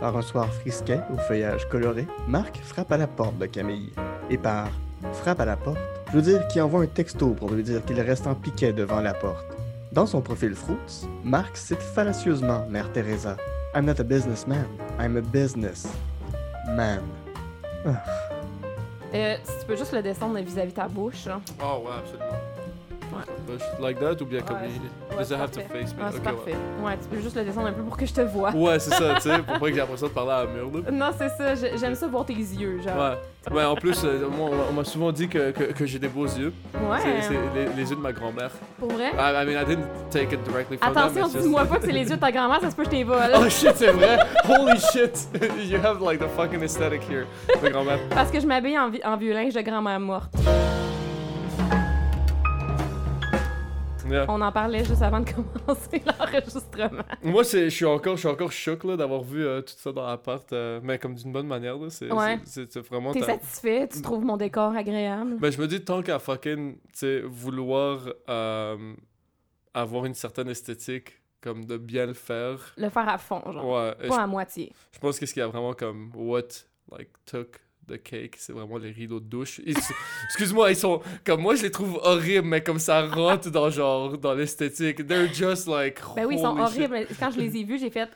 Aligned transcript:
Par 0.00 0.16
un 0.16 0.22
soir 0.22 0.52
frisquet 0.52 1.00
au 1.12 1.18
feuillage 1.18 1.68
coloré, 1.68 2.06
Marc 2.26 2.58
frappe 2.62 2.90
à 2.92 2.96
la 2.96 3.06
porte 3.06 3.38
de 3.38 3.46
Camille. 3.46 3.92
Et 4.30 4.38
par 4.38 4.68
frappe 5.12 5.40
à 5.40 5.44
la 5.44 5.56
porte, 5.56 5.78
je 6.08 6.16
veux 6.16 6.22
dire 6.22 6.46
qu'il 6.48 6.62
envoie 6.62 6.82
un 6.82 6.86
texto 6.86 7.30
pour 7.30 7.50
lui 7.50 7.62
dire 7.62 7.84
qu'il 7.84 8.00
reste 8.00 8.26
en 8.26 8.34
piquet 8.34 8.72
devant 8.72 9.00
la 9.00 9.14
porte. 9.14 9.46
Dans 9.92 10.06
son 10.06 10.20
profil 10.20 10.54
Fruits, 10.54 11.06
Marc 11.24 11.56
cite 11.56 11.82
fallacieusement 11.82 12.66
Mère 12.68 12.90
Teresa. 12.92 13.36
I'm 13.74 13.84
not 13.84 14.00
a 14.00 14.04
businessman, 14.04 14.66
I'm 14.98 15.16
a 15.16 15.20
business 15.20 15.86
man. 16.68 17.02
Ah. 17.84 18.02
Euh, 19.12 19.36
si 19.42 19.58
tu 19.60 19.66
peux 19.66 19.76
juste 19.76 19.92
le 19.92 20.02
descendre 20.02 20.38
vis-à-vis 20.38 20.72
ta 20.72 20.86
bouche. 20.86 21.26
là. 21.26 21.40
Oh, 21.62 21.82
ouais, 21.84 21.92
absolument. 21.98 22.38
Ouais. 23.12 23.56
Like 23.80 23.98
that 24.00 24.22
ou 24.22 24.26
bien 24.26 24.40
comme 24.42 24.58
il... 24.64 25.16
Does 25.16 25.24
it 25.26 25.32
have 25.40 25.50
to 25.50 25.60
face 25.60 25.94
me? 25.94 26.02
C'est 26.10 26.18
Ok, 26.18 26.22
parfait. 26.22 26.54
Ouais. 26.82 26.96
tu 27.02 27.08
peux 27.08 27.20
juste 27.22 27.36
le 27.36 27.44
descendre 27.44 27.68
un 27.68 27.72
peu 27.72 27.82
pour 27.82 27.96
que 27.96 28.06
je 28.06 28.12
te 28.12 28.20
vois. 28.20 28.50
Ouais, 28.54 28.78
c'est 28.78 28.90
ça, 28.94 29.14
tu 29.16 29.22
sais, 29.22 29.38
pour 29.46 29.58
pas 29.58 29.66
que 29.66 29.72
j'ai 29.72 29.80
l'impression 29.80 30.06
de 30.06 30.12
parler 30.12 30.30
à 30.32 30.38
un 30.40 30.46
mur, 30.46 30.70
là. 30.84 30.90
Non, 30.90 31.10
c'est 31.16 31.28
ça. 31.30 31.54
j'ai- 31.54 31.76
J'aime 31.78 31.94
ça 31.94 32.06
voir 32.06 32.24
tes 32.24 32.32
yeux, 32.34 32.80
genre. 32.82 32.96
Ouais. 32.96 33.18
Ouais, 33.56 33.64
en 33.64 33.74
plus, 33.74 34.02
euh, 34.04 34.28
moi, 34.28 34.50
on- 34.68 34.72
m'a 34.74 34.84
souvent 34.84 35.10
dit 35.12 35.26
que, 35.26 35.50
que, 35.50 35.64
que 35.72 35.86
j'ai 35.86 35.98
des 35.98 36.08
beaux 36.08 36.26
yeux. 36.26 36.52
Ouais. 36.74 36.98
C'est 37.22 37.30
les, 37.32 37.68
les 37.74 37.90
yeux 37.90 37.96
de 37.96 38.00
ma 38.00 38.12
grand-mère. 38.12 38.50
Pour 38.78 38.90
vrai? 38.92 39.12
I, 39.16 39.42
I 39.42 39.46
mean, 39.46 39.60
I 39.60 39.64
didn't 39.64 39.86
take 40.10 40.32
it 40.34 40.42
directly 40.44 40.76
from 40.76 40.92
them, 40.92 41.02
Attention, 41.04 41.40
dis-moi 41.40 41.64
pas 41.64 41.76
que 41.76 41.86
c'est 41.86 41.92
les 41.92 42.08
yeux 42.08 42.16
de 42.16 42.20
ta 42.20 42.30
grand-mère, 42.30 42.60
ça 42.60 42.70
se 42.70 42.76
peut 42.76 42.82
que 42.84 42.90
je 42.90 42.96
t'ai 42.96 43.04
vole. 43.04 43.18
Oh 43.36 43.48
shit, 43.48 43.72
c'est 43.76 43.92
vrai! 43.92 44.18
Holy 44.48 44.78
shit! 44.92 45.28
you 45.64 45.78
have 45.82 46.00
like 46.02 46.20
the 46.20 46.28
fucking 46.36 46.62
aesthetic 46.62 47.02
here. 47.10 47.24
Ma 47.62 47.70
grand-mère. 47.70 47.98
Parce 48.10 48.30
que 48.30 48.40
je 48.40 48.46
m'habille 48.46 48.78
en, 48.78 48.90
en 49.04 49.16
vieux 49.16 49.32
linge 49.32 49.54
de 49.54 49.60
grand-mère 49.62 50.00
morte. 50.00 50.34
Yeah. 54.10 54.26
On 54.28 54.40
en 54.40 54.50
parlait 54.52 54.84
juste 54.84 55.02
avant 55.02 55.20
de 55.20 55.30
commencer 55.30 56.02
l'enregistrement. 56.06 57.02
Moi, 57.22 57.42
je 57.44 57.68
suis 57.68 57.84
encore, 57.84 58.16
je 58.16 58.20
suis 58.20 58.70
encore 58.70 58.90
là, 58.90 58.96
d'avoir 58.96 59.22
vu 59.22 59.44
euh, 59.46 59.60
tout 59.62 59.74
ça 59.76 59.92
dans 59.92 60.06
l'appart, 60.06 60.52
euh, 60.52 60.80
mais 60.82 60.98
comme 60.98 61.14
d'une 61.14 61.32
bonne 61.32 61.46
manière. 61.46 61.76
C'est 61.90 62.12
Ouais. 62.12 62.38
vraiment. 62.88 63.12
T'es 63.12 63.22
satisfait? 63.22 63.88
Tu 63.88 64.02
trouves 64.02 64.24
mon 64.24 64.36
décor 64.36 64.74
agréable? 64.74 65.36
Ben, 65.38 65.50
je 65.52 65.60
me 65.60 65.66
dis, 65.68 65.82
tant 65.84 66.02
qu'à 66.02 66.18
fucking, 66.18 66.76
vouloir 67.26 68.00
euh, 68.28 68.94
avoir 69.74 70.04
une 70.06 70.14
certaine 70.14 70.48
esthétique, 70.48 71.20
comme 71.40 71.64
de 71.64 71.76
bien 71.76 72.06
le 72.06 72.14
faire. 72.14 72.74
Le 72.76 72.88
faire 72.90 73.08
à 73.08 73.18
fond, 73.18 73.42
genre. 73.50 73.64
Ouais, 73.66 73.94
et 74.00 74.04
je, 74.04 74.08
Pas 74.08 74.22
à 74.22 74.26
moitié. 74.26 74.72
je 74.92 74.98
pense 74.98 75.18
que 75.18 75.26
ce 75.26 75.32
qui 75.34 75.40
a 75.40 75.46
vraiment 75.46 75.72
comme 75.74 76.10
what, 76.14 76.42
like, 76.90 77.10
took 77.24 77.60
cake, 77.96 78.36
c'est 78.38 78.52
vraiment 78.52 78.78
les 78.78 78.90
rideaux 78.90 79.20
de 79.20 79.24
douche. 79.26 79.60
Excuse-moi, 80.26 80.70
ils 80.70 80.76
sont, 80.76 81.00
comme 81.24 81.40
moi, 81.42 81.54
je 81.54 81.62
les 81.62 81.70
trouve 81.70 81.98
horribles, 82.02 82.46
mais 82.46 82.62
comme 82.62 82.78
ça 82.78 83.06
rentre 83.06 83.50
dans, 83.50 83.70
genre, 83.70 84.16
dans 84.18 84.34
l'esthétique. 84.34 85.06
They're 85.06 85.32
just 85.32 85.66
like, 85.66 86.00
Ben 86.16 86.26
oui, 86.26 86.34
ils 86.36 86.40
sont 86.40 86.58
horribles. 86.58 87.06
Quand 87.18 87.30
je 87.30 87.38
les 87.38 87.56
ai 87.56 87.64
vus, 87.64 87.78
j'ai 87.78 87.90
fait... 87.90 88.08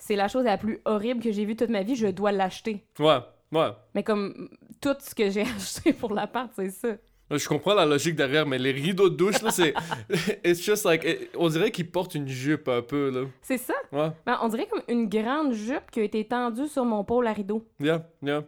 C'est 0.00 0.16
la 0.16 0.28
chose 0.28 0.44
la 0.44 0.56
plus 0.58 0.78
horrible 0.84 1.20
que 1.22 1.32
j'ai 1.32 1.44
vue 1.44 1.56
toute 1.56 1.70
ma 1.70 1.82
vie, 1.82 1.96
je 1.96 2.06
dois 2.06 2.30
l'acheter. 2.32 2.84
Ouais, 3.00 3.18
ouais. 3.52 3.68
Mais 3.94 4.02
comme 4.04 4.48
tout 4.80 4.94
ce 5.00 5.14
que 5.14 5.28
j'ai 5.28 5.42
acheté 5.56 5.92
pour 5.92 6.14
l'appart, 6.14 6.50
c'est 6.54 6.70
ça. 6.70 6.88
Je 7.30 7.46
comprends 7.46 7.74
la 7.74 7.84
logique 7.84 8.16
derrière, 8.16 8.46
mais 8.46 8.56
les 8.58 8.70
rideaux 8.72 9.10
de 9.10 9.16
douche, 9.16 9.42
là, 9.42 9.50
c'est. 9.50 9.74
It's 10.46 10.62
just 10.64 10.86
like. 10.86 11.04
it- 11.04 11.28
On 11.36 11.48
dirait 11.50 11.70
qu'ils 11.70 11.90
portent 11.90 12.14
une 12.14 12.26
jupe 12.28 12.68
un 12.68 12.80
peu, 12.80 13.10
là. 13.10 13.26
C'est 13.42 13.58
ça? 13.58 13.74
Ouais. 13.92 14.08
Ben, 14.24 14.38
on 14.40 14.48
dirait 14.48 14.66
comme 14.66 14.80
une 14.88 15.10
grande 15.10 15.52
jupe 15.52 15.90
qui 15.90 16.00
a 16.00 16.04
été 16.04 16.24
tendue 16.26 16.68
sur 16.68 16.86
mon 16.86 17.04
pôle 17.04 17.26
à 17.26 17.34
rideau. 17.34 17.66
Yeah, 17.80 18.06
yeah. 18.22 18.44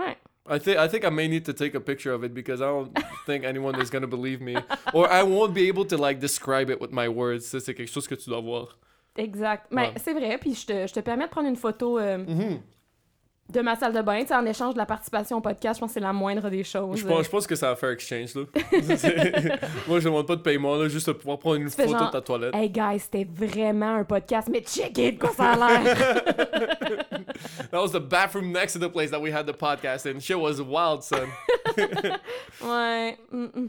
Ouais. 0.00 0.16
I 0.48 0.58
think 0.58 0.78
I 0.78 0.88
think 0.88 1.04
I 1.04 1.10
may 1.10 1.28
need 1.28 1.44
to 1.44 1.52
take 1.52 1.74
a 1.76 1.80
picture 1.80 2.12
of 2.12 2.24
it 2.24 2.32
because 2.34 2.60
I 2.60 2.66
don't 2.66 2.90
think 3.26 3.44
anyone 3.44 3.80
is 3.80 3.90
gonna 3.90 4.06
believe 4.08 4.40
me, 4.40 4.56
or 4.94 5.06
I 5.10 5.22
won't 5.22 5.52
be 5.54 5.68
able 5.68 5.84
to 5.86 5.96
like 5.96 6.18
describe 6.18 6.70
it 6.70 6.80
with 6.80 6.90
my 6.92 7.08
words. 7.08 7.44
Ça, 7.46 7.60
c'est 7.60 7.74
quelque 7.74 7.92
chose 7.92 8.08
que 8.08 8.14
tu 8.16 8.28
dois 8.30 8.40
voir. 8.40 8.76
Exact. 9.16 9.66
Mais 9.70 9.88
Ouais. 9.88 9.94
c'est 9.98 10.14
vrai, 10.14 10.38
puis 10.38 10.54
je 10.54 10.66
te, 10.66 10.86
je 10.86 10.92
te 10.94 11.00
permets 11.00 11.26
de 11.26 11.30
prendre 11.30 11.48
une 11.48 11.56
photo 11.56 11.98
euh, 11.98 12.18
Mhm. 12.18 12.60
De 13.50 13.60
ma 13.60 13.76
salle 13.76 13.92
de 13.92 14.02
bain, 14.02 14.24
en 14.30 14.46
échange 14.46 14.74
de 14.74 14.78
la 14.78 14.86
participation 14.86 15.38
au 15.38 15.40
podcast, 15.40 15.76
je 15.76 15.80
pense 15.80 15.90
que 15.90 15.94
c'est 15.94 16.00
la 16.00 16.12
moindre 16.12 16.48
des 16.50 16.64
choses. 16.64 16.98
Je 16.98 17.06
pense, 17.06 17.24
je 17.24 17.30
pense 17.30 17.46
que 17.46 17.54
ça 17.54 17.68
va 17.68 17.76
faire 17.76 17.90
exchange 17.90 18.34
là. 18.34 18.42
Moi, 19.88 20.00
je 20.00 20.04
demande 20.04 20.26
pas 20.26 20.36
de 20.36 20.42
paiement 20.42 20.76
là, 20.76 20.88
juste 20.88 21.08
de 21.08 21.12
pouvoir 21.12 21.38
prendre 21.38 21.56
une 21.56 21.70
Tu 21.70 21.76
photo 21.76 21.90
genre, 21.90 22.06
de 22.06 22.12
ta 22.12 22.20
toilette. 22.20 22.54
Hey 22.54 22.70
guys, 22.70 23.00
c'était 23.00 23.24
vraiment 23.24 23.96
un 23.96 24.04
podcast, 24.04 24.48
mais 24.50 24.60
checkez 24.60 25.12
de 25.12 25.18
quoi 25.18 25.30
ça 25.30 25.52
a 25.52 25.56
l'air! 25.56 25.96
That 27.70 27.80
was 27.80 27.92
the 27.92 28.00
bathroom 28.00 28.52
next 28.52 28.74
to 28.74 28.78
the 28.78 28.90
place 28.90 29.10
that 29.10 29.20
we 29.20 29.32
had 29.32 29.46
the 29.46 29.56
podcast 29.56 30.06
in. 30.06 30.20
Shit 30.20 30.38
was 30.38 30.60
wild, 30.60 31.02
son. 31.02 31.28
ouais. 32.62 33.16
mm, 33.32 33.48
mm. 33.54 33.68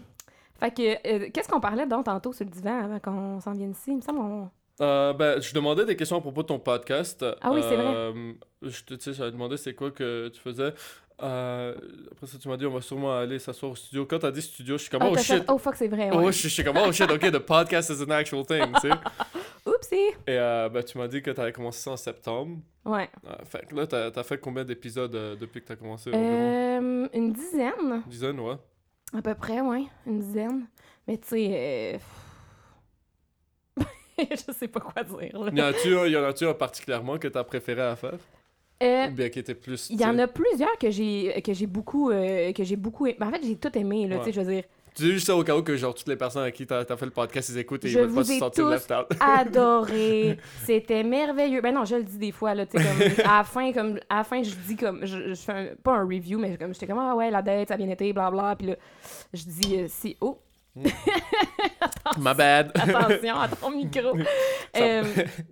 Fait 0.59 0.71
que, 0.71 1.07
euh, 1.07 1.29
qu'est-ce 1.33 1.49
qu'on 1.49 1.59
parlait 1.59 1.87
donc 1.87 2.05
tantôt 2.05 2.33
sur 2.33 2.45
le 2.45 2.51
divan 2.51 2.83
avant 2.83 2.99
qu'on 2.99 3.39
s'en 3.41 3.53
vienne 3.53 3.71
ici? 3.71 3.91
Il 3.91 3.97
me 3.97 4.01
semble 4.01 4.19
qu'on... 4.19 4.49
Euh, 4.81 5.13
ben, 5.13 5.39
je 5.41 5.53
demandais 5.53 5.85
des 5.85 5.95
questions 5.95 6.17
à 6.17 6.21
propos 6.21 6.41
de 6.41 6.47
ton 6.47 6.59
podcast. 6.59 7.23
Ah 7.41 7.51
oui, 7.51 7.61
c'est 7.61 7.75
vrai. 7.75 7.85
Euh, 7.95 8.33
Je 8.63 8.83
te 8.83 8.93
tu 8.95 9.01
sais, 9.01 9.13
j'avais 9.13 9.31
demandé 9.31 9.57
c'est 9.57 9.73
quoi 9.75 9.91
que 9.91 10.29
tu 10.29 10.39
faisais. 10.39 10.73
Euh, 11.21 11.75
après 12.11 12.25
ça, 12.25 12.39
tu 12.41 12.47
m'as 12.49 12.57
dit 12.57 12.65
on 12.65 12.71
va 12.73 12.81
sûrement 12.81 13.15
aller 13.15 13.37
s'asseoir 13.37 13.73
au 13.73 13.75
studio. 13.75 14.07
Quand 14.07 14.17
t'as 14.19 14.31
dit 14.31 14.41
studio, 14.41 14.77
je 14.77 14.81
suis 14.83 14.89
comme 14.89 15.03
Ah, 15.03 15.09
oh 15.11 15.15
t'as 15.15 15.21
shit. 15.21 15.37
fait- 15.37 15.45
Oh 15.51 15.57
fuck, 15.59 15.75
c'est 15.75 15.87
vrai, 15.87 16.09
Oh, 16.11 16.17
ouais. 16.21 16.31
je 16.31 16.41
je 16.41 16.47
suis 16.47 16.63
comme 16.63 16.77
oh 16.83 16.91
shit, 16.91 17.09
ok, 17.11 17.19
the 17.31 17.37
podcast 17.37 17.91
is 17.91 18.01
an 18.01 18.09
actual 18.09 18.43
thing, 18.43 18.71
tu 18.81 18.89
sais. 18.89 18.95
Oupsie! 19.67 19.95
Et 20.25 20.31
euh, 20.31 20.67
ben, 20.69 20.81
tu 20.83 20.97
m'as 20.97 21.07
dit 21.07 21.21
que 21.21 21.29
t'avais 21.29 21.51
commencé 21.51 21.79
ça 21.81 21.91
en 21.91 21.97
septembre. 21.97 22.57
Ouais. 22.85 23.07
Euh, 23.27 23.35
fait 23.45 23.67
que 23.67 23.75
là, 23.75 23.85
t'as 23.85 24.07
as 24.07 24.23
fait 24.23 24.39
combien 24.39 24.63
d'épisodes 24.63 25.11
depuis 25.39 25.61
que 25.61 25.67
t'as 25.67 25.75
commencé 25.75 26.09
environ 26.09 27.07
une 27.13 27.31
dizaine, 27.33 28.01
Une 28.05 28.09
dizaine, 28.09 28.39
ouais. 28.39 28.55
à 29.15 29.21
peu 29.21 29.35
près, 29.35 29.61
ouais. 29.61 29.83
Une 30.07 30.19
dizaine. 30.21 30.65
Mais 31.07 31.17
tu 31.19 31.27
sais... 31.29 31.99
je 34.31 34.53
sais 34.53 34.67
pas 34.67 34.79
quoi 34.79 35.03
dire, 35.03 35.39
là. 35.39 35.51
Y 35.53 36.15
en 36.17 36.23
a-tu 36.23 36.45
un, 36.47 36.53
particulièrement 36.53 37.17
que 37.17 37.27
t'as 37.27 37.43
préféré 37.43 37.81
à 37.81 37.95
faire? 37.95 38.17
Euh, 38.83 39.07
Ou 39.09 39.11
bien 39.11 39.29
qui 39.29 39.37
était 39.39 39.53
plus. 39.53 39.89
Il 39.91 40.01
y 40.01 40.05
en 40.05 40.17
a 40.17 40.27
plusieurs 40.27 40.75
que 40.79 40.89
j'ai 40.89 41.39
que 41.45 41.53
j'ai 41.53 41.67
beaucoup 41.67 42.09
euh, 42.09 42.51
que 42.51 42.63
j'ai 42.63 42.75
beaucoup 42.75 43.05
aimé. 43.05 43.17
En 43.21 43.29
fait, 43.29 43.41
j'ai 43.43 43.55
tout 43.55 43.77
aimé 43.77 44.07
là, 44.07 44.15
Ouais. 44.17 44.21
tu 44.23 44.25
sais, 44.25 44.31
je 44.33 44.41
veux 44.41 44.51
dire, 44.53 44.63
Tu 44.95 45.03
dis 45.03 45.11
juste 45.11 45.27
ça 45.27 45.35
au 45.37 45.43
cas 45.43 45.55
où 45.55 45.61
que 45.61 45.77
genre 45.77 45.93
toutes 45.93 46.07
les 46.07 46.15
personnes 46.15 46.41
à 46.43 46.49
qui 46.51 46.65
t'as 46.65 46.79
as 46.81 46.97
fait 46.97 47.05
le 47.05 47.11
podcast 47.11 47.49
ils 47.49 47.59
écoutent 47.59 47.85
et 47.85 47.89
Je 47.89 47.99
ils 47.99 48.05
veulent 48.05 48.15
pas 48.15 48.23
se 48.23 48.39
sentir 48.39 48.67
left 48.69 48.91
out. 48.91 49.05
adoré. 49.19 50.37
C'était 50.65 51.03
merveilleux. 51.03 51.61
Ben 51.61 51.75
non, 51.75 51.85
je 51.85 51.95
le 51.97 52.03
dis 52.03 52.17
des 52.17 52.31
fois 52.31 52.55
là, 52.55 52.65
tu 52.65 52.77
sais 52.77 52.83
comme 52.83 53.25
à 53.25 53.37
la 53.37 53.43
fin 53.43 53.71
comme 53.71 53.99
à 54.09 54.17
la 54.17 54.23
fin 54.23 54.41
je 54.41 54.55
dis 54.67 54.75
comme 54.75 55.05
je, 55.05 55.29
je 55.29 55.35
fais 55.35 55.51
un- 55.53 55.67
pas 55.83 55.93
un 55.97 56.03
review 56.03 56.39
mais 56.39 56.57
comme 56.57 56.73
j'étais 56.73 56.87
comme 56.87 56.97
ah 56.99 57.15
ouais, 57.15 57.29
la 57.29 57.43
date 57.43 57.67
ça 57.67 57.75
a 57.75 57.77
bien 57.77 57.89
été 57.89 58.11
bla 58.13 58.31
bla 58.31 58.55
puis 58.57 58.65
là 58.67 58.75
je 59.33 59.43
dis 59.43 59.77
euh, 59.77 59.85
si 59.87 60.17
oh 60.21 60.39
My 62.17 62.33
bad. 62.35 62.71
attention 62.75 63.35
à 63.39 63.47
ton 63.47 63.71
micro. 63.71 64.17
Euh, 64.77 65.03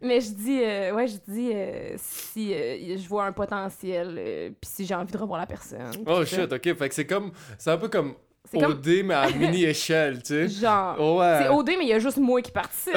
mais 0.02 0.22
je 0.22 0.30
dis 0.30 0.62
euh, 0.64 0.94
ouais, 0.94 1.06
je 1.08 1.18
dis 1.28 1.52
euh, 1.54 1.94
si 1.98 2.54
je 2.54 3.06
vois 3.10 3.26
un 3.26 3.34
potentiel 3.34 4.16
puis 4.62 4.70
si 4.72 4.86
j'ai 4.86 4.96
envie 4.96 5.12
de 5.12 5.18
revoir 5.18 5.42
la 5.42 5.46
personne. 5.46 5.92
oh 6.08 6.24
ça. 6.24 6.44
shit, 6.44 6.54
ok. 6.54 6.74
Fait 6.78 6.88
que 6.88 6.96
c'est 6.96 7.06
comme. 7.06 7.34
C'est 7.58 7.70
un 7.70 7.78
peu 7.78 7.90
comme 7.90 8.14
OD 8.54 8.88
mais 9.04 9.14
à 9.16 9.30
mini 9.38 9.66
échelle, 9.66 10.24
tu 10.24 10.28
sais. 10.28 10.48
genre 10.48 11.18
Ouais. 11.18 11.40
c'est 11.42 11.50
OD 11.50 11.68
mais 11.78 11.84
il 11.84 11.88
y 11.90 11.94
a 11.94 12.00
juste 12.00 12.16
moi 12.18 12.42
qui 12.42 12.52
participe. 12.52 12.96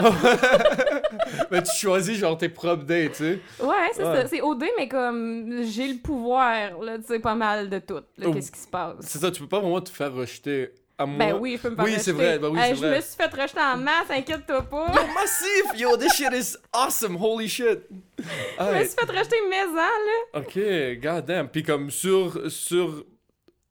mais 1.50 1.60
tu 1.64 1.74
choisis 1.76 2.16
genre 2.16 2.38
tes 2.38 2.48
propres 2.48 2.84
dates, 2.84 3.12
tu 3.12 3.18
sais. 3.24 3.40
Ouais, 3.60 3.74
c'est 3.94 4.04
Ouais. 4.04 4.22
ça. 4.22 4.28
C'est 4.28 4.40
OD, 4.42 4.62
mais 4.78 4.86
comme 4.88 5.64
j'ai 5.64 5.88
le 5.88 5.98
pouvoir, 5.98 6.78
là, 6.80 6.98
tu 6.98 7.04
sais, 7.08 7.18
pas 7.18 7.34
mal 7.34 7.68
de 7.68 7.80
tout. 7.80 7.94
là, 7.94 8.26
Oh. 8.28 8.32
Qu'est-ce 8.32 8.52
qui 8.52 8.60
se 8.60 8.68
passe? 8.68 8.94
C'est 9.00 9.18
ça, 9.18 9.30
tu 9.32 9.40
peux 9.42 9.48
pas 9.48 9.58
vraiment 9.58 9.80
te 9.80 9.90
faire 9.90 10.14
rejeter. 10.14 10.70
À 11.02 11.06
moi. 11.06 11.18
Ben 11.18 11.36
oui, 11.40 11.56
je 11.56 11.62
peux 11.62 11.70
me 11.70 11.76
faire 11.76 11.84
Oui, 11.84 11.94
c'est 11.98 12.12
vrai, 12.12 12.38
ben 12.38 12.48
oui, 12.48 12.58
c'est 12.62 12.74
Je 12.76 12.80
vrai. 12.80 12.96
me 12.96 13.00
suis 13.00 13.16
fait 13.16 13.26
rejeter 13.34 13.60
en 13.60 13.76
masse, 13.76 14.10
inquiète-toi 14.10 14.62
pas. 14.62 14.86
Yo, 14.94 15.00
massif! 15.14 15.64
Yo, 15.80 15.96
this 15.96 16.14
shit 16.14 16.32
is 16.32 16.56
awesome! 16.72 17.16
Holy 17.20 17.48
shit! 17.48 17.80
Je 18.18 18.24
me 18.24 18.84
suis 18.84 18.94
fait 18.96 19.10
rejeter 19.10 19.36
maison, 19.50 19.74
là. 19.74 20.40
Ok, 20.40 20.58
goddamn. 21.02 21.48
Puis 21.48 21.62
comme 21.62 21.90
sur. 21.90 22.50
sur. 22.50 23.04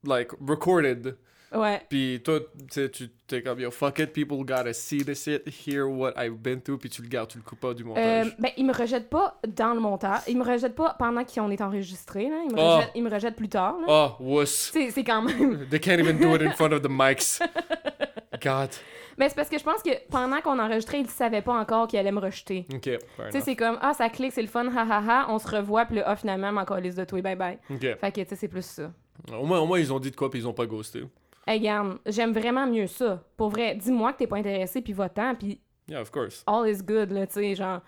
like, 0.04 0.32
recorded. 0.46 1.16
Ouais. 1.54 1.80
Puis 1.88 2.20
toi, 2.24 2.40
tu 2.70 3.08
t'es 3.26 3.42
comme 3.42 3.60
yo, 3.60 3.70
fuck 3.70 3.98
it, 3.98 4.12
people 4.12 4.38
gotta 4.38 4.72
see 4.72 5.04
this 5.04 5.22
shit, 5.24 5.42
hear 5.66 5.86
what 5.88 6.12
I've 6.16 6.36
been 6.38 6.60
through, 6.60 6.78
puis 6.78 6.88
tu 6.90 7.02
le 7.02 7.08
gardes, 7.08 7.28
tu 7.30 7.38
le 7.38 7.44
coupes 7.44 7.60
pas 7.60 7.74
du 7.74 7.82
Euh, 7.82 7.86
montage. 7.86 8.36
ben, 8.38 8.50
ils 8.56 8.64
me 8.66 8.72
rejettent 8.72 9.08
pas 9.10 9.38
dans 9.48 9.74
le 9.74 9.80
montage. 9.80 10.20
Ils 10.28 10.38
me 10.38 10.44
rejettent 10.44 10.74
pas 10.74 10.94
pendant 10.98 11.24
qu'on 11.24 11.50
est 11.50 11.60
enregistré, 11.60 12.28
là. 12.28 12.36
Ils 12.48 12.54
me, 12.54 12.60
Oh. 12.60 12.76
rejettent, 12.76 12.90
ils 12.94 13.02
me 13.02 13.10
rejettent 13.10 13.36
plus 13.36 13.48
tard, 13.48 13.76
là. 13.80 13.86
Oh, 13.88 14.22
wuss. 14.40 14.70
C'est 14.72 15.04
quand 15.04 15.22
même... 15.22 15.66
They 15.68 15.80
can't 15.80 15.98
even 16.00 16.18
do 16.18 16.34
it 16.34 16.42
in 16.42 16.50
front 16.52 16.72
of 16.72 16.82
the 16.82 16.88
mics. 16.90 17.38
God. 18.42 18.70
Mais 19.18 19.28
c'est 19.28 19.34
parce 19.34 19.48
que 19.50 19.58
je 19.58 19.62
pense 19.62 19.82
que 19.82 19.90
pendant 20.10 20.40
qu'on 20.40 20.58
enregistrait, 20.58 21.00
ils 21.00 21.08
savaient 21.08 21.42
pas 21.42 21.52
encore 21.52 21.86
qu'ils 21.86 21.98
allaient 21.98 22.10
me 22.12 22.18
rejeter. 22.20 22.64
Ok, 22.74 22.80
Tu 22.82 22.98
sais, 23.30 23.40
c'est 23.42 23.56
comme, 23.56 23.78
ah, 23.82 23.92
ça 23.92 24.08
clique, 24.08 24.32
c'est 24.32 24.40
le 24.42 24.48
fun, 24.48 24.66
ha 24.74 24.86
ha 24.88 25.02
ha, 25.06 25.26
on 25.28 25.38
se 25.38 25.46
revoit, 25.54 25.84
puis 25.84 25.96
là, 25.96 26.04
ah, 26.06 26.16
finalement, 26.16 26.50
ma 26.50 26.64
liste 26.80 26.98
de 26.98 27.04
toi, 27.04 27.20
bye 27.20 27.36
bye. 27.36 27.58
Ok. 27.70 27.80
Fait 28.00 28.10
que, 28.12 28.20
tu 28.22 28.28
sais, 28.30 28.36
c'est 28.36 28.48
plus 28.48 28.64
ça. 28.64 28.90
Au 29.38 29.44
moins, 29.44 29.60
au 29.60 29.66
moins, 29.66 29.78
ils 29.78 29.92
ont 29.92 30.00
dit 30.00 30.10
de 30.10 30.16
quoi, 30.16 30.30
puis 30.30 30.40
ils 30.40 30.48
ont 30.48 30.54
pas 30.54 30.66
ghosté. 30.66 31.04
Hey, 31.46 31.60
garde, 31.60 31.98
j'aime 32.06 32.32
vraiment 32.32 32.66
mieux 32.66 32.86
ça. 32.86 33.22
Pour 33.36 33.50
vrai, 33.50 33.74
dis-moi 33.74 34.12
que 34.12 34.18
t'es 34.18 34.26
pas 34.26 34.36
intéressé, 34.36 34.80
puis 34.80 34.92
va-t'en, 34.92 35.34
puis 35.34 35.60
Yeah, 35.88 36.00
of 36.00 36.10
course. 36.10 36.44
all 36.46 36.68
is 36.68 36.82
good, 36.82 37.10
là, 37.10 37.26
tu 37.26 37.34
sais, 37.34 37.54
genre... 37.54 37.80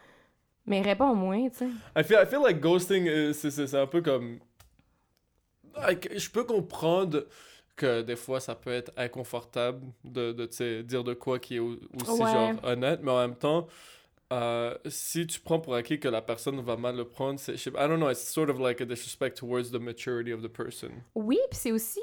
Mais 0.66 0.80
réponds 0.80 1.14
moins, 1.14 1.48
tu 1.50 1.58
sais. 1.58 1.68
I 1.96 2.02
feel, 2.02 2.18
I 2.22 2.26
feel 2.26 2.40
like 2.42 2.58
ghosting, 2.58 3.32
c'est- 3.34 3.74
un 3.74 3.86
peu 3.86 4.00
comme. 4.00 4.38
Like, 5.76 6.08
je 6.16 6.30
peux 6.30 6.44
comprendre 6.44 7.26
que 7.76 8.02
des 8.02 8.16
fois 8.16 8.40
ça 8.40 8.54
peut 8.54 8.70
être 8.72 8.92
inconfortable 8.96 9.82
de, 10.04 10.32
de 10.32 10.46
tu 10.46 10.56
sais, 10.56 10.82
dire 10.82 11.02
de 11.04 11.12
quoi 11.14 11.38
qui 11.38 11.56
est 11.56 11.58
au- 11.58 11.76
aussi 12.00 12.22
Ouais. 12.22 12.32
genre 12.32 12.52
honnête, 12.62 13.00
mais 13.02 13.10
en 13.10 13.18
même 13.20 13.36
temps, 13.36 13.66
euh, 14.32 14.74
si 14.86 15.26
tu 15.26 15.40
prends 15.40 15.58
pour 15.60 15.74
acquis 15.74 15.98
que 16.00 16.08
la 16.08 16.22
personne 16.22 16.60
va 16.62 16.76
mal 16.76 16.96
le 16.96 17.04
prendre, 17.04 17.38
c'est, 17.40 17.54
I 17.56 17.70
don't 17.72 17.96
know, 17.96 18.08
it's 18.10 18.20
sort 18.26 18.48
of 18.48 18.58
like 18.58 18.80
a 18.80 18.84
disrespect 18.84 19.36
towards 19.36 19.70
the 19.70 19.80
maturity 19.80 20.32
of 20.32 20.40
the 20.42 20.48
person. 20.48 20.90
Oui, 21.14 21.38
puis 21.50 21.58
c'est 21.58 21.72
aussi 21.72 22.00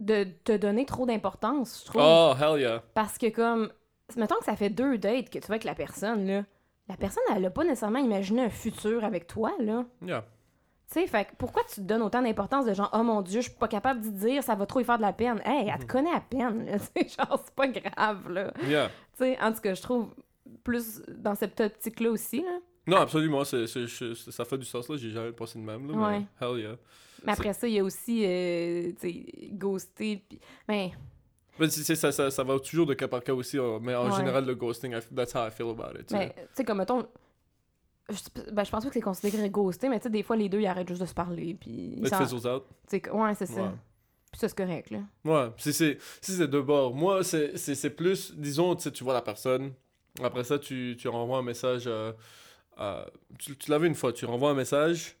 de 0.00 0.24
te 0.44 0.56
donner 0.56 0.84
trop 0.86 1.06
d'importance, 1.06 1.80
je 1.82 1.86
trouve. 1.90 2.02
Oh, 2.04 2.34
hell 2.40 2.60
yeah. 2.60 2.82
Parce 2.94 3.18
que 3.18 3.28
comme, 3.30 3.70
mettons 4.16 4.36
que 4.38 4.44
ça 4.44 4.56
fait 4.56 4.70
deux 4.70 4.98
dates 4.98 5.30
que 5.30 5.38
tu 5.38 5.46
vas 5.46 5.54
avec 5.54 5.64
la 5.64 5.74
personne, 5.74 6.26
là, 6.26 6.44
la 6.88 6.96
personne, 6.96 7.22
elle 7.34 7.44
a 7.44 7.50
pas 7.50 7.64
nécessairement 7.64 7.98
imaginé 7.98 8.42
un 8.44 8.50
futur 8.50 9.04
avec 9.04 9.26
toi, 9.26 9.52
là. 9.58 9.84
Yeah. 10.02 10.24
Tu 10.92 11.00
sais, 11.00 11.06
fait 11.08 11.24
que 11.24 11.30
pourquoi 11.36 11.62
tu 11.64 11.76
te 11.76 11.80
donnes 11.80 12.02
autant 12.02 12.22
d'importance 12.22 12.64
de 12.64 12.72
genre, 12.74 12.90
oh 12.92 13.02
mon 13.02 13.20
dieu, 13.22 13.40
je 13.40 13.48
suis 13.48 13.58
pas 13.58 13.66
capable 13.66 14.00
d'y 14.00 14.12
dire, 14.12 14.44
ça 14.44 14.54
va 14.54 14.66
trop 14.66 14.78
y 14.80 14.84
faire 14.84 14.98
de 14.98 15.02
la 15.02 15.12
peine. 15.12 15.40
Hey, 15.44 15.68
elle 15.72 15.80
te 15.84 15.90
connaît 15.90 16.12
à 16.12 16.20
peine, 16.20 16.64
là, 16.66 16.76
genre, 16.94 17.42
c'est 17.44 17.54
pas 17.54 17.66
grave, 17.66 18.30
là. 18.30 18.52
Yeah. 18.68 18.88
Tu 19.18 19.24
sais, 19.24 19.38
en 19.42 19.52
tout 19.52 19.60
cas, 19.62 19.74
je 19.74 19.82
trouve 19.82 20.14
plus 20.62 21.02
dans 21.08 21.34
cette 21.34 21.60
optique-là 21.60 22.10
aussi, 22.10 22.42
là. 22.42 22.58
Non, 22.86 22.98
absolument, 22.98 23.42
c'est, 23.42 23.66
ça 23.66 24.44
fait 24.44 24.58
du 24.58 24.64
sens 24.64 24.88
là, 24.88 24.96
j'ai 24.96 25.10
jamais 25.10 25.32
pensé 25.32 25.58
de 25.58 25.64
même 25.64 25.90
là, 25.90 25.96
Ouais. 25.96 26.20
mais 26.20 26.26
hell 26.46 26.58
yeah. 26.60 26.76
Mais 27.24 27.32
après 27.32 27.52
ça, 27.52 27.66
il 27.66 27.74
y 27.74 27.78
a 27.78 27.84
aussi, 27.84 28.24
euh, 28.24 28.92
tu 29.00 29.10
sais, 29.10 29.48
ghoster, 29.52 30.16
pis... 30.28 30.38
Ben, 30.68 30.90
Mais 31.58 31.68
c'est- 31.70 31.82
c'est- 31.84 31.94
ça, 31.94 32.12
ça, 32.12 32.30
ça 32.30 32.44
va 32.44 32.58
toujours 32.60 32.86
de 32.86 32.94
cas 32.94 33.08
par 33.08 33.22
cas 33.22 33.32
aussi, 33.32 33.58
hein, 33.58 33.78
mais 33.80 33.94
en 33.94 34.10
Ouais. 34.10 34.16
général, 34.16 34.44
le 34.44 34.54
ghosting, 34.54 34.92
I, 34.92 35.00
that's 35.14 35.34
how 35.34 35.46
I 35.46 35.50
feel 35.50 35.68
about 35.70 35.98
it. 35.98 36.06
tu 36.06 36.14
ben 36.14 36.28
sais. 36.28 36.34
tu 36.34 36.40
sais, 36.54 36.64
comme, 36.64 36.78
mettons... 36.78 37.06
Je, 38.08 38.52
ben, 38.52 38.62
je 38.64 38.70
pense 38.70 38.84
pas 38.84 38.88
que 38.90 38.94
c'est 38.94 39.00
considéré 39.00 39.50
ghoster, 39.50 39.88
mais 39.88 39.98
tu 39.98 40.04
sais, 40.04 40.10
des 40.10 40.22
fois, 40.22 40.36
les 40.36 40.48
deux, 40.48 40.60
ils 40.60 40.66
arrêtent 40.66 40.88
juste 40.88 41.00
de 41.00 41.06
se 41.06 41.14
parler, 41.14 41.56
puis... 41.58 41.94
ils 41.98 42.06
fizzles 42.14 42.46
out. 42.48 42.64
tu 42.88 42.98
sais, 43.02 43.10
Ouais, 43.10 43.34
c'est 43.34 43.46
ça. 43.46 43.62
Ouais. 43.62 43.70
Puis 44.30 44.40
ça, 44.40 44.48
c'est 44.48 44.56
correct, 44.58 44.90
là. 44.90 44.98
Ouais, 45.24 45.50
si 45.56 45.72
c'est 45.72 45.98
si 46.20 46.32
c'est 46.32 46.46
de 46.48 46.60
bord. 46.60 46.94
Moi, 46.94 47.24
c'est 47.24 47.90
plus, 47.96 48.34
disons, 48.36 48.74
tu 48.76 48.82
sais, 48.82 48.90
tu 48.92 49.02
vois 49.02 49.14
la 49.14 49.22
personne, 49.22 49.72
après 50.22 50.44
ça, 50.44 50.58
tu, 50.58 50.94
tu 50.98 51.08
renvoies 51.08 51.38
un 51.38 51.42
message. 51.42 51.84
euh, 51.86 52.12
euh, 52.78 53.04
tu 53.38 53.56
tu 53.56 53.78
vu 53.78 53.86
une 53.86 53.94
fois, 53.94 54.12
tu 54.12 54.26
renvoies 54.26 54.50
un 54.50 54.54
message, 54.54 55.16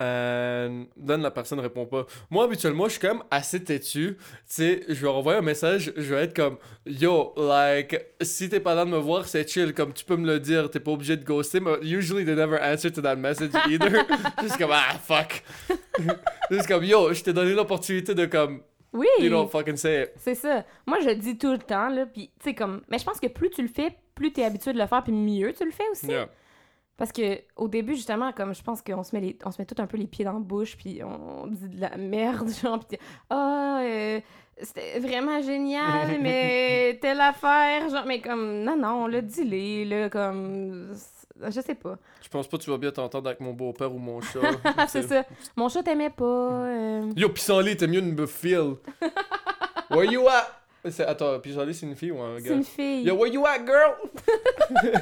and 0.00 0.86
then 1.06 1.22
la 1.22 1.30
personne 1.30 1.60
répond 1.60 1.86
pas. 1.86 2.06
Moi, 2.30 2.44
habituellement, 2.44 2.86
je 2.86 2.92
suis 2.92 3.00
quand 3.00 3.14
même 3.14 3.22
assez 3.30 3.62
têtu. 3.62 4.16
Tu 4.16 4.44
sais, 4.46 4.82
je 4.88 4.94
vais 4.94 5.08
renvoyer 5.08 5.38
un 5.38 5.42
message, 5.42 5.92
je 5.96 6.14
vais 6.14 6.24
être 6.24 6.34
comme 6.34 6.56
Yo, 6.84 7.32
like, 7.36 8.00
si 8.20 8.48
t'es 8.48 8.60
pas 8.60 8.74
là 8.74 8.84
de 8.84 8.90
me 8.90 8.98
voir, 8.98 9.26
c'est 9.26 9.48
chill, 9.48 9.72
comme 9.72 9.92
tu 9.92 10.04
peux 10.04 10.16
me 10.16 10.26
le 10.26 10.40
dire, 10.40 10.70
t'es 10.70 10.80
pas 10.80 10.90
obligé 10.90 11.16
de 11.16 11.24
ghoster, 11.24 11.60
mais 11.60 11.76
usually 11.82 12.24
they 12.24 12.34
never 12.34 12.58
answer 12.60 12.90
to 12.90 13.00
that 13.02 13.16
message 13.16 13.52
either. 13.68 13.90
Juste 14.42 14.58
comme, 14.58 14.72
ah, 14.72 14.98
fuck. 14.98 15.42
Juste 16.50 16.66
comme, 16.66 16.84
yo, 16.84 17.12
je 17.12 17.22
t'ai 17.22 17.32
donné 17.32 17.54
l'opportunité 17.54 18.14
de 18.14 18.26
comme. 18.26 18.62
Oui! 18.92 19.06
You 19.18 19.28
don't 19.28 19.48
fucking 19.48 19.76
say 19.76 20.04
it. 20.04 20.10
C'est 20.16 20.36
ça. 20.36 20.64
Moi, 20.86 20.98
je 21.00 21.08
le 21.08 21.16
dis 21.16 21.36
tout 21.36 21.50
le 21.50 21.58
temps, 21.58 21.88
là, 21.88 22.06
puis 22.06 22.30
tu 22.38 22.50
sais, 22.50 22.54
comme... 22.54 22.82
Mais 22.88 22.98
je 22.98 23.04
pense 23.04 23.18
que 23.18 23.26
plus 23.26 23.50
tu 23.50 23.62
le 23.62 23.68
fais, 23.68 23.96
plus 24.14 24.32
t'es 24.32 24.44
habitué 24.44 24.72
de 24.72 24.78
le 24.78 24.86
faire, 24.86 25.02
puis 25.02 25.12
mieux 25.12 25.52
tu 25.52 25.64
le 25.64 25.72
fais 25.72 25.88
aussi. 25.90 26.06
Yeah. 26.06 26.28
Parce 26.96 27.10
que 27.12 27.40
au 27.56 27.66
début, 27.68 27.94
justement, 27.96 28.32
comme 28.32 28.54
je 28.54 28.62
pense 28.62 28.80
qu'on 28.80 29.02
se 29.02 29.14
met 29.16 29.20
les, 29.20 29.38
on 29.44 29.50
se 29.50 29.60
met 29.60 29.66
tout 29.66 29.80
un 29.82 29.86
peu 29.86 29.96
les 29.96 30.06
pieds 30.06 30.24
dans 30.24 30.32
la 30.34 30.38
bouche, 30.38 30.76
puis 30.76 31.00
on 31.02 31.46
dit 31.48 31.68
de 31.68 31.80
la 31.80 31.96
merde, 31.96 32.48
genre, 32.62 32.78
puis 32.84 32.98
ah, 33.30 33.80
euh, 33.82 34.20
c'était 34.62 35.00
vraiment 35.00 35.42
génial, 35.42 36.18
mais 36.22 36.98
telle 37.02 37.20
affaire, 37.20 37.88
genre, 37.88 38.04
mais 38.06 38.20
comme, 38.20 38.62
non, 38.62 38.76
non, 38.76 39.06
là, 39.08 39.20
dis-les, 39.20 39.84
là, 39.84 40.08
comme, 40.08 40.94
je 41.48 41.60
sais 41.60 41.74
pas. 41.74 41.98
Je 42.22 42.28
pense 42.28 42.46
pas 42.46 42.58
que 42.58 42.62
tu 42.62 42.70
vas 42.70 42.78
bien 42.78 42.92
t'entendre 42.92 43.26
avec 43.26 43.40
mon 43.40 43.52
beau-père 43.52 43.92
ou 43.92 43.98
mon 43.98 44.20
chat. 44.20 44.38
c'est 44.88 45.02
ça. 45.02 45.24
Mon 45.56 45.68
chat 45.68 45.82
t'aimait 45.82 46.10
pas. 46.10 46.24
euh, 46.24 47.10
Yo, 47.16 47.28
Pissenlit, 47.28 47.76
t'es 47.76 47.88
mieux 47.88 48.02
me 48.02 48.26
feel. 48.26 48.76
Where 49.90 50.10
you 50.10 50.28
at? 50.28 50.63
C'est- 50.90 51.04
Attends, 51.06 51.38
Pissenlit, 51.40 51.74
c'est 51.74 51.86
une 51.86 51.96
fille 51.96 52.10
ou 52.10 52.20
un 52.20 52.38
C'est 52.38 52.48
gars? 52.48 52.54
une 52.56 52.64
fille. 52.64 53.02
Yo, 53.04 53.14
where 53.14 53.32
you 53.32 53.44
at, 53.46 53.58
girl? 53.64 53.94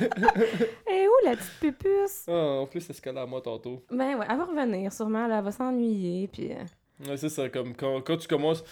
Eh 0.91 1.09
où 1.09 1.13
la 1.25 1.37
petite 1.37 1.59
pupuce? 1.61 2.25
Ah, 2.29 2.33
en 2.61 2.67
plus, 2.67 2.81
c'est 2.81 2.93
ce 2.93 3.01
qu'elle 3.03 3.19
a 3.19 3.23
à 3.23 3.27
moi 3.27 3.41
tantôt. 3.41 3.83
Ben 3.91 4.17
ouais, 4.19 4.27
elle 4.29 4.37
va 4.39 4.45
revenir 4.45 4.93
sûrement, 4.93 5.27
là, 5.27 5.39
elle 5.39 5.45
va 5.45 5.53
s'ennuyer, 5.53 6.29
puis... 6.29 6.53
euh, 6.53 7.09
Ouais, 7.09 7.17
c'est 7.17 7.31
ça, 7.31 7.49
comme 7.49 7.75
quand, 7.75 8.01
quand 8.03 8.17
tu 8.17 8.29
commences, 8.29 8.63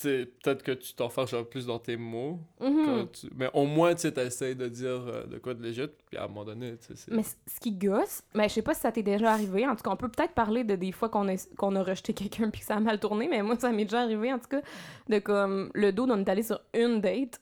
peut-être 0.00 0.62
que 0.62 0.72
tu 0.72 0.94
t'enfermes 0.94 1.26
un 1.40 1.42
plus 1.44 1.66
dans 1.66 1.78
tes 1.78 1.96
mots. 1.96 2.38
mhm. 2.60 3.08
tu- 3.12 3.28
Mais 3.34 3.48
au 3.52 3.64
moins, 3.66 3.94
tu 3.94 4.02
sais, 4.02 4.12
t'essayes 4.12 4.54
de 4.54 4.68
dire 4.68 4.88
euh, 5.08 5.26
de 5.26 5.38
quoi 5.38 5.54
de 5.54 5.62
légit, 5.62 5.88
puis 6.06 6.16
à 6.16 6.24
un 6.24 6.28
moment 6.28 6.44
donné, 6.44 6.76
tu 6.78 6.96
sais. 6.96 7.10
Mais 7.12 7.22
ce 7.22 7.60
qui 7.60 7.72
gosse, 7.72 8.22
mais 8.34 8.48
je 8.48 8.54
sais 8.54 8.62
pas 8.62 8.74
si 8.74 8.80
ça 8.82 8.92
t'est 8.92 9.02
déjà 9.02 9.32
arrivé. 9.32 9.66
En 9.66 9.74
tout 9.74 9.82
cas, 9.82 9.90
on 9.90 9.96
peut 9.96 10.08
peut-être 10.08 10.34
parler 10.34 10.62
de 10.64 10.76
des 10.76 10.92
fois 10.92 11.08
qu'on 11.08 11.26
a, 11.28 11.82
rejeté 11.82 12.12
quelqu'un 12.14 12.50
puis 12.50 12.60
que 12.60 12.66
ça 12.66 12.76
a 12.76 12.80
mal 12.80 13.00
tourné, 13.00 13.26
mais 13.28 13.42
moi, 13.42 13.56
ça 13.58 13.70
m'est 13.72 13.84
déjà 13.84 14.02
arrivé, 14.02 14.32
en 14.32 14.38
tout 14.38 14.48
cas, 14.48 14.60
de 15.08 15.18
comme 15.18 15.70
le 15.74 15.90
dos, 15.92 16.06
on 16.08 16.18
est 16.24 16.28
allé 16.28 16.42
sur 16.42 16.60
une 16.74 17.00
date, 17.00 17.40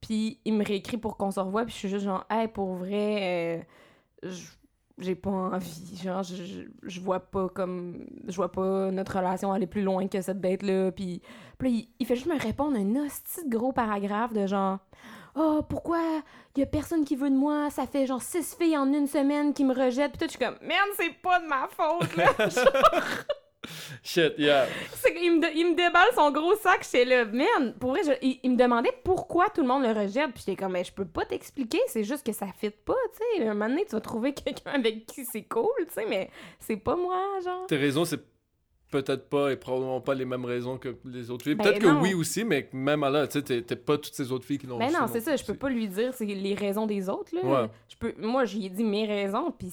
puis 0.00 0.38
il 0.44 0.54
me 0.54 0.64
réécrit 0.64 0.98
pour 0.98 1.16
qu'on 1.16 1.30
se 1.30 1.40
revoie, 1.40 1.64
puis 1.64 1.72
je 1.72 1.78
suis 1.78 1.88
juste 1.88 2.04
genre, 2.04 2.24
hey, 2.30 2.48
pour 2.48 2.74
vrai, 2.74 3.64
euh, 4.24 4.28
j- 4.30 4.46
j'ai 5.02 5.14
pas 5.14 5.30
envie. 5.30 5.96
Genre, 6.02 6.22
je, 6.22 6.64
je, 6.82 7.00
vois 7.00 7.20
pas 7.20 7.48
comme. 7.48 8.06
Je 8.26 8.36
vois 8.36 8.50
pas 8.50 8.90
notre 8.90 9.16
relation 9.16 9.52
aller 9.52 9.66
plus 9.66 9.82
loin 9.82 10.08
que 10.08 10.20
cette 10.20 10.40
date-là. 10.40 10.92
Puis, 10.92 11.22
puis 11.58 11.88
il 11.98 12.06
fait 12.06 12.16
juste 12.16 12.28
me 12.28 12.38
répondre 12.38 12.76
un 12.76 13.04
hostie 13.04 13.48
de 13.48 13.56
gros 13.56 13.72
paragraphe 13.72 14.32
de 14.32 14.46
genre. 14.46 14.78
Oh, 15.34 15.62
pourquoi 15.66 15.98
y 16.56 16.62
a 16.62 16.66
personne 16.66 17.04
qui 17.04 17.16
veut 17.16 17.30
de 17.30 17.36
moi? 17.36 17.70
Ça 17.70 17.86
fait 17.86 18.06
genre 18.06 18.20
six 18.20 18.54
filles 18.54 18.76
en 18.76 18.92
une 18.92 19.06
semaine 19.06 19.54
qui 19.54 19.64
me 19.64 19.74
rejettent. 19.74 20.12
Puis 20.12 20.18
toi, 20.18 20.26
je 20.26 20.32
suis 20.32 20.38
comme, 20.38 20.58
merde, 20.60 20.88
c'est 20.96 21.14
pas 21.22 21.40
de 21.40 21.46
ma 21.46 21.68
faute, 21.68 22.16
là. 22.16 22.26
Shit, 24.02 24.34
yeah. 24.38 24.66
C'est 24.94 25.14
qu'il 25.14 25.36
me, 25.36 25.40
de- 25.40 25.56
il 25.56 25.70
me 25.70 25.74
déballe 25.76 26.08
son 26.14 26.30
gros 26.32 26.54
sac, 26.56 26.84
j'étais 26.84 27.04
là, 27.04 27.24
man, 27.24 27.74
pour 27.78 27.90
vrai, 27.90 28.00
je- 28.04 28.26
il, 28.26 28.40
il 28.42 28.50
me 28.52 28.56
demandait 28.56 28.92
pourquoi 29.04 29.48
tout 29.50 29.62
le 29.62 29.68
monde 29.68 29.82
le 29.84 29.92
rejette, 29.92 30.32
puis 30.34 30.42
j'étais 30.46 30.56
comme, 30.56 30.72
mais 30.72 30.84
je 30.84 30.92
peux 30.92 31.04
pas 31.04 31.24
t'expliquer, 31.24 31.80
c'est 31.86 32.04
juste 32.04 32.26
que 32.26 32.32
ça 32.32 32.46
fit 32.58 32.70
pas, 32.70 32.94
tu 33.12 33.40
sais, 33.40 33.46
un 33.48 33.54
moment 33.54 33.68
donné, 33.68 33.84
tu 33.84 33.92
vas 33.92 34.00
trouver 34.00 34.32
quelqu'un 34.34 34.72
avec 34.72 35.06
qui 35.06 35.24
c'est 35.24 35.42
cool, 35.44 35.68
tu 35.86 35.94
sais, 35.94 36.06
mais 36.08 36.30
c'est 36.58 36.76
pas 36.76 36.96
moi, 36.96 37.20
genre. 37.44 37.66
Tes 37.66 37.76
raisons, 37.76 38.04
c'est 38.04 38.20
peut-être 38.90 39.30
pas 39.30 39.50
et 39.52 39.56
probablement 39.56 40.02
pas 40.02 40.14
les 40.14 40.26
mêmes 40.26 40.44
raisons 40.44 40.76
que 40.76 40.94
les 41.06 41.30
autres 41.30 41.44
filles. 41.44 41.54
Ben 41.54 41.64
peut-être 41.64 41.78
que 41.80 41.86
oui 42.02 42.12
aussi, 42.12 42.44
mais 42.44 42.68
même 42.74 43.02
à 43.04 43.08
là, 43.08 43.26
tu 43.26 43.38
sais, 43.38 43.42
t'es- 43.42 43.62
t'es 43.62 43.76
pas 43.76 43.96
toutes 43.96 44.12
ces 44.12 44.30
autres 44.32 44.44
filles 44.44 44.58
qui 44.58 44.66
l'ont 44.66 44.76
Ben 44.76 44.92
non, 44.92 45.06
c'est 45.10 45.20
ça, 45.22 45.34
je 45.34 45.44
peux 45.44 45.54
pas 45.54 45.70
lui 45.70 45.88
dire 45.88 46.12
c'est 46.12 46.26
les 46.26 46.54
raisons 46.54 46.84
des 46.86 47.08
autres, 47.08 47.34
là. 47.34 47.42
Ouais. 47.62 47.68
Je 47.88 47.96
peux, 47.96 48.12
moi, 48.18 48.44
j'y 48.44 48.66
ai 48.66 48.68
dit 48.68 48.84
mes 48.84 49.06
raisons, 49.06 49.50
puis 49.50 49.72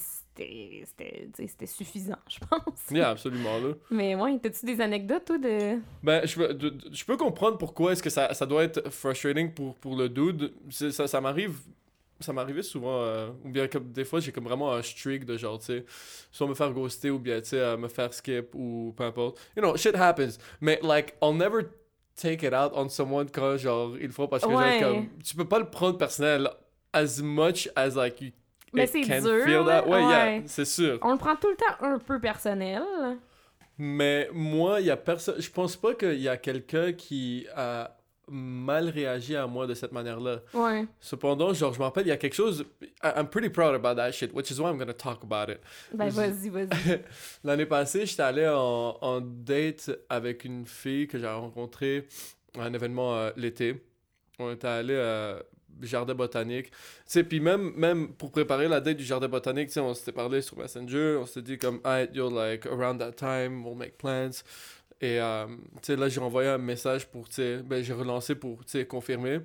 c'était, 1.35 1.65
suffisant, 1.65 2.17
je 2.29 2.39
pense. 2.39 2.79
Yeah, 2.91 3.09
absolument, 3.09 3.57
là. 3.59 3.73
Mais 3.91 4.15
ouais, 4.15 4.39
t'as-tu 4.39 4.65
des 4.65 4.79
anecdotes, 4.81 5.25
toi, 5.25 5.37
de... 5.37 5.79
Ben, 6.03 6.25
je 6.25 6.35
peux, 6.35 6.53
de- 6.53 6.69
de- 6.69 6.93
je 6.93 7.05
peux 7.05 7.17
comprendre 7.17 7.57
pourquoi 7.57 7.91
est-ce 7.93 8.03
que 8.03 8.09
ça, 8.09 8.33
ça 8.33 8.45
doit 8.45 8.63
être 8.63 8.89
frustrating 8.89 9.53
pour, 9.53 9.75
pour 9.75 9.95
le 9.95 10.09
dude. 10.09 10.53
Ça, 10.69 11.07
ça 11.07 11.21
m'arrive... 11.21 11.57
Ça 12.21 12.33
m'arrivait 12.33 12.63
souvent, 12.63 13.01
euh, 13.03 13.29
ou 13.45 13.49
bien 13.49 13.69
comme 13.69 13.93
des 13.93 14.03
fois 14.03 14.19
j'ai 14.19 14.33
comme 14.33 14.43
vraiment 14.43 14.73
un 14.73 14.81
streak 14.81 15.23
de 15.23 15.37
genre, 15.37 15.57
tu 15.57 15.67
sais, 15.67 15.85
soit 16.33 16.47
me 16.47 16.53
faire 16.53 16.73
ghoster 16.73 17.09
ou 17.11 17.17
bien, 17.17 17.39
tu 17.39 17.47
sais, 17.51 17.77
me 17.77 17.87
faire 17.87 18.13
skip 18.13 18.53
ou 18.55 18.93
peu 18.97 19.05
importe. 19.05 19.39
You 19.55 19.61
know, 19.63 19.77
shit 19.77 19.95
happens. 19.95 20.37
Mais, 20.59 20.81
like, 20.83 21.15
I'll 21.23 21.33
never 21.33 21.61
take 22.21 22.45
it 22.45 22.53
out 22.53 22.73
on 22.75 22.89
someone 22.89 23.29
quand, 23.31 23.55
genre, 23.55 23.93
il 24.01 24.09
faut 24.11 24.27
parce 24.27 24.43
que, 24.43 24.49
genre, 24.51 24.59
Ouais. 24.59 24.81
comme, 24.81 25.07
tu 25.23 25.33
peux 25.33 25.47
pas 25.47 25.59
le 25.59 25.69
prendre 25.69 25.97
personnel 25.97 26.49
as 26.91 27.21
much 27.21 27.69
as, 27.77 27.95
like, 27.95 28.19
you 28.19 28.31
Mais 28.73 28.87
c'est 28.87 29.01
dur. 29.01 29.65
Ouais, 29.65 29.99
yeah, 30.01 30.25
Ouais. 30.25 30.43
c'est 30.45 30.65
sûr. 30.65 30.99
On 31.01 31.11
le 31.13 31.17
prend 31.17 31.35
tout 31.35 31.49
le 31.49 31.55
temps 31.55 31.75
un 31.85 31.97
peu 31.99 32.19
personnel. 32.19 32.83
Mais 33.77 34.29
moi, 34.33 34.81
il 34.81 34.87
y 34.87 34.91
a 34.91 34.97
personne. 34.97 35.35
Je 35.41 35.49
pense 35.49 35.75
pas 35.75 35.93
qu'il 35.95 36.19
y 36.19 36.27
a 36.27 36.37
quelqu'un 36.37 36.91
qui 36.93 37.47
a 37.55 37.95
mal 38.31 38.89
réagi 38.89 39.35
à 39.35 39.47
moi 39.47 39.65
de 39.65 39.73
cette 39.73 39.91
manière-là. 39.91 40.41
Ouais. 40.53 40.85
Cependant, 40.99 41.51
genre, 41.53 41.73
je 41.73 41.79
me 41.79 41.85
rappelle, 41.85 42.05
il 42.05 42.09
y 42.09 42.11
a 42.11 42.17
quelque 42.17 42.35
chose. 42.35 42.65
I'm 43.03 43.27
pretty 43.27 43.49
proud 43.49 43.73
about 43.73 43.95
that 43.95 44.11
shit, 44.11 44.31
which 44.33 44.51
is 44.51 44.59
why 44.59 44.69
I'm 44.69 44.77
gonna 44.77 44.93
talk 44.93 45.23
about 45.23 45.49
it. 45.51 45.61
Ben, 45.93 46.09
vas-y, 46.09 46.49
vas-y. 46.49 46.67
L'année 47.43 47.65
passée, 47.65 48.05
j'étais 48.05 48.21
allé 48.21 48.47
en, 48.47 48.97
en 49.01 49.21
date 49.21 49.89
avec 50.09 50.43
une 50.45 50.65
fille 50.65 51.07
que 51.07 51.17
j'ai 51.17 51.27
rencontrée 51.27 52.05
à 52.57 52.63
un 52.65 52.73
événement 52.73 53.15
euh, 53.15 53.31
l'été. 53.35 53.83
On 54.37 54.51
était 54.51 54.67
allé 54.67 54.93
euh, 54.95 55.39
jardin 55.87 56.15
botanique. 56.15 56.71
Tu 57.09 57.23
puis 57.23 57.39
même, 57.39 57.73
même 57.75 58.09
pour 58.09 58.31
préparer 58.31 58.67
la 58.67 58.81
date 58.81 58.97
du 58.97 59.03
jardin 59.03 59.27
botanique, 59.27 59.69
on 59.77 59.93
s'était 59.93 60.11
parlé 60.11 60.41
sur 60.41 60.57
Messenger, 60.57 61.17
on 61.21 61.25
s'était 61.25 61.41
dit 61.41 61.57
comme, 61.57 61.79
hey, 61.85 62.09
yo, 62.13 62.29
like, 62.29 62.65
around 62.65 62.99
that 62.99 63.13
time, 63.13 63.65
we'll 63.65 63.75
make 63.75 63.97
plans. 63.97 64.43
Et, 65.01 65.19
euh, 65.19 65.47
là, 65.87 66.09
j'ai 66.09 66.19
envoyé 66.19 66.49
un 66.49 66.57
message 66.57 67.07
pour, 67.07 67.29
tu 67.29 67.61
ben, 67.63 67.83
j'ai 67.83 67.93
relancé 67.93 68.35
pour, 68.35 68.65
tu 68.65 68.71
sais, 68.71 68.85
confirmer. 68.85 69.39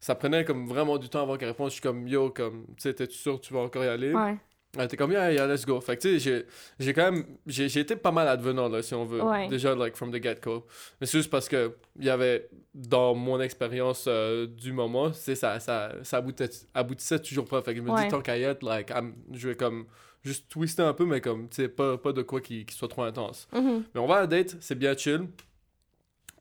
Ça 0.00 0.14
prenait 0.14 0.44
comme 0.44 0.66
vraiment 0.66 0.98
du 0.98 1.08
temps 1.08 1.22
avant 1.22 1.36
qu'elle 1.36 1.48
réponde. 1.48 1.68
Je 1.68 1.74
suis 1.74 1.82
comme, 1.82 2.06
yo, 2.06 2.30
comme, 2.30 2.66
tu 2.68 2.82
sais, 2.82 2.94
t'es 2.94 3.06
sûr 3.10 3.40
que 3.40 3.46
tu 3.46 3.54
vas 3.54 3.60
encore 3.60 3.84
y 3.84 3.88
aller? 3.88 4.12
Ouais. 4.12 4.36
Elle 4.78 4.84
était 4.84 4.96
comme, 4.96 5.12
yeah, 5.12 5.32
yeah, 5.32 5.46
let's 5.46 5.64
go. 5.64 5.80
Fait 5.80 5.96
que, 5.96 6.02
tu 6.02 6.20
sais, 6.20 6.44
j'ai- 6.78 6.92
quand 6.92 7.10
même, 7.10 7.24
j'ai 7.46 7.64
été 7.80 7.96
pas 7.96 8.10
mal 8.12 8.28
advenant, 8.28 8.68
là, 8.68 8.82
si 8.82 8.92
on 8.94 9.06
veut. 9.06 9.22
Ouais. 9.22 9.48
Déjà, 9.48 9.74
like, 9.74 9.96
from 9.96 10.10
the 10.12 10.22
get-go. 10.22 10.66
Mais 11.00 11.06
c'est 11.06 11.18
juste 11.18 11.30
parce 11.30 11.48
que, 11.48 11.74
il 11.98 12.04
y 12.04 12.10
avait, 12.10 12.48
dans 12.74 13.14
mon 13.14 13.40
expérience 13.40 14.04
euh, 14.06 14.46
du 14.46 14.72
moment, 14.72 15.12
c'est 15.14 15.34
ça, 15.34 15.58
ça, 15.60 15.92
ça 16.02 16.18
aboutissait, 16.18 16.66
aboutissait 16.74 17.18
toujours 17.20 17.46
pas. 17.46 17.62
Fait 17.62 17.72
que 17.72 17.78
je 17.78 17.82
me 17.84 17.90
Ouais. 17.90 18.04
dis, 18.04 18.08
tant 18.10 18.20
qu'à 18.20 18.36
y 18.36 18.42
être, 18.42 18.62
like, 18.62 18.90
I'm- 18.90 19.14
je 19.32 19.48
vais 19.48 19.54
comme, 19.54 19.86
juste 20.22 20.46
twister 20.50 20.82
un 20.82 20.92
peu, 20.92 21.06
mais 21.06 21.22
comme, 21.22 21.48
tu 21.48 21.56
sais, 21.56 21.68
pas, 21.68 21.96
pas 21.96 22.12
de 22.12 22.20
quoi 22.22 22.42
qui, 22.42 22.66
qui 22.66 22.74
soit 22.74 22.88
trop 22.88 23.04
intense. 23.04 23.48
Mhm. 23.54 23.84
Mais 23.94 24.00
on 24.00 24.06
va 24.06 24.16
à 24.16 24.20
la 24.22 24.26
date, 24.26 24.56
c'est 24.60 24.74
bien 24.78 24.94
chill. 24.94 25.26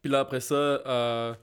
Puis 0.02 0.12
là, 0.12 0.20
après 0.20 0.42
ça, 0.42 0.56
euh, 0.56 1.34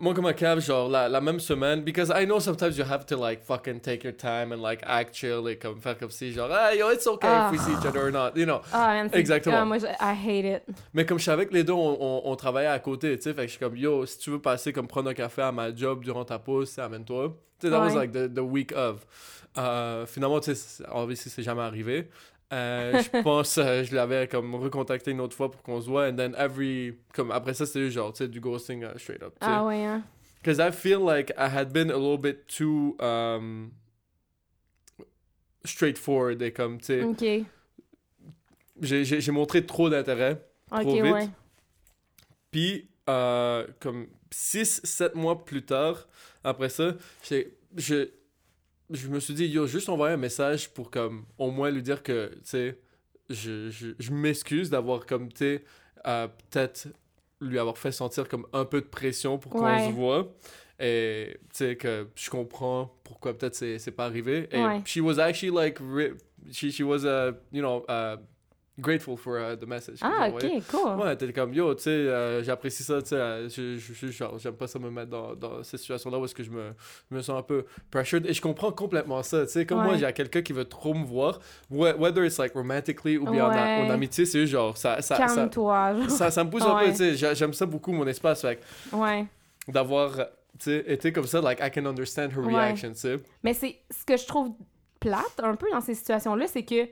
Moi, 0.00 0.14
comme 0.14 0.26
un 0.26 0.32
cave, 0.32 0.60
genre, 0.60 0.88
la, 0.88 1.08
la 1.08 1.20
même 1.20 1.40
semaine, 1.40 1.82
because 1.82 2.08
I 2.14 2.24
know 2.24 2.38
sometimes 2.38 2.78
you 2.78 2.84
have 2.84 3.04
to, 3.06 3.16
like, 3.16 3.42
fucking 3.42 3.80
take 3.80 4.04
your 4.04 4.12
time 4.16 4.52
and, 4.52 4.62
like, 4.62 4.80
act 4.86 5.12
chill 5.12 5.48
et 5.48 5.56
comme 5.58 5.80
faire 5.80 5.98
comme 5.98 6.10
si, 6.12 6.30
genre, 6.32 6.52
ah, 6.52 6.72
yo, 6.72 6.90
it's 6.92 7.04
okay 7.08 7.26
if 7.26 7.50
we 7.50 7.58
see 7.58 7.72
each 7.72 7.84
other 7.84 8.06
or 8.06 8.12
not, 8.12 8.36
you 8.36 8.46
know. 8.46 8.60
Ah, 8.72 8.94
man, 8.94 9.10
Exactement. 9.12 9.66
moi, 9.66 9.78
je- 9.78 9.86
I 10.00 10.14
hate 10.14 10.44
it. 10.44 10.62
Mais 10.94 11.04
comme 11.04 11.18
je 11.18 11.24
savais 11.24 11.46
que 11.46 11.52
les 11.52 11.64
deux, 11.64 11.72
on, 11.72 11.96
on, 12.00 12.22
on 12.30 12.36
travaillait 12.36 12.68
à 12.70 12.78
côté, 12.78 13.16
tu 13.16 13.24
sais, 13.24 13.30
fait 13.34 13.42
que 13.42 13.46
je 13.48 13.52
suis 13.52 13.58
comme, 13.58 13.76
yo, 13.76 14.06
si 14.06 14.18
tu 14.18 14.30
veux 14.30 14.40
passer, 14.40 14.72
comme, 14.72 14.86
prendre 14.86 15.10
un 15.10 15.14
café 15.14 15.42
à 15.42 15.50
ma 15.50 15.74
job 15.74 16.04
durant 16.04 16.24
ta 16.24 16.38
pause, 16.38 16.78
amène-toi. 16.78 17.36
Tu 17.58 17.66
sais, 17.66 17.72
that 17.72 17.80
was, 17.80 17.88
Ouais. 17.88 18.06
like, 18.06 18.12
the, 18.12 18.32
the 18.32 18.38
week 18.38 18.70
of. 18.76 19.04
Euh, 19.56 20.06
finalement, 20.06 20.38
tu 20.38 20.54
sais, 20.54 20.84
obviously, 20.92 21.28
c'est 21.28 21.42
jamais 21.42 21.62
arrivé. 21.62 22.08
Euh, 22.52 23.02
je 23.02 23.10
pense 23.22 23.58
euh, 23.58 23.84
je 23.84 23.94
l'avais 23.94 24.26
comme 24.26 24.54
recontacté 24.54 25.10
une 25.10 25.20
autre 25.20 25.36
fois 25.36 25.50
pour 25.50 25.62
qu'on 25.62 25.80
se 25.82 25.86
voit 25.88 26.08
and 26.08 26.16
then 26.16 26.34
every 26.38 26.94
comme 27.12 27.30
après 27.30 27.52
ça 27.52 27.66
c'était 27.66 27.90
genre 27.90 28.10
tu 28.12 28.18
sais 28.18 28.28
du 28.28 28.40
ghosting 28.40 28.84
euh, 28.84 28.96
straight 28.96 29.22
up 29.22 29.34
tu 29.38 29.46
sais. 29.46 29.52
Ah, 29.52 29.66
ouais, 29.66 29.84
hein. 29.84 30.02
Because 30.42 30.58
I 30.58 30.70
feel 30.72 31.00
like 31.04 31.30
I 31.36 31.48
had 31.54 31.72
been 31.72 31.90
a 31.90 31.96
little 31.96 32.16
bit 32.16 32.46
too 32.46 32.96
um, 33.00 33.72
straightforward 35.64 36.40
et 36.42 36.52
comme, 36.52 36.78
tu 36.78 36.84
sais, 36.86 37.02
Ok. 37.02 37.24
j'ai- 38.80 39.30
montré 39.32 39.66
trop 39.66 39.90
d'intérêt. 39.90 40.42
Ok, 40.70 40.82
Trop 40.82 41.02
vite. 41.02 41.12
ouais. 41.12 41.28
Puis, 42.50 42.88
euh, 43.08 43.66
comme 43.80 44.06
6-7 44.30 45.14
mois 45.16 45.44
plus 45.44 45.62
tard, 45.64 46.06
après 46.44 46.68
ça, 46.68 46.94
j'ai- 47.76 48.12
je, 48.90 49.08
me 49.08 49.20
suis 49.20 49.34
dit, 49.34 49.46
yo, 49.46 49.66
juste 49.66 49.88
envoyer 49.88 50.14
un 50.14 50.18
message 50.18 50.70
pour, 50.70 50.90
comme, 50.90 51.24
au 51.38 51.50
moins 51.50 51.70
lui 51.70 51.82
dire 51.82 52.02
que, 52.02 52.28
tu 52.34 52.40
sais, 52.44 52.78
je, 53.30 53.70
je, 53.70 53.88
je 53.98 54.12
m'excuse 54.12 54.70
d'avoir, 54.70 55.04
comme, 55.06 55.30
tu 55.32 55.38
sais, 55.38 55.64
euh, 56.06 56.28
peut-être 56.50 56.88
lui 57.40 57.58
avoir 57.58 57.76
fait 57.78 57.92
sentir 57.92 58.28
comme 58.28 58.46
un 58.52 58.64
peu 58.64 58.80
de 58.80 58.86
pression 58.86 59.38
pour 59.38 59.52
qu'on 59.52 59.64
Ouais. 59.66 59.86
se 59.86 59.92
voit. 59.92 60.32
Et, 60.80 61.36
tu 61.52 61.58
sais, 61.58 61.76
que 61.76 62.08
je 62.14 62.30
comprends 62.30 62.96
pourquoi 63.04 63.36
peut-être 63.36 63.54
c'est 63.56 63.78
c'est 63.78 63.90
pas 63.90 64.06
arrivé. 64.06 64.48
Et 64.52 64.62
Ouais. 64.64 64.80
she 64.84 64.98
was 64.98 65.18
actually, 65.18 65.50
like, 65.54 65.78
re- 65.80 66.16
she, 66.52 66.70
she 66.70 66.80
was, 66.82 67.04
uh, 67.04 67.32
you 67.52 67.60
know, 67.60 67.84
uh, 67.88 68.16
grateful 68.78 69.16
for 69.16 69.36
uh, 69.38 69.56
the 69.56 69.66
message. 69.66 69.98
Ah, 70.02 70.26
envoyé. 70.28 70.56
ok, 70.58 70.62
cool. 70.70 71.00
Ouais, 71.00 71.16
t'es 71.16 71.32
comme 71.32 71.52
yo, 71.52 71.74
tu 71.74 71.82
sais, 71.82 71.90
euh, 71.90 72.42
j'apprécie 72.42 72.82
ça, 72.84 73.02
tu 73.02 73.08
sais, 73.08 73.16
euh, 73.16 73.48
je, 73.48 73.76
je, 73.76 73.92
je- 73.92 74.06
genre, 74.12 74.38
j'aime 74.38 74.54
pas 74.54 74.66
ça 74.66 74.78
me 74.78 74.90
mettre 74.90 75.10
dans, 75.10 75.34
dans 75.34 75.62
cette 75.62 75.80
situation-là 75.80 76.18
où 76.18 76.24
est-ce 76.24 76.34
que 76.34 76.42
je 76.42 76.50
me, 76.50 76.72
je 77.10 77.16
me 77.16 77.20
sens 77.22 77.38
un 77.38 77.42
peu 77.42 77.64
pressured 77.90 78.24
et 78.26 78.32
je 78.32 78.40
comprends 78.40 78.70
complètement 78.72 79.22
ça, 79.22 79.44
tu 79.46 79.52
sais, 79.52 79.66
comme 79.66 79.82
moi, 79.82 79.92
Ouais. 79.94 79.98
j'ai 79.98 80.12
quelqu'un 80.12 80.42
qui 80.42 80.52
veut 80.52 80.64
trop 80.64 80.94
me 80.94 81.04
voir, 81.04 81.40
whe- 81.72 81.96
whether 81.96 82.24
it's 82.24 82.38
like 82.38 82.52
romantically 82.54 83.18
ou 83.18 83.28
bien 83.30 83.46
en, 83.46 83.50
a- 83.50 83.54
Ouais. 83.80 83.86
en 83.88 83.90
amitié, 83.90 84.24
c'est 84.26 84.46
genre, 84.46 84.76
ça, 84.76 85.02
ça, 85.02 85.16
Calme-toi. 85.16 85.96
ça, 86.08 86.30
ça 86.30 86.44
me 86.44 86.50
pousse 86.50 86.62
un 86.62 86.78
peu, 86.78 86.90
tu 86.90 86.96
sais, 86.96 87.14
j'a- 87.14 87.34
j'aime 87.34 87.52
ça 87.52 87.66
beaucoup 87.66 87.92
mon 87.92 88.06
espace, 88.06 88.42
fait 88.42 88.60
Ouais. 88.92 89.26
d'avoir, 89.66 90.14
tu 90.16 90.24
sais, 90.60 90.84
été 90.86 91.12
comme 91.12 91.26
ça, 91.26 91.40
like, 91.40 91.58
I 91.60 91.70
can 91.70 91.86
understand 91.86 92.30
her 92.30 92.44
reaction, 92.46 92.90
tu 92.92 92.98
sais. 92.98 93.20
Mais 93.42 93.54
c'est 93.54 93.76
ce 93.90 94.04
que 94.04 94.16
je 94.16 94.26
trouve 94.26 94.50
plate 95.00 95.40
un 95.42 95.54
peu 95.54 95.66
dans 95.70 95.80
ces 95.80 95.94
situations-là, 95.94 96.46
c'est 96.48 96.64
que 96.64 96.88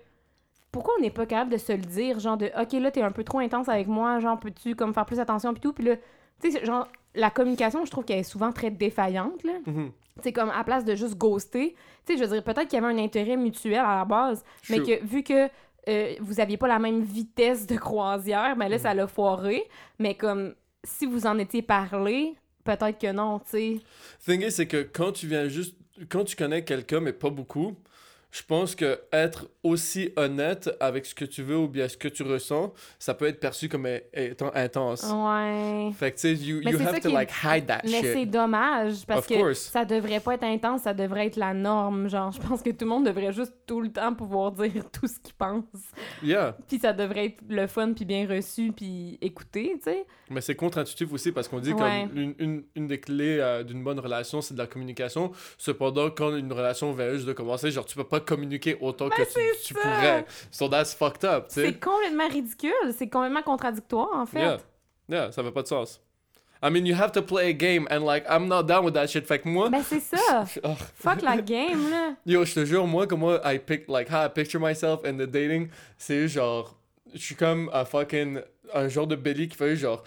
pourquoi 0.77 0.93
on 0.99 1.01
n'est 1.01 1.11
pas 1.11 1.25
capable 1.25 1.53
de 1.53 1.57
se 1.57 1.73
le 1.73 1.79
dire, 1.79 2.21
genre 2.21 2.37
de 2.37 2.51
OK, 2.61 2.73
là, 2.75 2.91
t'es 2.91 3.01
un 3.01 3.11
peu 3.11 3.25
trop 3.25 3.39
intense 3.39 3.67
avec 3.71 3.87
moi, 3.87 4.21
genre, 4.21 4.39
peux-tu 4.39 4.75
comme 4.75 4.93
faire 4.93 5.07
plus 5.07 5.19
attention, 5.19 5.55
puis 5.55 5.61
tout, 5.63 5.73
puis 5.73 5.87
là, 5.87 5.97
tu 6.39 6.53
sais, 6.53 6.67
genre, 6.67 6.87
la 7.15 7.31
communication, 7.31 7.87
je 7.87 7.91
trouve 7.91 8.05
qu'elle 8.05 8.19
est 8.19 8.25
souvent 8.25 8.53
très 8.53 8.71
défaillante, 8.71 9.43
là. 9.43 9.55
Mhm. 9.65 9.91
C'est 10.23 10.35
comme 10.35 10.51
à 10.51 10.63
place 10.65 10.85
de 10.85 10.95
juste 10.95 11.17
ghoster. 11.17 11.75
Tu 12.05 12.13
sais, 12.13 12.19
je 12.19 12.25
veux 12.25 12.31
dire, 12.31 12.45
peut-être 12.45 12.69
qu'il 12.69 12.79
y 12.79 12.85
avait 12.85 12.93
un 12.93 13.03
intérêt 13.03 13.39
mutuel 13.39 13.79
à 13.79 13.97
la 13.97 14.05
base, 14.05 14.45
mais 14.69 14.81
que 14.81 15.03
vu 15.03 15.23
que 15.23 15.49
euh, 15.89 16.15
vous 16.21 16.41
aviez 16.41 16.59
pas 16.59 16.69
la 16.69 16.79
même 16.79 17.01
vitesse 17.01 17.67
de 17.67 17.77
croisière, 17.77 18.55
ben 18.57 18.69
là, 18.69 18.79
ça 18.79 18.93
l'a 18.93 19.07
foiré. 19.07 19.65
Mais 19.99 20.15
comme 20.15 20.55
si 20.85 21.07
vous 21.07 21.27
en 21.27 21.39
étiez 21.39 21.63
parlé, 21.63 22.35
peut-être 22.65 22.99
que 22.99 23.13
non, 23.13 23.39
tu 23.39 23.47
sais. 23.47 23.81
thing 24.27 24.51
c'est 24.51 24.67
que 24.67 24.83
quand 24.83 25.13
tu 25.13 25.27
viens 25.27 25.49
juste. 25.49 25.75
Quand 26.11 26.25
tu 26.25 26.37
connais 26.37 26.63
quelqu'un, 26.63 27.01
mais 27.01 27.15
pas 27.15 27.31
beaucoup, 27.31 27.75
je 28.37 28.43
pense 28.43 28.75
que 28.75 29.01
être 29.13 29.49
aussi 29.63 30.11
honnête 30.17 30.71
avec 30.79 31.07
ce 31.07 31.15
que 31.15 31.25
tu 31.25 31.43
veux 31.43 31.57
ou 31.57 31.69
bien 31.69 31.89
ce 31.89 31.97
que 31.97 32.09
tu 32.09 32.23
ressens, 32.23 32.73
ça 32.99 33.15
peut 33.15 33.25
être 33.27 33.41
perçu 33.41 33.69
comme 33.71 33.87
étant 34.13 34.51
intense. 34.55 35.05
Ouais. 35.11 35.91
Fait 35.95 36.11
que 36.13 36.17
tu 36.17 36.21
sais, 36.21 36.35
you, 36.35 36.61
you 36.61 36.79
have 36.83 37.01
to 37.01 37.11
like 37.11 37.31
hide 37.43 37.67
that 37.67 37.81
Mais 37.85 38.03
c'est 38.03 38.27
dommage 38.27 39.07
parce 39.07 39.21
Of 39.21 39.27
que 39.29 39.35
course. 39.43 39.59
ça 39.61 39.87
devrait 39.87 40.21
pas 40.21 40.35
être 40.35 40.45
intense, 40.45 40.83
ça 40.83 40.93
devrait 40.93 41.27
être 41.29 41.37
la 41.37 41.55
norme. 41.55 42.09
Genre, 42.11 42.31
je 42.31 42.41
pense 42.41 42.61
que 42.63 42.69
tout 42.71 42.85
le 42.85 42.91
monde 42.91 43.07
devrait 43.07 43.33
juste 43.33 43.55
tout 43.67 43.81
le 43.81 43.91
temps 43.91 44.13
pouvoir 44.15 44.53
dire 44.53 44.85
tout 44.93 45.07
ce 45.07 45.19
qu'il 45.19 45.35
pense. 45.35 45.65
Yeah, 46.23 46.57
Puis 46.69 46.79
ça 46.79 46.93
devrait 46.93 47.27
être 47.27 47.41
le 47.49 47.67
fun, 47.67 47.95
puis 47.95 48.05
bien 48.05 48.29
reçu, 48.29 48.71
puis 48.73 49.17
écouté, 49.23 49.73
tu 49.77 49.85
sais. 49.91 50.05
mais 50.29 50.43
c'est 50.43 50.55
contre-intuitif 50.57 51.11
aussi 51.13 51.33
parce 51.33 51.49
qu'on 51.49 51.61
dit 51.61 51.73
Ouais. 51.73 52.07
comme 52.09 52.19
une, 52.19 52.35
une, 52.39 52.65
une 52.75 52.87
des 52.87 53.01
clés 53.01 53.39
euh, 53.41 53.63
d'une 53.63 53.83
bonne 53.83 53.99
relation, 53.99 54.43
c'est 54.43 54.53
de 54.55 54.59
la 54.59 54.67
communication. 54.67 55.33
Cependant, 55.57 56.11
quand 56.11 56.37
une 56.37 56.53
relation 56.53 56.93
vient 56.93 57.13
juste 57.13 57.27
de 57.27 57.33
commencer, 57.33 57.71
genre 57.71 57.87
tu 57.87 57.97
peux 57.97 58.05
pas 58.05 58.21
communiquer 58.27 58.77
autant 58.81 59.09
que 59.09 59.15
tu, 59.17 59.21
Ben, 59.23 59.27
c'est 59.35 59.63
tu 59.65 59.75
ça. 59.75 59.81
pourrais. 59.81 60.27
So 60.51 60.69
that's 60.69 60.93
fucked 60.95 61.25
up, 61.25 61.49
tu 61.49 61.55
sais. 61.55 61.67
C'est 61.67 61.81
complètement 61.81 62.29
ridicule, 62.29 62.95
c'est 62.97 63.09
complètement 63.09 63.43
contradictoire, 63.43 64.11
en 64.15 64.27
fait. 64.27 64.41
Yeah. 64.41 64.59
Yeah, 65.09 65.33
ça 65.33 65.43
fait 65.43 65.53
pas 65.53 65.63
de 65.63 65.69
sens. 65.69 66.01
I 66.63 66.71
mean, 66.71 66.87
you 66.87 66.95
have 66.97 67.13
to 67.13 67.23
play 67.23 67.51
a 67.51 67.53
game 67.53 67.87
and 67.91 68.01
like, 68.05 68.25
I'm 68.29 68.49
not 68.49 68.63
down 68.65 68.85
with 68.85 68.95
that 68.95 69.07
shit. 69.09 69.27
Fait 69.27 69.39
que 69.39 69.49
moi, 69.49 69.69
Ben, 69.69 69.83
c'est 69.83 70.01
ça. 70.01 70.45
Oh. 70.65 70.75
Fuck 70.95 71.23
la 71.23 71.37
game, 71.41 71.91
là. 71.91 72.15
Yo, 72.25 72.45
je 72.45 72.55
te 72.55 72.65
jure, 72.65 72.87
moi, 72.87 73.07
comment 73.07 73.37
I 73.45 73.59
pick, 73.59 73.89
like, 73.89 74.09
how 74.11 74.25
I 74.25 74.29
picture 74.29 74.59
myself 74.59 75.05
in 75.05 75.15
the 75.19 75.27
dating, 75.31 75.69
c'est 75.99 76.27
genre, 76.29 76.75
je 77.15 77.19
suis 77.21 77.35
comme 77.37 77.71
un 77.73 77.85
fucking, 77.85 78.41
un 78.75 78.89
genre 78.89 79.07
de 79.07 79.17
belly 79.17 79.49
qui 79.49 79.57
fait 79.57 79.77
genre, 79.77 80.03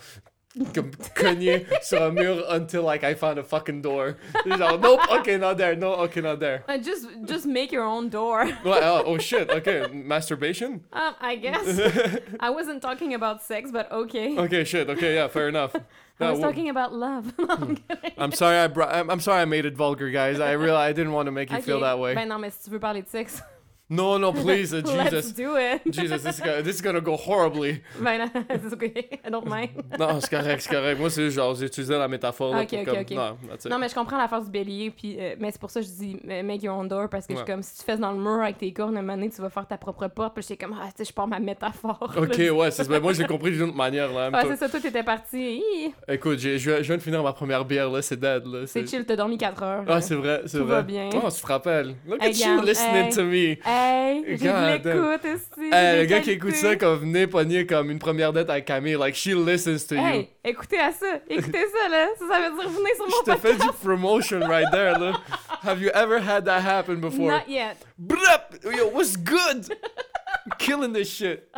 comme 0.73 0.91
cogner 1.15 1.65
sur 1.81 2.01
un 2.01 2.11
mur 2.11 2.43
until, 2.49 2.83
like, 2.83 3.03
I 3.03 3.13
found 3.13 3.39
a 3.39 3.43
fucking 3.43 3.81
door. 3.81 4.17
Genre, 4.45 4.77
nope, 4.77 5.01
okay, 5.11 5.37
not 5.37 5.57
there, 5.57 5.75
no, 5.75 5.93
okay, 5.95 6.21
not 6.21 6.39
there. 6.39 6.63
Uh, 6.67 6.77
just, 6.77 7.07
just 7.25 7.45
make 7.45 7.71
your 7.71 7.83
own 7.83 8.09
door. 8.09 8.45
Ouais, 8.63 8.81
oh, 8.83 9.03
oh 9.05 9.17
shit, 9.17 9.49
okay, 9.49 9.87
masturbation? 9.91 10.83
Um, 10.93 11.15
I 11.19 11.35
guess. 11.35 12.19
I 12.39 12.49
wasn't 12.49 12.81
talking 12.81 13.13
about 13.13 13.41
sex, 13.41 13.71
but 13.71 13.91
okay. 13.91 14.37
Okay, 14.37 14.63
shit, 14.63 14.89
okay, 14.89 15.15
yeah, 15.15 15.27
fair 15.27 15.47
enough. 15.47 15.75
I 16.21 16.31
was 16.31 16.39
well, 16.39 16.49
talking 16.49 16.69
about 16.69 16.93
love. 16.93 17.33
No, 17.39 17.47
I'm. 17.49 17.77
I'm 18.17 18.31
sorry 18.33 18.57
I 18.57 18.67
brought, 18.67 18.93
I'm, 18.93 19.09
I'm 19.09 19.21
sorry 19.21 19.41
I 19.41 19.45
made 19.45 19.65
it 19.65 19.75
vulgar, 19.75 20.09
guys. 20.11 20.41
I 20.41 20.51
really, 20.51 20.75
I 20.75 20.91
didn't 20.91 21.13
want 21.13 21.27
to 21.27 21.31
make 21.31 21.49
you 21.49 21.61
feel 21.61 21.79
that 21.79 21.97
way. 21.97 22.13
Ben 22.13 22.27
non, 22.27 22.41
mais 22.41 22.53
si 22.53 22.65
tu 22.65 22.71
veux 22.71 22.79
parler 22.79 23.01
de 23.01 23.09
sexe, 23.09 23.41
No, 23.89 24.17
no, 24.19 24.31
please, 24.43 24.71
uh, 24.73 24.81
let's 24.85 25.09
Jesus. 25.09 25.33
do 25.33 25.57
it. 25.57 25.81
Jesus, 25.91 26.21
this 26.21 26.35
is, 26.37 26.41
gonna, 26.41 26.61
this 26.61 26.75
is 26.75 26.81
gonna 26.81 27.01
go 27.01 27.15
horribly. 27.17 27.81
Ben 27.99 28.19
non, 28.19 28.29
c'est 28.47 28.73
okay. 28.73 29.09
I 29.25 29.29
don't 29.31 29.45
mind. 29.45 29.69
Non, 29.99 30.19
c'est 30.21 30.29
correct, 30.29 30.61
c'est 30.61 30.69
correct. 30.73 30.99
Moi, 30.99 31.09
c'est 31.09 31.29
genre, 31.31 31.55
j'ai 31.55 31.65
utilisé 31.65 31.97
la 31.97 32.07
métaphore. 32.07 32.53
là, 32.53 32.61
Ok, 32.61 32.69
pour 32.69 32.79
ok, 32.79 32.85
comme... 32.85 32.97
ok. 32.99 33.11
Non, 33.11 33.37
that's 33.49 33.65
it. 33.65 33.71
Non, 33.71 33.79
mais 33.79 33.89
je 33.89 33.95
comprends 33.95 34.17
la 34.17 34.27
force 34.27 34.45
du 34.45 34.51
bélier, 34.51 34.91
puis, 34.91 35.17
euh, 35.19 35.35
mais 35.39 35.51
c'est 35.51 35.59
pour 35.59 35.71
ça 35.71 35.81
que 35.81 35.87
je 35.87 35.91
dis 35.91 36.17
make 36.43 36.61
your 36.61 36.77
own 36.77 36.87
door, 36.87 37.09
parce 37.09 37.25
que 37.25 37.33
je 37.33 37.39
suis 37.39 37.45
comme, 37.47 37.63
si 37.63 37.77
tu 37.79 37.83
fais 37.83 37.97
dans 37.97 38.11
le 38.11 38.19
mur 38.19 38.41
avec 38.43 38.59
tes 38.59 38.71
cornes, 38.71 38.95
un 38.97 39.01
moment 39.01 39.15
donné, 39.15 39.29
tu 39.29 39.41
vas 39.41 39.49
faire 39.49 39.65
ta 39.67 39.77
propre 39.77 40.07
porte, 40.07 40.35
puis 40.35 40.43
j'étais 40.47 40.63
comme, 40.65 40.77
ah, 40.79 40.85
tu 40.95 41.03
sais, 41.03 41.05
je 41.09 41.13
pars 41.13 41.27
ma 41.27 41.39
métaphore. 41.39 42.13
Ok, 42.15 42.37
là. 42.37 42.53
ouais, 42.53 42.71
c'est 42.71 42.87
ben, 42.87 42.99
moi, 42.99 43.13
j'ai 43.13 43.25
compris 43.25 43.51
d'une 43.51 43.63
autre 43.63 43.75
manière. 43.75 44.11
Là, 44.13 44.29
Ouais, 44.29 44.43
c'est 44.49 44.57
ça, 44.57 44.69
toi, 44.69 44.79
t'étais 44.79 45.03
parti. 45.03 45.63
Écoute, 46.07 46.37
je 46.39 46.49
viens- 46.81 46.97
de 46.97 47.01
finir 47.01 47.23
ma 47.23 47.33
première 47.33 47.65
bière, 47.65 47.89
là, 47.89 48.01
c'est 48.01 48.19
dead. 48.19 48.45
Là, 48.45 48.67
C'est 48.67 48.87
chill, 48.87 49.05
t'as 49.05 49.15
dormi 49.15 49.37
4 49.37 49.63
heures. 49.63 49.83
Ah, 49.87 49.99
c'est 50.01 50.15
vrai, 50.15 50.41
c'est 50.45 50.57
Tout 50.59 50.65
vrai. 50.65 50.75
va 50.75 50.81
bien. 50.83 51.09
Oh, 51.15 51.27
tu 51.33 51.41
te 51.41 51.47
rappelles. 51.47 51.95
Look 52.07 52.21
at 52.21 52.29
you 52.31 52.61
listening 52.61 53.09
to 53.13 53.23
me. 53.23 53.57
Hey, 53.81 54.37
j'ai 54.37 54.51
l'écoute, 54.51 55.25
esti, 55.25 55.69
Hey, 55.71 55.99
le 56.01 56.05
gars 56.05 56.19
qui 56.19 56.31
écoute 56.31 56.55
ça 56.55 56.75
comme 56.75 56.99
venez 56.99 57.27
pogner 57.27 57.65
comme 57.65 57.89
une 57.91 57.99
première 57.99 58.33
date 58.33 58.49
avec 58.49 58.65
Camille, 58.65 58.95
like, 58.99 59.15
she 59.15 59.27
listens 59.27 59.85
to 59.87 59.95
you. 59.95 60.01
Hey, 60.01 60.29
écoutez 60.43 60.79
à 60.79 60.91
ça, 60.91 61.05
écoutez 61.29 61.65
ça, 61.67 61.89
là. 61.89 62.07
Ça, 62.17 62.25
ça 62.27 62.49
veut 62.49 62.55
dire 62.57 62.69
venez 62.69 62.95
sur 62.95 63.05
mon 63.05 63.11
Je 63.11 63.19
te 63.19 63.31
podcast. 63.31 63.41
fais 63.41 63.53
du 63.55 63.71
promotion 63.81 64.39
right 64.41 64.67
there, 64.71 64.99
là. 64.99 65.13
Have 65.63 65.81
you 65.81 65.89
ever 65.93 66.19
had 66.19 66.45
that 66.45 66.59
happen 66.61 66.99
before? 66.99 67.31
Not 67.31 67.47
yet. 67.47 67.77
Brup! 67.97 68.55
Yo, 68.65 68.87
what's 68.93 69.15
good? 69.15 69.73
Killing 70.59 70.93
this 70.93 71.09
shit. 71.13 71.49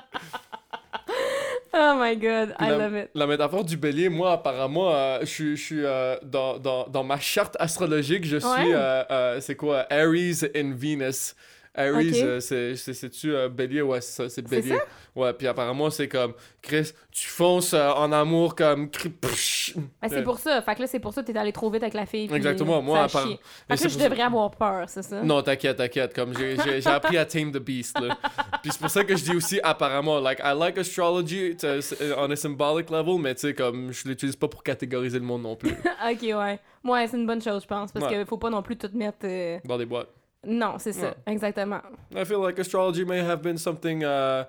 Oh 1.73 1.95
my 1.97 2.15
god, 2.15 2.53
I 2.59 2.69
la, 2.71 2.77
love 2.77 2.95
it. 2.95 3.09
la 3.15 3.25
métaphore 3.27 3.63
du 3.63 3.77
bélier, 3.77 4.09
moi, 4.09 4.33
apparemment, 4.33 4.93
euh, 4.93 5.19
je 5.21 5.25
suis- 5.25 5.55
je 5.57 5.63
suis 5.63 5.85
euh, 5.85 6.17
dans, 6.21 6.57
dans, 6.59 6.85
dans 6.87 7.03
ma 7.03 7.17
charte 7.17 7.55
astrologique, 7.59 8.25
je 8.25 8.37
suis, 8.37 8.47
Ouais. 8.49 8.73
euh, 8.75 9.39
c'est 9.39 9.55
quoi, 9.55 9.85
Aries 9.89 10.41
in 10.55 10.73
Venus. 10.75 11.33
Aries, 11.73 12.09
Ok. 12.11 12.17
euh, 12.27 12.39
c'est- 12.41 12.75
c'est- 12.75 12.93
c'est-tu 12.93 13.33
euh, 13.33 13.47
bélier? 13.47 13.81
Ouais, 13.81 14.01
c'est 14.01 14.23
ça, 14.23 14.29
c'est 14.29 14.41
bélier. 14.41 14.77
Ouais, 15.15 15.31
puis 15.33 15.47
apparemment, 15.47 15.89
c'est 15.89 16.07
comme, 16.09 16.33
Chris, 16.61 16.91
tu 17.11 17.27
fonces 17.27 17.73
euh, 17.73 17.89
en 17.91 18.11
amour 18.11 18.55
comme... 18.55 18.89
Ben, 19.21 19.29
c'est 19.33 20.17
Euh, 20.17 20.21
pour 20.23 20.39
ça. 20.39 20.61
Fait 20.61 20.75
que 20.75 20.81
là, 20.81 20.87
c'est 20.87 20.99
pour 20.99 21.13
ça 21.13 21.21
que 21.21 21.31
t'es 21.31 21.37
allé 21.37 21.51
trop 21.53 21.69
vite 21.69 21.81
avec 21.83 21.93
la 21.93 22.05
fille. 22.05 22.27
puis 22.27 22.35
Exactement, 22.35 22.81
moi, 22.81 22.97
ça 22.97 23.03
à 23.19 23.21
part- 23.21 23.27
Fait 23.31 23.35
que 23.35 23.39
là, 23.69 23.75
je 23.75 23.87
ça- 23.87 24.09
devrais 24.09 24.21
avoir 24.23 24.51
peur, 24.51 24.89
c'est 24.89 25.01
ça? 25.01 25.21
Non, 25.21 25.41
t'inquiète, 25.41 25.77
t'inquiète. 25.77 26.13
Comme 26.13 26.33
j'ai, 26.37 26.57
appris 26.87 27.17
à 27.17 27.25
tame 27.25 27.51
the 27.51 27.57
beast, 27.59 27.97
là. 27.99 28.17
Puis 28.61 28.71
c'est 28.73 28.79
pour 28.81 28.89
ça 28.89 29.03
que 29.03 29.15
je 29.15 29.23
dis 29.23 29.35
aussi 29.35 29.59
apparemment, 29.63 30.19
like, 30.19 30.39
I 30.43 30.53
like 30.57 30.77
astrology 30.77 31.55
to- 31.55 31.79
on 32.17 32.29
a 32.31 32.35
symbolic 32.35 32.89
level, 32.89 33.17
mais 33.19 33.33
tu 33.35 33.41
sais, 33.47 33.53
comme, 33.53 33.91
je 33.93 34.07
l'utilise 34.07 34.35
pas 34.35 34.47
pour 34.49 34.63
catégoriser 34.63 35.19
le 35.19 35.25
monde 35.25 35.43
non 35.43 35.55
plus, 35.55 35.69
ok, 36.11 36.21
ouais. 36.21 36.59
Ouais, 36.83 37.07
c'est 37.07 37.17
une 37.17 37.27
bonne 37.27 37.41
chose, 37.41 37.61
je 37.63 37.67
pense. 37.67 37.91
Parce 37.91 38.05
Ouais. 38.11 38.19
que 38.19 38.25
faut 38.25 38.37
pas 38.37 38.49
non 38.49 38.61
plus 38.61 38.75
tout 38.75 38.89
mettre. 38.93 39.19
euh, 39.25 39.59
dans 39.65 39.77
des 39.77 39.85
boîtes. 39.85 40.09
Non, 40.45 40.79
c'est 40.79 40.93
ça. 40.93 41.07
Ouais. 41.09 41.33
Exactement. 41.33 41.81
I 42.15 42.25
feel 42.25 42.39
like 42.39 42.57
astrology 42.59 43.05
may 43.05 43.19
have 43.21 43.41
been 43.41 43.57
something 43.57 44.03
uh, 44.03 44.45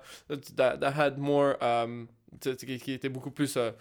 that, 0.55 0.79
that 0.79 0.93
had 0.93 1.17
more, 1.19 1.55
um, 1.63 2.07
qui, 2.41 2.93
était 2.93 3.09
beaucoup 3.09 3.29
plus 3.31 3.55
uh, 3.55 3.71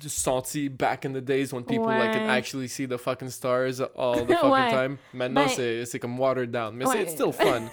senti 0.00 0.68
back 0.68 1.04
in 1.04 1.12
the 1.12 1.20
days 1.20 1.52
when 1.52 1.62
people 1.64 1.86
like 1.86 2.12
could 2.12 2.22
Ouais. 2.22 2.28
actually 2.38 2.66
see 2.66 2.86
the 2.86 2.98
fucking 2.98 3.28
stars 3.30 3.80
all 3.80 4.14
the 4.26 4.34
fucking 4.34 4.50
Ouais. 4.50 4.70
time. 4.70 4.98
Maintenant, 5.12 5.44
Ben- 5.46 5.48
c'est 5.54 5.84
c'est 5.86 5.98
comme 6.00 6.18
watered 6.18 6.50
down. 6.50 6.74
Mais 6.74 6.84
c'est 6.86 6.90
Ouais. 6.96 7.02
it's 7.02 7.12
still 7.12 7.30
fun. 7.44 7.68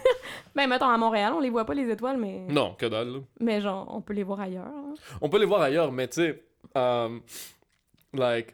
Ben, 0.54 0.68
mettons, 0.68 0.88
à 0.90 0.98
Montréal, 0.98 1.34
on 1.34 1.40
les 1.40 1.50
voit 1.50 1.66
pas, 1.66 1.74
les 1.74 1.90
étoiles, 1.90 2.18
mais... 2.18 2.40
non, 2.50 2.76
que 2.78 2.86
dalle. 2.86 3.08
là. 3.14 3.20
Mais 3.40 3.60
genre, 3.62 3.88
on 3.90 4.02
peut 4.02 4.14
les 4.14 4.24
voir 4.24 4.42
ailleurs. 4.42 4.68
hein. 4.68 4.94
On 5.22 5.30
peut 5.30 5.40
les 5.40 5.46
voir 5.46 5.62
ailleurs, 5.62 5.92
mais 5.92 6.08
tu 6.08 6.16
sais, 6.22 6.44
um, 6.76 7.22
like, 8.14 8.54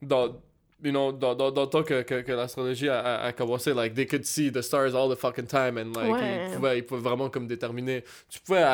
dans, 0.00 0.36
you 0.82 0.90
know, 0.92 1.10
dans, 1.12 1.34
dans, 1.34 1.50
dans 1.50 1.62
le 1.62 1.68
temps 1.68 1.82
que, 1.82 2.02
que, 2.02 2.20
que 2.22 2.32
l'astrologie 2.32 2.88
a, 2.88 3.00
a, 3.00 3.26
a 3.26 3.32
commencé, 3.32 3.74
like, 3.74 3.94
they 3.94 4.06
could 4.06 4.24
see 4.24 4.50
the 4.50 4.62
stars 4.62 4.94
all 4.94 5.08
the 5.08 5.18
fucking 5.18 5.46
time, 5.46 5.76
and 5.78 5.92
like, 5.96 6.12
Ouais. 6.12 6.46
ils, 6.50 6.54
pouvaient, 6.54 6.78
ils 6.78 6.82
pouvaient 6.84 7.02
vraiment 7.02 7.28
comme 7.30 7.46
déterminer. 7.46 8.04
Tu 8.28 8.40
pouvais 8.40 8.64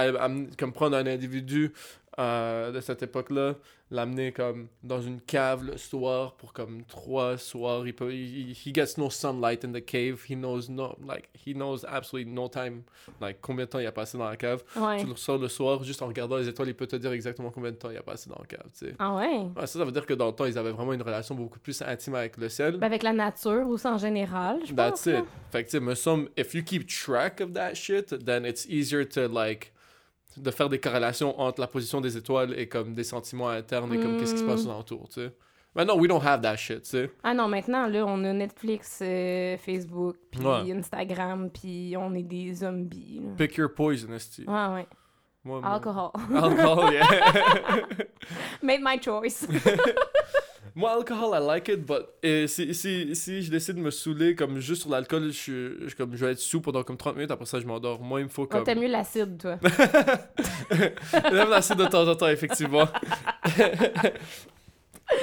comme 0.59 0.73
prendre 0.73 0.97
un 0.97 1.07
individu 1.07 1.73
euh, 2.18 2.71
de 2.73 2.80
cette 2.80 3.02
époque-là, 3.02 3.54
l'amener 3.90 4.33
comme 4.33 4.68
dans 4.83 5.00
une 5.00 5.21
cave 5.21 5.64
le 5.64 5.76
soir 5.76 6.35
pour 6.35 6.52
comme 6.52 6.85
trois 6.85 7.37
soirs. 7.38 7.87
Il 7.87 7.94
peut, 7.94 8.12
he, 8.12 8.52
he 8.52 8.75
gets 8.75 8.99
no 8.99 9.11
sunlight 9.11 9.64
in 9.64 9.73
the 9.73 9.85
cave. 9.85 10.25
He 10.28 10.35
knows 10.35 10.68
no, 10.68 10.97
like, 11.06 11.28
he 11.35 11.54
knows 11.54 11.85
absolutely 11.87 12.30
no 12.30 12.49
time, 12.49 12.83
like, 13.21 13.38
combien 13.40 13.64
de 13.66 13.71
temps 13.71 13.78
il 13.78 13.87
a 13.87 13.92
passé 13.92 14.16
dans 14.18 14.28
la 14.28 14.37
cave. 14.37 14.62
Ouais. 14.76 15.00
Tu 15.00 15.06
le 15.06 15.12
ressors 15.12 15.38
le 15.38 15.49
soir, 15.49 15.83
juste 15.85 16.02
en 16.02 16.06
regardant 16.06 16.37
les 16.37 16.49
étoiles, 16.49 16.68
il 16.68 16.75
peut 16.75 16.87
te 16.87 16.97
dire 16.97 17.12
exactement 17.12 17.50
combien 17.50 17.71
de 17.71 17.76
temps 17.76 17.90
il 17.90 17.97
a 17.97 18.02
passé 18.02 18.30
dans 18.30 18.38
le 18.40 18.47
cave, 18.47 18.68
tu 18.73 18.87
sais. 18.87 18.94
Ah 18.99 19.14
ouais? 19.16 19.38
Ouais, 19.56 19.66
ça, 19.66 19.78
ça 19.78 19.85
veut 19.85 19.92
dire 19.92 20.06
que 20.06 20.14
dans 20.14 20.26
le 20.26 20.33
temps, 20.33 20.47
ils 20.47 20.59
avaient 20.59 20.73
vraiment 20.73 20.92
une 20.92 21.02
relation 21.02 21.35
beaucoup 21.35 21.59
plus 21.59 21.83
intime 21.83 22.14
avec 22.14 22.37
le 22.37 22.49
ciel. 22.49 22.78
Ben, 22.78 22.87
avec 22.87 23.02
la 23.02 23.12
nature 23.12 23.66
aussi 23.68 23.87
en 23.87 23.99
général, 23.99 24.61
je 24.64 24.73
pense. 24.73 24.76
That's 24.76 25.06
là. 25.06 25.18
it. 25.21 25.25
Fait 25.50 25.64
que, 25.64 25.71
tu 25.71 25.80
me 25.80 25.94
semble, 25.94 26.28
if 26.37 26.54
you 26.54 26.62
keep 26.62 26.87
track 26.87 27.40
of 27.40 27.52
that 27.52 27.75
shit, 27.75 28.25
then 28.25 28.44
it's 28.44 28.66
easier 28.68 29.04
to, 29.04 29.28
like, 29.28 29.73
de 30.37 30.50
faire 30.50 30.69
des 30.69 30.79
corrélations 30.81 31.38
entre 31.41 31.61
la 31.61 31.67
position 31.67 32.00
des 32.00 32.17
étoiles 32.17 32.55
et, 32.59 32.69
comme, 32.69 32.95
des 32.95 33.05
sentiments 33.05 33.49
internes 33.49 33.93
et, 33.95 33.99
comme, 34.00 34.17
qu'est-ce 34.19 34.35
qui 34.35 34.41
se 34.41 34.45
passe 34.45 34.64
Mm. 34.67 34.71
autour, 34.71 35.09
tu 35.09 35.21
sais. 35.23 35.33
Maintenant, 35.76 35.99
we 35.99 36.07
don't 36.09 36.23
have 36.25 36.41
that 36.43 36.57
shit, 36.57 36.83
tu 36.83 36.91
sais. 36.91 37.11
Ah 37.25 37.35
non, 37.35 37.49
maintenant, 37.49 37.88
là, 37.88 38.05
on 38.07 38.23
a 38.25 38.33
Netflix, 38.33 39.00
euh, 39.03 39.57
Facebook, 39.59 40.17
puis 40.31 40.41
Ouais. 40.41 40.73
Instagram, 40.73 41.50
puis 41.50 41.97
on 41.99 42.14
est 42.14 42.23
des 42.23 42.55
zombies. 42.55 43.21
là. 43.23 43.31
Pick 43.37 43.57
your 43.57 43.75
poison, 43.75 44.12
esti. 44.12 44.45
Ouais, 44.47 44.67
ouais. 44.75 44.87
Moi- 45.43 45.61
Alcohol. 45.64 46.11
Alcohol, 46.35 46.93
yeah. 46.93 47.05
Made 48.62 48.81
my 48.83 48.99
choice. 49.03 49.47
Moi, 50.76 50.90
alcool, 50.90 51.31
I 51.35 51.38
like 51.47 51.69
it, 51.69 51.87
but 51.87 52.02
euh, 52.25 52.49
si, 52.49 52.75
si, 52.75 53.14
si 53.14 53.43
je 53.43 53.50
décide 53.50 53.76
de 53.76 53.81
me 53.81 53.90
saouler 53.93 54.35
comme 54.35 54.59
juste 54.59 54.83
sur 54.83 54.90
l'alcool, 54.90 55.31
je, 55.31 55.87
je, 55.87 55.95
comme, 55.95 56.16
je 56.16 56.25
vais 56.26 56.33
être 56.33 56.38
sous 56.40 56.61
pendant 56.61 56.83
comme 56.83 56.97
30 56.97 57.14
minutes, 57.14 57.31
après 57.31 57.47
ça, 57.47 57.61
je 57.61 57.66
m'endors. 57.66 58.00
Moi, 58.02 58.21
il 58.21 58.25
me 58.25 58.28
faut 58.28 58.43
Oh, 58.43 58.47
comme. 58.47 58.64
T'aimes 58.64 58.81
mieux 58.81 58.88
l'acide, 58.88 59.38
toi. 59.38 59.57
J'aime 60.71 61.49
l'acide 61.50 61.76
de 61.76 61.85
temps 61.87 62.09
en 62.09 62.16
temps, 62.16 62.28
effectivement. 62.28 62.88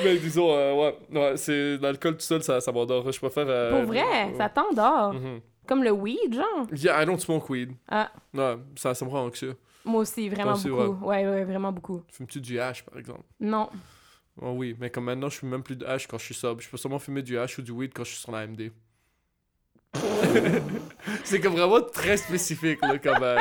Mais 0.04 0.18
disons, 0.18 0.52
euh, 0.54 0.74
ouais, 0.74 0.96
ouais 1.12 1.38
c'est 1.38 1.78
l'alcool 1.78 2.14
tout 2.16 2.22
seul, 2.22 2.44
ça, 2.44 2.62
ça 2.62 2.72
m'endort. 2.72 3.12
Je 3.12 3.20
préfère. 3.20 3.46
euh, 3.50 3.72
Pour 3.72 3.88
vrai, 3.92 4.04
euh, 4.32 4.38
ça 4.38 4.48
t'endort. 4.50 5.14
mhm. 5.14 5.42
Comme 5.68 5.84
le 5.84 5.92
weed, 5.92 6.34
genre. 6.34 6.68
Yeah, 6.74 7.02
I 7.02 7.06
don't 7.06 7.20
smoke 7.20 7.50
weed. 7.52 7.72
Ah, 7.90 8.12
Ouais, 8.34 8.58
ça, 8.76 8.94
ça 8.94 9.06
me 9.06 9.10
rend 9.10 9.26
anxieux. 9.26 9.56
moi 9.86 10.02
aussi, 10.02 10.28
vraiment 10.30 10.54
aussi, 10.54 10.70
beaucoup. 10.70 11.06
Ouais. 11.06 11.26
ouais, 11.28 11.44
vraiment 11.46 11.72
beaucoup. 11.72 12.02
Fumes-tu 12.12 12.40
du 12.42 12.60
hash, 12.60 12.84
par 12.84 12.98
exemple? 13.00 13.22
Non. 13.40 13.70
Oh 14.40 14.52
oui, 14.52 14.76
mais 14.80 14.90
comme 14.90 15.06
maintenant, 15.06 15.30
je 15.30 15.40
fume 15.40 15.50
même 15.50 15.64
plus 15.64 15.76
de 15.76 15.86
hash 15.86 16.08
quand 16.08 16.18
je 16.18 16.26
suis 16.26 16.34
sobre. 16.36 16.62
Je 16.62 16.70
peux 16.70 16.78
seulement 16.78 17.00
fumer 17.00 17.22
du 17.24 17.38
hash 17.38 17.58
ou 17.58 17.62
du 17.62 17.72
weed 17.72 17.92
quand 17.94 18.04
je 18.04 18.12
suis 18.12 18.20
sur 18.22 18.32
la 18.32 18.46
MD. 18.48 18.72
c'est 21.24 21.40
comme 21.42 21.54
vraiment 21.54 21.82
très 21.82 22.18
spécifique, 22.18 22.80
là, 22.82 22.98
comme. 22.98 23.24
euh, 23.24 23.38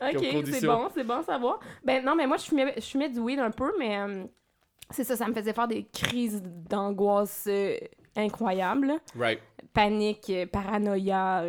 Ok, 0.00 0.26
c'est 0.46 0.66
bon, 0.66 0.88
c'est 0.94 1.04
bon 1.04 1.14
à 1.18 1.22
savoir. 1.22 1.60
Ben 1.84 2.04
non, 2.04 2.14
mais 2.16 2.26
moi, 2.26 2.36
je 2.36 2.44
fumais, 2.44 2.74
je 2.76 2.82
fumais 2.82 3.08
du 3.08 3.20
weed 3.20 3.38
un 3.38 3.50
peu, 3.50 3.72
mais 3.78 3.98
euh, 3.98 4.24
c'est 4.90 5.04
ça, 5.04 5.16
ça 5.16 5.26
me 5.28 5.34
faisait 5.34 5.52
faire 5.52 5.68
des 5.68 5.84
crises 5.92 6.42
d'angoisse 6.42 7.46
euh, 7.48 7.76
incroyables. 8.16 8.94
Right. 9.16 9.40
Panique, 9.72 10.30
euh, 10.30 10.46
paranoïa, 10.46 11.44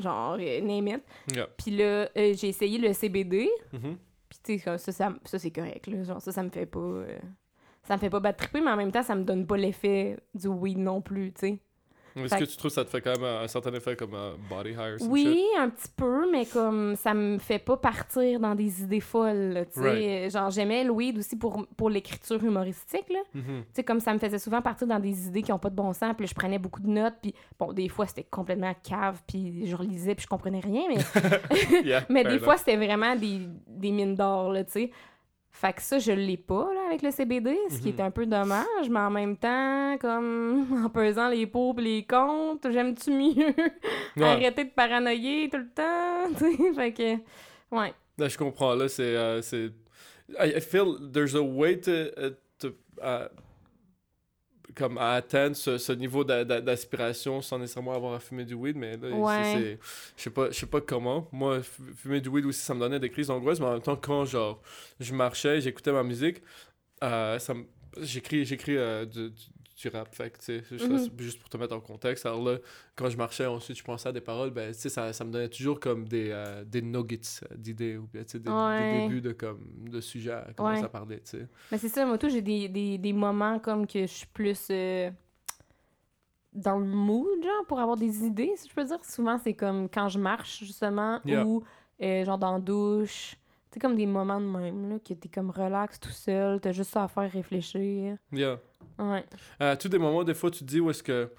genre, 0.00 0.36
name 0.36 0.88
it. 0.88 1.02
Yeah. 1.34 1.48
Puis 1.58 1.70
là, 1.76 2.08
j'ai 2.14 2.48
essayé 2.48 2.78
le 2.78 2.92
CBD, 2.92 3.48
Mhm. 3.72 3.96
puis 4.28 4.38
tu 4.44 4.58
sais, 4.58 4.64
ça, 4.64 4.78
ça, 4.78 4.92
ça, 4.92 5.14
ça, 5.24 5.38
c'est 5.38 5.50
correct, 5.50 5.86
là. 5.86 6.02
Genre, 6.04 6.20
ça, 6.20 6.32
ça 6.32 6.42
me 6.42 6.50
fait 6.50 6.66
pas... 6.66 7.02
euh, 7.86 7.88
ça 7.88 7.94
me 7.94 8.00
fait 8.00 8.10
pas 8.10 8.20
battre 8.20 8.38
triper, 8.38 8.60
mais 8.60 8.70
en 8.70 8.76
même 8.76 8.92
temps, 8.92 9.02
ça 9.02 9.14
me 9.14 9.24
donne 9.24 9.46
pas 9.46 9.56
l'effet 9.56 10.16
du 10.34 10.48
weed 10.48 10.78
non 10.78 11.00
plus, 11.00 11.32
tu 11.32 11.40
sais. 11.40 11.58
Est-ce 12.24 12.36
que 12.36 12.44
tu 12.44 12.56
trouves 12.56 12.70
que 12.70 12.74
ça 12.74 12.84
te 12.84 12.88
fait 12.88 13.02
quand 13.02 13.12
même 13.12 13.24
un, 13.24 13.42
un 13.42 13.48
certain 13.48 13.74
effet 13.74 13.94
comme 13.94 14.14
un 14.14 14.36
body 14.48 14.70
high 14.70 14.96
Oui, 15.02 15.24
shit? 15.24 15.60
un 15.60 15.68
petit 15.68 15.88
peu, 15.94 16.30
mais 16.30 16.46
comme 16.46 16.96
ça 16.96 17.12
me 17.12 17.36
fait 17.38 17.58
pas 17.58 17.76
partir 17.76 18.40
dans 18.40 18.54
des 18.54 18.82
idées 18.82 19.00
folles, 19.00 19.66
tu 19.74 19.82
sais. 19.82 20.22
Right. 20.22 20.32
Genre, 20.32 20.50
j'aimais 20.50 20.84
le 20.84 20.92
weed 20.92 21.18
aussi 21.18 21.36
pour, 21.36 21.66
pour 21.76 21.90
l'écriture 21.90 22.42
humoristique, 22.42 23.04
là. 23.10 23.18
Mhm. 23.34 23.42
Tu 23.44 23.64
sais, 23.74 23.84
comme 23.84 24.00
ça 24.00 24.14
me 24.14 24.18
faisait 24.18 24.38
souvent 24.38 24.62
partir 24.62 24.86
dans 24.86 24.98
des 24.98 25.26
idées 25.26 25.42
qui 25.42 25.52
ont 25.52 25.58
pas 25.58 25.68
de 25.68 25.76
bon 25.76 25.92
sens, 25.92 26.14
puis 26.16 26.26
je 26.26 26.34
prenais 26.34 26.58
beaucoup 26.58 26.80
de 26.80 26.88
notes, 26.88 27.16
puis 27.20 27.34
bon, 27.58 27.74
des 27.74 27.90
fois, 27.90 28.06
c'était 28.06 28.24
complètement 28.24 28.74
cave, 28.82 29.20
puis 29.26 29.66
je 29.66 29.76
relisais, 29.76 30.14
puis 30.14 30.22
je 30.22 30.28
comprenais 30.28 30.60
rien, 30.60 30.84
mais, 30.88 31.82
Yeah, 31.84 32.06
mais 32.08 32.24
des 32.24 32.38
fois, 32.38 32.56
c'était 32.56 32.76
vraiment 32.76 33.14
des, 33.14 33.40
des 33.68 33.90
mines 33.90 34.14
d'or, 34.14 34.52
là, 34.52 34.64
tu 34.64 34.72
sais. 34.72 34.90
Fait 35.58 35.72
que 35.72 35.80
ça, 35.80 35.98
je 35.98 36.12
l'ai 36.12 36.36
pas, 36.36 36.68
là, 36.74 36.80
avec 36.88 37.00
le 37.00 37.10
CBD, 37.10 37.56
ce 37.70 37.78
qui 37.80 37.88
Mhm. 37.88 37.98
est 37.98 38.02
un 38.02 38.10
peu 38.10 38.26
dommage, 38.26 38.90
mais 38.90 39.00
en 39.00 39.10
même 39.10 39.36
temps, 39.38 39.96
comme, 39.98 40.66
en 40.86 40.90
pesant 40.90 41.28
les 41.30 41.46
pour 41.46 41.74
pis 41.74 41.82
les 41.82 42.04
comptes, 42.04 42.70
j'aime-tu 42.70 43.10
mieux 43.10 43.54
Ouais. 44.18 44.24
arrêter 44.24 44.64
de 44.64 44.70
paranoïer 44.70 45.48
tout 45.50 45.56
le 45.58 45.70
temps, 45.70 46.28
tu 46.38 46.56
sais, 46.56 46.72
fait 46.74 46.92
que, 46.92 47.74
ouais. 47.74 47.94
Là, 48.18 48.28
je 48.28 48.36
comprends. 48.36 48.74
Là, 48.74 48.88
c'est. 48.88 49.42
c'est- 49.42 49.70
I, 50.40 50.54
I 50.56 50.60
feel 50.60 50.96
there's 51.12 51.34
a 51.34 51.40
way 51.42 51.80
to. 51.80 51.90
uh, 52.18 52.30
to 52.58 52.68
uh, 53.02 53.28
comme 54.76 54.98
à 54.98 55.12
atteindre 55.14 55.56
ce, 55.56 55.78
ce 55.78 55.90
niveau 55.92 56.22
d'a- 56.22 56.44
d'a- 56.44 56.60
d'aspiration 56.60 57.40
sans 57.40 57.58
nécessairement 57.58 57.94
avoir 57.94 58.12
à 58.14 58.20
fumer 58.20 58.44
du 58.44 58.54
weed, 58.54 58.76
mais 58.76 58.96
là, 58.98 59.08
Ouais. 59.10 59.78
je 60.16 60.22
sais 60.22 60.30
pas, 60.30 60.48
pas 60.70 60.80
comment. 60.82 61.26
Moi, 61.32 61.60
fumer 61.96 62.20
du 62.20 62.28
weed 62.28 62.44
aussi, 62.46 62.60
ça 62.60 62.74
me 62.74 62.80
donnait 62.80 63.00
des 63.00 63.08
crises 63.10 63.28
d'angoisse, 63.28 63.58
mais 63.58 63.66
en 63.66 63.72
même 63.72 63.80
temps, 63.82 63.96
quand 63.96 64.24
genre, 64.26 64.60
je 65.00 65.14
marchais, 65.14 65.60
j'écoutais 65.62 65.92
ma 65.92 66.02
musique, 66.02 66.42
euh, 67.02 67.38
ça 67.38 67.54
me- 67.54 67.64
j'écris, 68.02 68.44
j'écris 68.44 68.76
euh, 68.76 69.06
du, 69.06 69.30
du- 69.76 69.88
rap, 69.88 70.14
fait 70.14 70.30
que, 70.30 70.38
tu 70.38 70.44
sais, 70.64 71.10
juste, 71.18 71.38
pour 71.40 71.48
te 71.48 71.56
mettre 71.56 71.74
en 71.76 71.80
contexte. 71.80 72.24
Alors 72.26 72.42
là, 72.42 72.58
quand 72.94 73.08
je 73.10 73.16
marchais, 73.16 73.46
ensuite, 73.46 73.76
je 73.76 73.84
pensais 73.84 74.08
à 74.08 74.12
des 74.12 74.20
paroles, 74.20 74.50
ben, 74.50 74.72
tu 74.72 74.80
sais, 74.80 74.88
ça, 74.88 75.12
ça 75.12 75.24
me 75.24 75.30
donnait 75.30 75.48
toujours 75.50 75.78
comme 75.78 76.08
des, 76.08 76.30
euh, 76.30 76.64
des 76.64 76.82
nuggets 76.82 77.20
d'idées, 77.56 77.96
ou 77.98 78.06
bien, 78.12 78.24
tu 78.24 78.30
sais, 78.32 78.38
des, 78.38 78.50
des 78.50 79.00
débuts 79.02 79.20
de, 79.20 79.32
comme, 79.32 79.88
de 79.90 80.00
sujets 80.00 80.32
à 80.32 80.52
commencer 80.54 80.80
Ouais. 80.80 80.84
à 80.86 80.88
parler, 80.88 81.16
tu 81.20 81.30
sais. 81.38 81.46
Mais 81.70 81.78
c'est 81.78 81.88
ça, 81.90 82.04
moi, 82.06 82.16
tout, 82.18 82.28
j'ai 82.28 82.42
des, 82.42 82.68
des, 82.68 82.98
des 82.98 83.12
moments 83.12 83.58
comme 83.58 83.86
que 83.86 84.00
je 84.02 84.06
suis 84.12 84.26
plus 84.26 84.68
euh, 84.70 85.10
dans 86.52 86.78
le 86.78 86.86
mood, 86.86 87.42
genre, 87.42 87.66
pour 87.68 87.78
avoir 87.80 87.96
des 87.96 88.24
idées, 88.24 88.52
si 88.56 88.68
je 88.68 88.74
peux 88.74 88.84
dire. 88.84 89.04
Souvent, 89.04 89.38
c'est 89.38 89.54
comme 89.54 89.88
quand 89.90 90.08
je 90.08 90.18
marche, 90.18 90.60
justement, 90.60 91.20
Yeah. 91.24 91.44
ou 91.44 91.62
euh, 92.02 92.24
genre 92.24 92.38
dans 92.38 92.52
la 92.54 92.60
douche. 92.60 93.36
C'est 93.70 93.80
comme 93.80 93.96
des 93.96 94.06
moments 94.06 94.40
de 94.40 94.46
même, 94.46 94.88
là, 94.88 94.98
que 94.98 95.12
t'es 95.12 95.28
comme 95.28 95.50
relax 95.50 96.00
tout 96.00 96.08
seul, 96.08 96.60
t'as 96.62 96.72
juste 96.72 96.92
ça 96.92 97.04
à 97.04 97.08
faire 97.08 97.30
réfléchir. 97.30 98.16
Yeah. 98.32 98.58
Ouais. 98.98 99.24
À 99.58 99.76
tous 99.76 99.88
des 99.88 99.98
moments, 99.98 100.24
des 100.24 100.34
fois, 100.34 100.50
tu 100.50 100.60
te 100.60 100.64
dis 100.64 100.80
où 100.80 100.90
est-ce 100.90 101.02
que. 101.02 101.30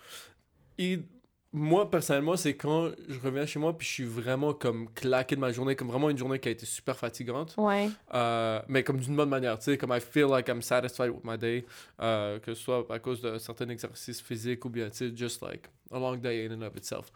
Moi, 1.53 1.89
personnellement, 1.89 2.35
c'est 2.35 2.55
quand 2.57 2.91
je 3.07 3.19
reviens 3.19 3.45
chez 3.45 3.57
moi 3.57 3.75
puis 3.75 3.87
je 3.87 3.93
suis 3.93 4.03
vraiment 4.03 4.53
comme 4.53 4.93
claqué 4.93 5.33
de 5.35 5.39
ma 5.39 5.51
journée, 5.53 5.77
comme 5.77 5.87
vraiment 5.87 6.09
une 6.09 6.17
journée 6.17 6.39
qui 6.39 6.49
a 6.49 6.51
été 6.51 6.65
super 6.65 6.97
fatigante. 6.97 7.55
Ouais. 7.57 7.89
Euh, 8.13 8.61
mais 8.67 8.83
comme 8.83 8.99
d'une 8.99 9.15
bonne 9.15 9.29
manière, 9.29 9.57
tu 9.57 9.63
sais, 9.63 9.77
comme 9.77 9.91
I 9.93 10.01
feel 10.01 10.25
like 10.29 10.49
I'm 10.49 10.61
satisfied 10.61 11.09
with 11.09 11.23
my 11.23 11.37
day, 11.37 11.65
euh, 12.01 12.37
que 12.39 12.53
ce 12.53 12.61
soit 12.61 12.85
à 12.89 12.99
cause 12.99 13.21
de 13.21 13.37
certains 13.37 13.69
exercices 13.69 14.21
physiques 14.21 14.65
ou 14.65 14.69
bien, 14.69 14.89
tu 14.89 14.97
sais, 15.09 15.15
just 15.15 15.41
like 15.41 15.67
a 15.89 15.97
long 15.97 16.17
day 16.17 16.45
in 16.45 16.51
and 16.53 16.61
of 16.63 16.75
itself. 16.75 17.07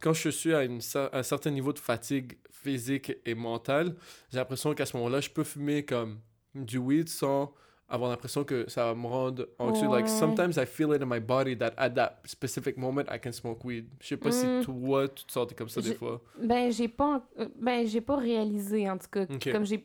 Quand 0.00 0.12
je 0.12 0.30
suis 0.30 0.52
à 0.52 0.64
une 0.64 0.80
cer- 0.80 1.08
un 1.12 1.22
certain 1.22 1.52
niveau 1.52 1.72
de 1.72 1.78
fatigue 1.78 2.38
physique 2.50 3.12
et 3.24 3.36
mentale, 3.36 3.94
j'ai 4.32 4.38
l'impression 4.38 4.74
qu'à 4.74 4.84
ce 4.84 4.96
moment-là, 4.96 5.20
je 5.20 5.30
peux 5.30 5.44
fumer 5.44 5.84
comme 5.84 6.18
du 6.56 6.78
weed 6.78 7.08
sans 7.08 7.54
avoir 7.88 8.10
l'impression 8.10 8.42
que 8.44 8.68
ça 8.68 8.94
me 8.94 9.06
rendre 9.06 9.46
anxieux. 9.58 9.88
Like, 9.88 10.06
Ouais. 10.06 10.08
sometimes 10.08 10.56
I 10.56 10.66
feel 10.66 10.92
it 10.94 11.02
in 11.02 11.06
my 11.06 11.20
body 11.20 11.56
that 11.58 11.72
at 11.76 11.90
that 11.90 12.18
specific 12.24 12.76
moment, 12.76 13.04
I 13.12 13.18
can 13.22 13.32
smoke 13.32 13.64
weed. 13.64 13.86
Je 14.00 14.08
sais 14.08 14.16
pas 14.16 14.30
Mm. 14.30 14.32
si 14.32 14.66
toi, 14.66 15.08
tu 15.08 15.24
te 15.24 15.32
sentais 15.32 15.54
comme 15.54 15.68
ça 15.68 15.80
des 15.80 15.94
fois. 15.94 16.20
Ben, 16.40 16.70
j'ai 16.72 16.88
pas, 16.88 17.22
euh, 17.38 17.48
ben, 17.60 17.86
j'ai 17.86 18.00
pas 18.00 18.16
réalisé, 18.16 18.90
en 18.90 18.98
tout 18.98 19.06
cas. 19.10 19.26
Comme 19.52 19.64
j'ai. 19.64 19.84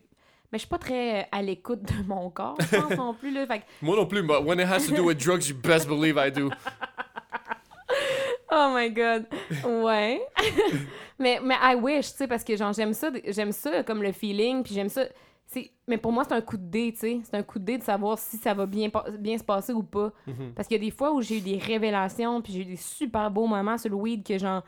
Mais 0.50 0.58
je 0.58 0.64
suis 0.64 0.68
pas 0.68 0.78
très 0.78 1.28
à 1.32 1.40
l'écoute 1.40 1.82
de 1.82 2.06
mon 2.06 2.28
corps, 2.28 2.56
je 2.60 2.76
pense 2.76 2.96
non 2.96 3.14
plus, 3.14 3.32
là. 3.32 3.46
Fait 3.46 3.62
Moi 3.80 3.96
non 3.96 4.04
plus, 4.06 4.22
but 4.22 4.42
when 4.44 4.58
it 4.60 4.66
has 4.66 4.86
to 4.86 4.94
do 4.94 5.04
with 5.04 5.16
drugs, 5.16 5.48
you 5.48 5.54
best 5.56 5.88
believe 5.88 6.16
I 6.18 6.30
do. 6.30 6.50
Oh 8.50 8.70
my 8.74 8.90
god. 8.90 9.24
Ouais. 9.64 10.20
mais, 11.18 11.40
mais 11.42 11.54
I 11.62 11.74
wish, 11.74 12.10
tu 12.12 12.18
sais, 12.18 12.26
parce 12.28 12.44
que 12.44 12.54
genre, 12.54 12.72
j'aime 12.74 12.92
ça, 12.92 13.10
j'aime 13.28 13.52
ça 13.52 13.82
comme 13.82 14.02
le 14.02 14.12
feeling, 14.12 14.62
puis 14.62 14.74
j'aime 14.74 14.90
ça. 14.90 15.04
Mais 15.86 15.98
pour 15.98 16.12
moi, 16.12 16.24
c'est 16.24 16.34
un 16.34 16.40
coup 16.40 16.56
de 16.56 16.64
dé, 16.64 16.92
tu 16.92 16.98
sais. 17.00 17.20
C'est 17.24 17.36
un 17.36 17.42
coup 17.42 17.58
de 17.58 17.64
dé 17.64 17.78
de 17.78 17.82
savoir 17.82 18.18
si 18.18 18.36
ça 18.36 18.54
va 18.54 18.66
bien, 18.66 18.90
bien 19.18 19.36
se 19.38 19.44
passer 19.44 19.72
ou 19.72 19.82
pas. 19.82 20.12
Mhm. 20.26 20.52
Parce 20.54 20.68
qu'il 20.68 20.76
y 20.76 20.80
a 20.80 20.84
des 20.84 20.90
fois 20.90 21.12
où 21.12 21.20
j'ai 21.20 21.38
eu 21.38 21.40
des 21.40 21.58
révélations, 21.58 22.40
puis 22.40 22.52
j'ai 22.52 22.60
eu 22.60 22.64
des 22.64 22.76
super 22.76 23.30
beaux 23.30 23.46
moments 23.46 23.78
sur 23.78 23.90
le 23.90 23.96
weed 23.96 24.26
que 24.26 24.38
genre. 24.38 24.62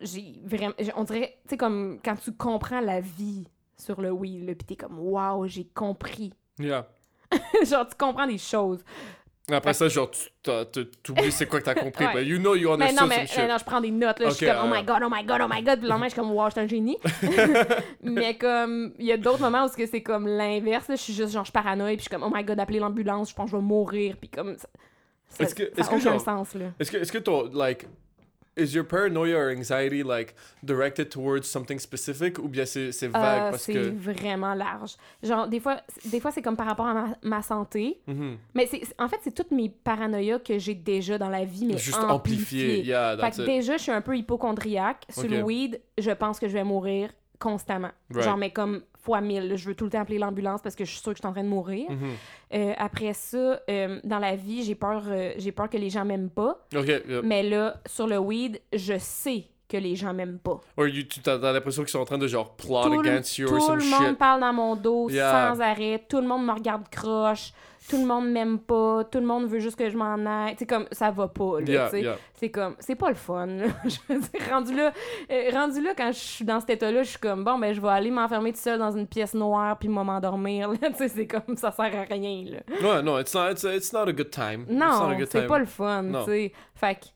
J'ai 0.00 0.40
vraiment. 0.44 0.74
On 0.96 1.04
dirait, 1.04 1.38
tu 1.42 1.50
sais, 1.50 1.56
comme 1.56 1.98
quand 2.04 2.16
tu 2.16 2.32
comprends 2.32 2.80
la 2.80 3.00
vie 3.00 3.48
sur 3.76 4.00
le 4.00 4.10
weed, 4.10 4.46
là, 4.46 4.54
puis 4.54 4.66
t'es 4.66 4.76
comme, 4.76 4.98
waouh, 4.98 5.46
j'ai 5.46 5.64
compris. 5.64 6.32
Yeah. 6.58 6.88
genre, 7.68 7.86
tu 7.86 7.96
comprends 7.96 8.26
des 8.26 8.38
choses. 8.38 8.84
Après 9.50 9.72
ça, 9.72 9.88
genre, 9.88 10.10
tu 10.10 10.86
t'oublies 11.02 11.32
c'est 11.32 11.46
quoi 11.46 11.60
que 11.60 11.64
t'as 11.64 11.74
compris. 11.80 12.04
Ouais. 12.06 12.12
But 12.14 12.26
you 12.26 12.38
know 12.38 12.54
you 12.54 12.68
Mais 12.76 12.84
understood 12.86 13.00
non, 13.00 13.06
mais 13.08 13.16
some 13.16 13.26
shit. 13.26 13.38
euh, 13.38 13.48
non, 13.48 13.58
je 13.58 13.64
prends 13.64 13.80
des 13.80 13.90
notes, 13.90 14.18
là. 14.20 14.28
je 14.28 14.34
suis 14.34 14.46
comme, 14.46 14.56
oh 14.64 14.74
my 14.74 14.82
god, 14.84 15.02
oh 15.04 15.08
my 15.10 15.24
god, 15.24 15.40
oh 15.44 15.48
my 15.50 15.62
god. 15.62 15.74
Puis 15.78 15.82
le 15.84 15.88
lendemain, 15.88 16.06
je 16.06 16.12
suis 16.12 16.20
comme, 16.20 16.30
wow, 16.32 16.46
je 16.46 16.50
suis 16.52 16.60
un 16.60 16.66
génie. 16.68 16.98
mais 18.02 18.36
comme, 18.36 18.92
il 18.98 19.06
y 19.06 19.12
a 19.12 19.16
d'autres 19.16 19.40
moments 19.40 19.64
où 19.64 19.68
c'est 19.74 20.02
comme 20.02 20.26
l'inverse. 20.26 20.86
Je 20.88 20.96
suis 20.96 21.12
juste, 21.14 21.32
genre, 21.32 21.44
je 21.44 21.52
paranoïe, 21.52 21.96
puis 21.96 22.04
je 22.04 22.10
suis 22.10 22.10
comme, 22.10 22.22
oh 22.22 22.34
my 22.34 22.44
god, 22.44 22.60
appeler 22.60 22.78
l'ambulance, 22.78 23.30
je 23.30 23.34
pense 23.34 23.46
que 23.50 23.56
je 23.56 23.56
vais 23.56 23.66
mourir. 23.66 24.16
Puis 24.20 24.28
comme, 24.28 24.56
ça, 24.56 24.68
ça, 25.28 25.44
Est-ce 25.44 25.54
que- 25.54 25.64
ça 25.64 25.70
a 25.76 25.80
est-ce 25.80 25.90
que 25.90 26.08
aucun 26.08 26.18
sens, 26.18 26.54
là. 26.54 26.66
Est-ce 26.78 26.90
que, 26.90 26.96
est-ce 26.98 27.12
que 27.12 27.18
ton, 27.18 27.50
like, 27.52 27.86
is 28.58 28.74
your 28.74 28.84
paranoia 28.84 29.36
or 29.36 29.50
anxiety, 29.50 30.02
like, 30.02 30.34
directed 30.62 31.08
towards 31.10 31.46
something 31.48 31.78
specific 31.78 32.38
ou 32.38 32.48
bien 32.48 32.64
c'est 32.66 32.92
c'est 32.92 33.08
vague 33.08 33.42
Euh, 33.42 33.50
parce 33.50 33.62
c'est 33.62 33.72
que. 33.74 33.88
vraiment 33.90 34.54
large. 34.54 34.96
Genre, 35.22 35.46
des 35.48 35.60
fois, 35.60 35.80
des 36.04 36.20
fois 36.20 36.30
c'est 36.32 36.42
comme 36.42 36.56
par 36.56 36.66
rapport 36.66 36.86
à 36.86 36.94
ma, 36.94 37.06
ma 37.22 37.42
santé. 37.42 38.00
Mhm. 38.06 38.36
Mais 38.54 38.66
c'est 38.66 38.80
c'est- 38.84 38.94
en 39.00 39.08
fait, 39.08 39.18
c'est 39.22 39.34
toutes 39.34 39.50
mes 39.52 39.68
paranoïas 39.68 40.40
que 40.40 40.58
j'ai 40.58 40.74
déjà 40.74 41.18
dans 41.18 41.28
la 41.30 41.44
vie, 41.44 41.66
mais 41.66 41.78
Juste 41.78 41.96
amplifiées. 41.98 42.64
amplifié. 42.74 42.84
Yeah, 42.84 43.16
Fait 43.20 43.30
que 43.42 43.46
déjà, 43.46 43.76
je 43.76 43.82
suis 43.82 43.92
un 43.92 44.00
peu 44.02 44.16
hypochondriaque. 44.16 45.04
Sur 45.10 45.24
Ok. 45.24 45.30
le 45.30 45.42
weed, 45.42 45.80
je 45.98 46.10
pense 46.10 46.38
que 46.38 46.48
je 46.48 46.54
vais 46.54 46.64
mourir 46.64 47.10
constamment. 47.38 47.90
Right. 48.10 48.24
Genre, 48.24 48.36
mais 48.36 48.50
comme 48.50 48.82
fois 48.94 49.20
mille. 49.20 49.56
Je 49.56 49.66
veux 49.68 49.74
tout 49.74 49.84
le 49.84 49.90
temps 49.90 50.00
appeler 50.00 50.18
l'ambulance 50.18 50.60
parce 50.60 50.74
que 50.74 50.84
je 50.84 50.90
suis 50.90 51.00
sûre 51.00 51.12
que 51.12 51.16
je 51.18 51.22
suis 51.22 51.28
en 51.28 51.32
train 51.32 51.44
de 51.44 51.48
mourir. 51.48 51.90
Mhm. 51.90 52.08
Euh, 52.54 52.72
après 52.76 53.12
ça, 53.14 53.60
euh, 53.70 54.00
dans 54.04 54.18
la 54.18 54.36
vie, 54.36 54.64
j'ai 54.64 54.74
peur, 54.74 55.02
euh, 55.06 55.32
j'ai 55.38 55.52
peur 55.52 55.70
que 55.70 55.76
les 55.76 55.88
gens 55.90 56.04
m'aiment 56.04 56.30
pas. 56.30 56.58
Mais 57.22 57.42
là, 57.42 57.80
sur 57.86 58.06
le 58.06 58.18
weed, 58.18 58.60
je 58.72 58.98
sais 58.98 59.44
que 59.68 59.76
les 59.76 59.96
gens 59.96 60.12
m'aiment 60.14 60.38
pas. 60.38 60.60
Tu 60.90 61.20
t'as 61.22 61.38
t'as 61.38 61.52
l'impression 61.52 61.82
qu'ils 61.82 61.90
sont 61.90 61.98
en 62.00 62.04
train 62.06 62.16
de 62.18 62.26
genre 62.26 62.54
plot 62.56 62.84
Tout, 62.84 63.02
le- 63.02 63.10
against 63.10 63.36
you 63.38 63.46
or 63.48 63.58
tout 63.58 63.60
some 63.66 63.74
le 63.76 63.80
shit. 63.82 64.00
monde 64.00 64.16
parle 64.18 64.40
dans 64.40 64.52
mon 64.52 64.74
dos 64.76 65.10
Yeah. 65.10 65.54
sans 65.54 65.60
arrêt. 65.60 66.02
Tout 66.08 66.20
le 66.20 66.26
monde 66.26 66.46
me 66.46 66.52
regarde 66.52 66.88
croche. 66.90 67.52
Tout 67.88 67.96
le 67.98 68.04
monde 68.06 68.30
m'aime 68.30 68.58
pas. 68.58 69.04
Tout 69.04 69.18
le 69.18 69.26
monde 69.26 69.46
veut 69.46 69.58
juste 69.60 69.76
que 69.78 69.88
je 69.88 69.96
m'en 69.96 70.14
aille. 70.26 70.56
Sais, 70.58 70.66
comme, 70.66 70.86
ça 70.92 71.10
va 71.10 71.28
pas, 71.28 71.60
là, 71.60 71.90
Yeah. 71.92 72.16
C'est 72.34 72.50
comme, 72.50 72.74
c'est 72.78 72.94
pas 72.94 73.08
le 73.08 73.14
fun. 73.14 73.46
Je 73.84 73.98
veux 74.08 74.20
dire, 74.20 74.30
rendu 74.50 74.74
là, 74.76 74.92
euh, 75.30 75.50
rendu 75.52 75.82
là, 75.82 75.90
quand 75.96 76.12
je 76.12 76.18
suis 76.18 76.44
dans 76.44 76.60
cet 76.60 76.70
état-là, 76.70 77.02
je 77.02 77.10
suis 77.10 77.18
comme, 77.18 77.44
bon, 77.44 77.58
ben, 77.58 77.72
je 77.72 77.80
vais 77.80 77.88
aller 77.88 78.10
m'enfermer 78.10 78.52
tout 78.52 78.58
seul 78.60 78.78
dans 78.78 78.90
une 78.96 79.06
pièce 79.06 79.34
noire 79.34 79.76
puis 79.78 79.88
m'endormir, 79.88 80.70
c'est 80.96 81.26
comme, 81.26 81.56
ça 81.56 81.72
sert 81.72 81.86
à 81.86 82.02
rien, 82.02 82.44
là. 82.50 82.58
Ouais, 82.96 83.02
non, 83.02 83.18
it's 83.18 83.34
not, 83.34 83.50
it's, 83.52 83.64
it's 83.64 83.92
not 83.92 84.02
a 84.08 84.12
good 84.12 84.30
time. 84.30 84.62
it's 84.68 84.70
not 84.72 84.84
a 84.84 85.08
Non, 85.10 85.16
good 85.18 85.28
c'est 85.30 85.40
time. 85.40 85.48
pas 85.48 85.58
le 85.58 85.66
fun, 85.66 86.02
Non. 86.02 86.24
tu 86.24 86.30
sais. 86.30 86.52
Fait 86.74 86.94
que 86.94 87.06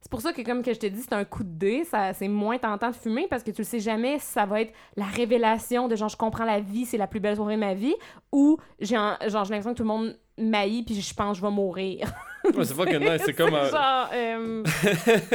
c'est 0.00 0.10
pour 0.10 0.20
ça 0.20 0.32
que, 0.32 0.42
comme 0.42 0.62
que 0.62 0.72
je 0.74 0.80
te 0.80 0.86
dis, 0.86 1.00
c'est 1.00 1.12
un 1.12 1.24
coup 1.24 1.44
de 1.44 1.48
dé. 1.56 1.84
C'est 2.14 2.26
moins 2.26 2.58
tentant 2.58 2.90
de 2.90 2.96
fumer 2.96 3.28
parce 3.30 3.44
que 3.44 3.52
tu 3.52 3.60
le 3.60 3.64
sais 3.64 3.78
jamais 3.78 4.18
si 4.18 4.26
ça 4.26 4.44
va 4.46 4.62
être 4.62 4.72
la 4.96 5.04
révélation 5.04 5.86
de 5.86 5.94
genre, 5.94 6.08
je 6.08 6.16
comprends 6.16 6.44
la 6.44 6.58
vie, 6.58 6.86
c'est 6.86 6.96
la 6.98 7.06
plus 7.06 7.20
belle 7.20 7.36
soirée 7.36 7.54
de 7.54 7.60
ma 7.60 7.74
vie, 7.74 7.94
ou 8.32 8.58
j'ai 8.80 8.96
genre, 8.96 9.16
j'ai 9.22 9.30
l'impression 9.30 9.70
que 9.70 9.76
tout 9.76 9.84
le 9.84 9.88
monde 9.88 10.18
m'haït 10.38 10.84
puis 10.84 11.00
je 11.00 11.14
pense 11.14 11.32
que 11.38 11.42
je 11.42 11.46
vais 11.46 11.52
mourir. 11.52 12.12
Ouais, 12.44 12.64
c'est 12.64 12.74
fucking 12.74 12.98
nice. 13.00 13.22
C'est 13.24 13.32
comme, 13.36 13.54
euh, 13.54 13.70
genre, 13.70 14.08
euh, 14.12 14.62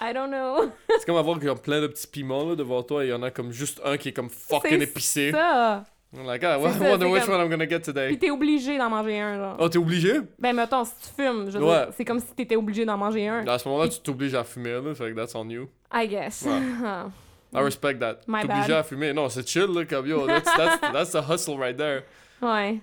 I 0.00 0.12
don't 0.14 0.28
know. 0.30 0.70
c'est 0.98 1.04
comme 1.04 1.16
avoir 1.16 1.38
plein 1.60 1.80
de 1.82 1.86
petits 1.88 2.06
piments 2.06 2.48
là, 2.48 2.54
devant 2.56 2.82
toi 2.82 3.04
et 3.04 3.08
il 3.08 3.10
y 3.10 3.12
en 3.12 3.22
a 3.22 3.30
comme 3.30 3.52
juste 3.52 3.80
un 3.84 3.96
qui 3.98 4.08
est 4.08 4.12
comme 4.12 4.30
fucking 4.30 4.70
C'est 4.78 4.82
épicé. 4.84 5.30
ça. 5.32 5.84
I'm 6.16 6.26
like, 6.26 6.42
ah, 6.42 6.58
I 6.58 6.62
C'est 6.72 6.80
wonder 6.80 7.06
c'est 7.06 7.12
which 7.12 7.24
comme- 7.24 7.34
one 7.34 7.40
I'm 7.42 7.48
gonna 7.50 7.68
get 7.68 7.80
today. 7.80 8.08
Puis 8.08 8.18
t'es 8.18 8.30
obligé 8.30 8.76
d'en 8.78 8.90
manger 8.90 9.20
un, 9.20 9.36
genre. 9.36 9.56
Oh, 9.60 9.68
t'es 9.68 9.78
obligé? 9.78 10.14
Ben, 10.38 10.52
mettons, 10.56 10.84
si 10.84 10.92
tu 11.02 11.22
fumes, 11.22 11.50
je 11.50 11.58
veux 11.58 11.64
Ouais. 11.64 11.86
c'est 11.96 12.04
comme 12.04 12.18
si 12.18 12.26
t'étais 12.34 12.56
obligé 12.56 12.84
d'en 12.84 12.96
manger 12.96 13.28
un. 13.28 13.46
À 13.46 13.58
ce 13.58 13.68
moment-là, 13.68 13.88
tu 13.88 14.00
t'obliges 14.00 14.34
à 14.34 14.42
fumer, 14.42 14.72
là. 14.82 14.92
Fait 14.94 15.10
que 15.10 15.14
that's 15.14 15.34
on 15.36 15.48
you. 15.48 15.68
I 15.94 16.08
guess. 16.08 16.42
Ouais. 16.42 16.58
Ah. 16.84 17.06
I 17.54 17.58
respect 17.62 17.98
that. 18.00 18.20
My 18.26 18.40
T'obliger 18.42 18.68
bad. 18.68 18.70
à 18.72 18.82
fumer. 18.82 19.12
Non, 19.12 19.28
c'est 19.28 19.46
chill, 19.46 19.66
là, 19.72 19.84
comme 19.84 20.06
yo. 20.06 20.26
That's, 20.26 20.52
that's, 20.56 20.80
that's 20.92 21.10
the 21.12 21.22
hustle 21.28 21.58
right 21.58 21.76
there. 21.76 22.02
Ouais. 22.42 22.80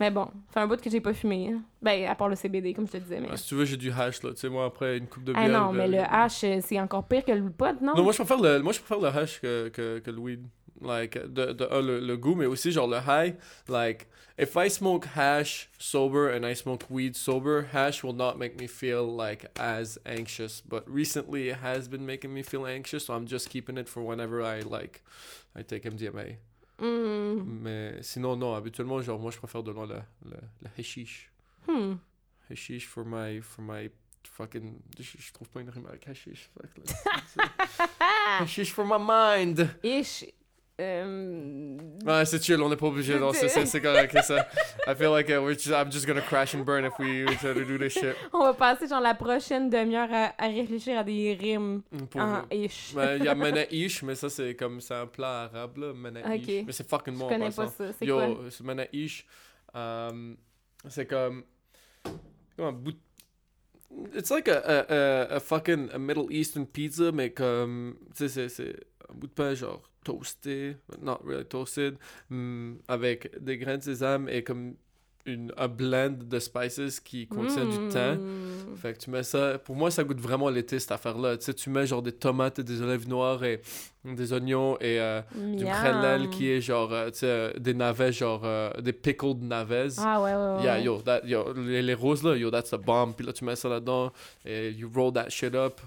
Mais 0.00 0.10
bon, 0.10 0.28
c'est 0.52 0.58
un 0.58 0.66
bout 0.66 0.80
que 0.80 0.88
j'ai 0.90 1.00
pas 1.00 1.12
fumé. 1.12 1.50
hein. 1.52 1.62
Ben, 1.82 2.06
à 2.06 2.14
part 2.14 2.28
le 2.30 2.34
CBD, 2.34 2.72
comme 2.72 2.86
je 2.86 2.92
te 2.92 2.96
disais. 2.96 3.20
Mais... 3.20 3.28
Ah, 3.30 3.36
si 3.36 3.48
tu 3.48 3.54
veux, 3.54 3.66
j'ai 3.66 3.76
du 3.76 3.92
hash, 3.92 4.22
là. 4.22 4.30
Tu 4.30 4.38
sais, 4.38 4.48
moi, 4.48 4.64
après 4.64 4.96
une 4.96 5.06
coupe 5.06 5.24
de 5.24 5.32
bière. 5.34 5.44
ah 5.44 5.48
non, 5.48 5.72
mais 5.72 5.86
vais- 5.88 5.98
le 5.98 6.02
hash, 6.02 6.42
euh, 6.44 6.58
c'est 6.62 6.80
encore 6.80 7.06
pire 7.06 7.22
que 7.24 7.32
le 7.32 7.50
pot, 7.50 7.76
non? 7.82 7.94
Non, 7.94 8.02
moi, 8.02 8.12
je 8.12 8.16
préfère 8.16 8.40
le, 8.40 8.60
moi, 8.60 8.72
je 8.72 8.80
préfère 8.80 8.98
le 8.98 9.08
hash 9.18 9.40
que, 9.40 9.68
que, 9.68 9.98
que 9.98 10.10
le 10.10 10.18
weed. 10.18 10.46
Like, 10.82 11.18
de, 11.18 11.52
de 11.52 11.66
le, 11.82 12.00
le 12.00 12.16
goût, 12.16 12.34
mais 12.34 12.46
aussi, 12.46 12.72
genre, 12.72 12.88
le 12.88 12.96
high. 13.06 13.34
Like, 13.68 14.06
if 14.38 14.56
I 14.56 14.70
smoke 14.70 15.04
hash 15.14 15.68
sober 15.78 16.30
and 16.34 16.46
I 16.48 16.54
smoke 16.54 16.84
weed 16.88 17.14
sober, 17.16 17.66
hash 17.70 18.02
will 18.02 18.14
not 18.14 18.38
make 18.38 18.58
me 18.58 18.66
feel, 18.66 19.04
like, 19.06 19.44
as 19.60 19.98
anxious. 20.06 20.62
But 20.66 20.84
recently, 20.88 21.50
it 21.50 21.56
has 21.62 21.86
been 21.86 22.06
making 22.06 22.32
me 22.32 22.42
feel 22.42 22.64
anxious, 22.64 23.04
so 23.04 23.12
I'm 23.12 23.26
just 23.26 23.50
keeping 23.50 23.76
it 23.76 23.90
for 23.90 24.02
whenever 24.02 24.42
I, 24.42 24.60
like, 24.60 25.02
I 25.54 25.60
take 25.60 25.82
MDMA. 25.84 26.36
Hmm. 26.80 27.42
Mais 27.62 28.02
sinon, 28.02 28.36
non, 28.36 28.54
habituellement, 28.54 29.00
genre, 29.02 29.18
moi, 29.18 29.30
je 29.30 29.38
préfère 29.38 29.62
de 29.62 29.70
loin 29.70 29.86
le, 29.86 30.00
le, 30.24 30.36
le 30.62 30.68
hashish. 30.78 31.30
Hmm. 31.68 31.94
Hashish 32.50 32.86
for 32.88 33.04
my, 33.04 33.40
for 33.42 33.62
my 33.62 33.90
fucking... 34.24 34.80
Je, 34.98 35.18
je 35.18 35.32
trouve 35.32 35.48
pas 35.50 35.60
une 35.60 35.70
rime 35.70 35.86
avec 35.86 36.08
hashish. 36.08 36.50
Fuck, 36.54 36.70
hashish 38.40 38.72
for 38.72 38.84
my 38.84 38.98
mind. 38.98 39.68
Ish. 39.82 40.24
Euh... 40.80 41.76
Ouais, 42.06 42.24
c'est 42.24 42.42
chill, 42.42 42.60
on 42.62 42.68
n'est 42.70 42.76
pas 42.76 42.86
obligé, 42.86 43.18
non, 43.18 43.32
c'est- 43.32 43.80
correct, 43.80 44.12
c'est 44.14 44.22
ça. 44.22 44.46
I 44.88 44.94
feel 44.96 45.10
like 45.10 45.28
uh, 45.28 45.38
we're 45.38 45.52
just, 45.54 45.68
I'm 45.68 45.92
just 45.92 46.06
gonna 46.06 46.22
crash 46.22 46.54
and 46.54 46.64
burn 46.64 46.84
if 46.86 46.98
we 46.98 47.26
try 47.38 47.52
to 47.52 47.64
do 47.64 47.76
this 47.78 47.92
shit. 47.92 48.16
On 48.32 48.40
va 48.44 48.54
passer 48.54 48.88
genre 48.88 49.00
la 49.00 49.14
prochaine 49.14 49.68
demi-heure 49.68 50.08
à, 50.10 50.32
à 50.38 50.46
réfléchir 50.48 50.98
à 50.98 51.04
des 51.04 51.34
rimes 51.38 51.82
Pour- 52.10 52.20
en 52.22 52.42
ish. 52.50 52.94
Ben, 52.94 53.16
il 53.18 53.24
y 53.24 53.28
a 53.28 53.34
Manaïch, 53.36 54.02
mais 54.02 54.14
ça 54.14 54.30
c'est 54.30 54.54
comme, 54.54 54.80
c'est 54.80 54.94
un 54.94 55.06
plat 55.06 55.50
arabe, 55.52 55.76
là, 55.76 55.92
Manaïch. 55.92 56.42
Ok. 56.42 56.64
Mais 56.66 56.72
c'est 56.72 56.88
fucking 56.88 57.14
bon 57.14 57.20
Je 57.20 57.24
en 57.24 57.28
connais 57.28 57.50
pas 57.50 57.66
ça. 57.68 57.92
C'est 57.98 58.06
quoi? 58.06 58.26
Yo, 58.28 58.50
c'est 58.50 58.64
Manaïch, 58.64 59.26
euh, 59.76 60.34
c'est 60.88 61.06
comme, 61.06 61.44
comme 62.56 62.66
un 62.66 62.72
bout 62.72 62.92
de- 62.92 62.98
It's 64.16 64.30
like 64.30 64.48
a, 64.48 64.58
a, 64.58 64.78
a, 65.32 65.36
a 65.36 65.40
fucking 65.40 65.90
a 65.92 65.98
Middle 65.98 66.26
Eastern 66.30 66.64
pizza, 66.64 67.10
mais 67.12 67.30
comme, 67.30 67.96
tu 68.16 68.28
sais, 68.28 68.28
c'est- 68.28 68.48
c'est 68.48 68.76
un 69.10 69.14
bout 69.14 69.26
de 69.26 69.32
pain 69.32 69.52
genre 69.54 69.82
toasté, 70.10 70.76
not 71.02 71.20
really 71.24 71.44
toasted, 71.44 71.96
hum, 72.30 72.78
avec 72.88 73.30
des 73.42 73.58
grains 73.58 73.78
de 73.78 73.82
sésame 73.82 74.28
et 74.28 74.42
comme 74.42 74.74
une, 75.26 75.52
un 75.58 75.68
blend 75.68 76.16
de 76.24 76.38
spices 76.38 76.98
qui 77.00 77.26
contient 77.26 77.66
du 77.66 77.88
thym. 77.88 78.14
Hmm. 78.16 78.76
Fait 78.76 78.94
que 78.94 78.98
tu 78.98 79.10
mets 79.10 79.22
ça. 79.22 79.58
Pour 79.58 79.76
moi, 79.76 79.90
ça 79.90 80.02
goûte 80.02 80.18
vraiment 80.18 80.48
l'été, 80.48 80.78
cette 80.78 80.92
affaire-là. 80.92 81.36
Tu 81.36 81.44
sais, 81.44 81.54
tu 81.54 81.68
mets 81.68 81.86
genre 81.86 82.00
des 82.02 82.12
tomates 82.12 82.58
et 82.58 82.64
des 82.64 82.80
olives 82.80 83.06
noires 83.06 83.44
et 83.44 83.60
des 84.04 84.32
oignons 84.32 84.78
et 84.80 84.98
euh, 84.98 85.20
du 85.34 85.64
Miam. 85.64 85.76
prélel 85.78 86.30
qui 86.30 86.50
est 86.50 86.62
genre, 86.62 86.90
euh, 86.92 87.10
tu 87.10 87.18
sais, 87.18 87.26
euh, 87.26 87.52
des 87.58 87.74
navets, 87.74 88.12
genre 88.12 88.40
euh, 88.44 88.70
des 88.80 88.94
pickled 88.94 89.42
navets. 89.42 89.98
Ah 89.98 90.22
ouais, 90.22 90.32
ouais, 90.34 90.56
ouais. 90.56 90.62
Yeah, 90.64 90.78
yo, 90.80 91.02
that, 91.02 91.20
yo 91.26 91.52
les, 91.52 91.82
les 91.82 91.94
roses 91.94 92.22
là, 92.22 92.34
yo, 92.34 92.50
that's 92.50 92.72
a 92.72 92.78
bomb. 92.78 93.12
Puis 93.14 93.26
là, 93.26 93.34
tu 93.34 93.44
mets 93.44 93.56
ça 93.56 93.68
là-dedans 93.68 94.10
et 94.46 94.70
you 94.70 94.90
roll 94.94 95.12
that 95.12 95.28
shit 95.28 95.54
up. 95.54 95.80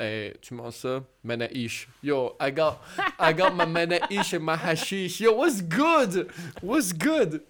Et 0.00 0.34
tu 0.40 0.54
manges 0.54 0.74
ça, 0.74 1.02
manaïch. 1.24 1.88
Yo, 2.04 2.36
I 2.40 2.52
got, 2.52 2.78
I 3.18 3.32
got 3.34 3.50
my 3.52 3.66
manaïch 3.66 4.32
and 4.34 4.40
my 4.44 4.54
hashish. 4.56 5.20
Yo, 5.20 5.34
what's 5.34 5.60
good? 5.60 6.28
What's 6.62 6.92
good? 6.92 7.42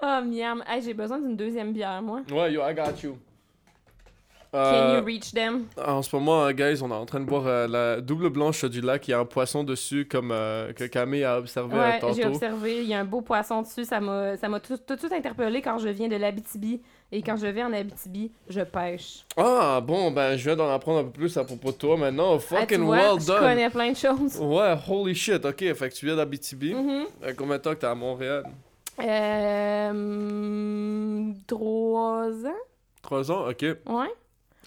Oh, 0.00 0.20
miam. 0.24 0.62
Hey, 0.66 0.80
j'ai 0.82 0.94
besoin 0.94 1.18
d'une 1.18 1.36
deuxième 1.36 1.72
bière, 1.72 2.00
moi. 2.02 2.20
Ouais, 2.30 2.52
yo, 2.52 2.62
I 2.62 2.72
got 2.74 3.02
you. 3.02 3.18
Can 4.52 4.58
Euh, 4.60 4.98
you 5.00 5.04
reach 5.04 5.32
them? 5.32 5.66
En 5.76 6.00
ce 6.02 6.14
moment, 6.16 6.44
euh, 6.46 6.52
guys, 6.52 6.80
on 6.82 6.88
est 6.90 6.94
en 6.94 7.04
train 7.04 7.20
de 7.20 7.24
boire 7.26 7.46
euh, 7.46 7.66
la 7.68 8.00
double 8.00 8.30
blanche 8.30 8.64
du 8.64 8.80
lac. 8.80 9.06
Il 9.06 9.10
y 9.10 9.14
a 9.14 9.18
un 9.18 9.24
poisson 9.26 9.64
dessus, 9.64 10.06
comme 10.06 10.30
euh, 10.30 10.72
que 10.72 10.84
Camille 10.84 11.24
a 11.24 11.38
observé 11.38 11.76
euh, 11.76 11.78
Ouais, 11.80 12.00
j'ai 12.14 12.24
observé. 12.26 12.78
Il 12.82 12.86
y 12.88 12.94
a 12.94 13.00
un 13.00 13.04
beau 13.04 13.20
poisson 13.20 13.62
dessus. 13.62 13.84
Ça 13.84 14.00
m'a 14.00 14.36
ça 14.36 14.48
m'a 14.48 14.60
tout, 14.60 14.76
tout 14.78 14.94
de 14.94 15.00
suite 15.00 15.12
interpellé 15.12 15.60
quand 15.60 15.78
je 15.78 15.88
viens 15.88 16.08
de 16.08 16.16
l'Abitibi. 16.16 16.80
Et 17.12 17.22
quand 17.22 17.36
je 17.36 17.46
vais 17.46 17.62
en 17.62 17.72
Abitibi, 17.72 18.32
je 18.48 18.60
pêche. 18.62 19.24
Ah, 19.36 19.80
bon, 19.80 20.10
ben, 20.10 20.36
je 20.36 20.44
viens 20.44 20.56
d'en 20.56 20.68
apprendre 20.72 20.98
un 20.98 21.04
peu 21.04 21.10
plus 21.10 21.36
à 21.36 21.44
propos 21.44 21.70
de 21.70 21.76
toi 21.76 21.96
maintenant. 21.96 22.34
Ah, 22.34 22.38
Fucking 22.40 22.80
vois, 22.82 22.96
well 23.12 23.20
je 23.20 23.26
done. 23.26 23.38
connais 23.38 23.70
plein 23.70 23.92
de 23.92 23.96
choses. 23.96 24.38
Ouais, 24.40 24.74
holy 24.88 25.14
shit, 25.14 25.44
ok. 25.44 25.72
Fait 25.74 25.88
que 25.88 25.94
tu 25.94 26.04
viens 26.06 26.16
d'Abitibi. 26.16 26.74
Mhm. 26.74 27.04
Euh, 27.24 27.32
combien 27.36 27.58
de 27.58 27.62
temps 27.62 27.70
que 27.74 27.76
t'es 27.80 27.86
à 27.86 27.94
Montréal? 27.94 28.44
Euh, 29.96 31.32
trois 31.46 32.28
ans? 32.46 32.60
Trois 33.02 33.30
ans, 33.30 33.48
ok. 33.48 33.62
Ouais. 33.62 33.76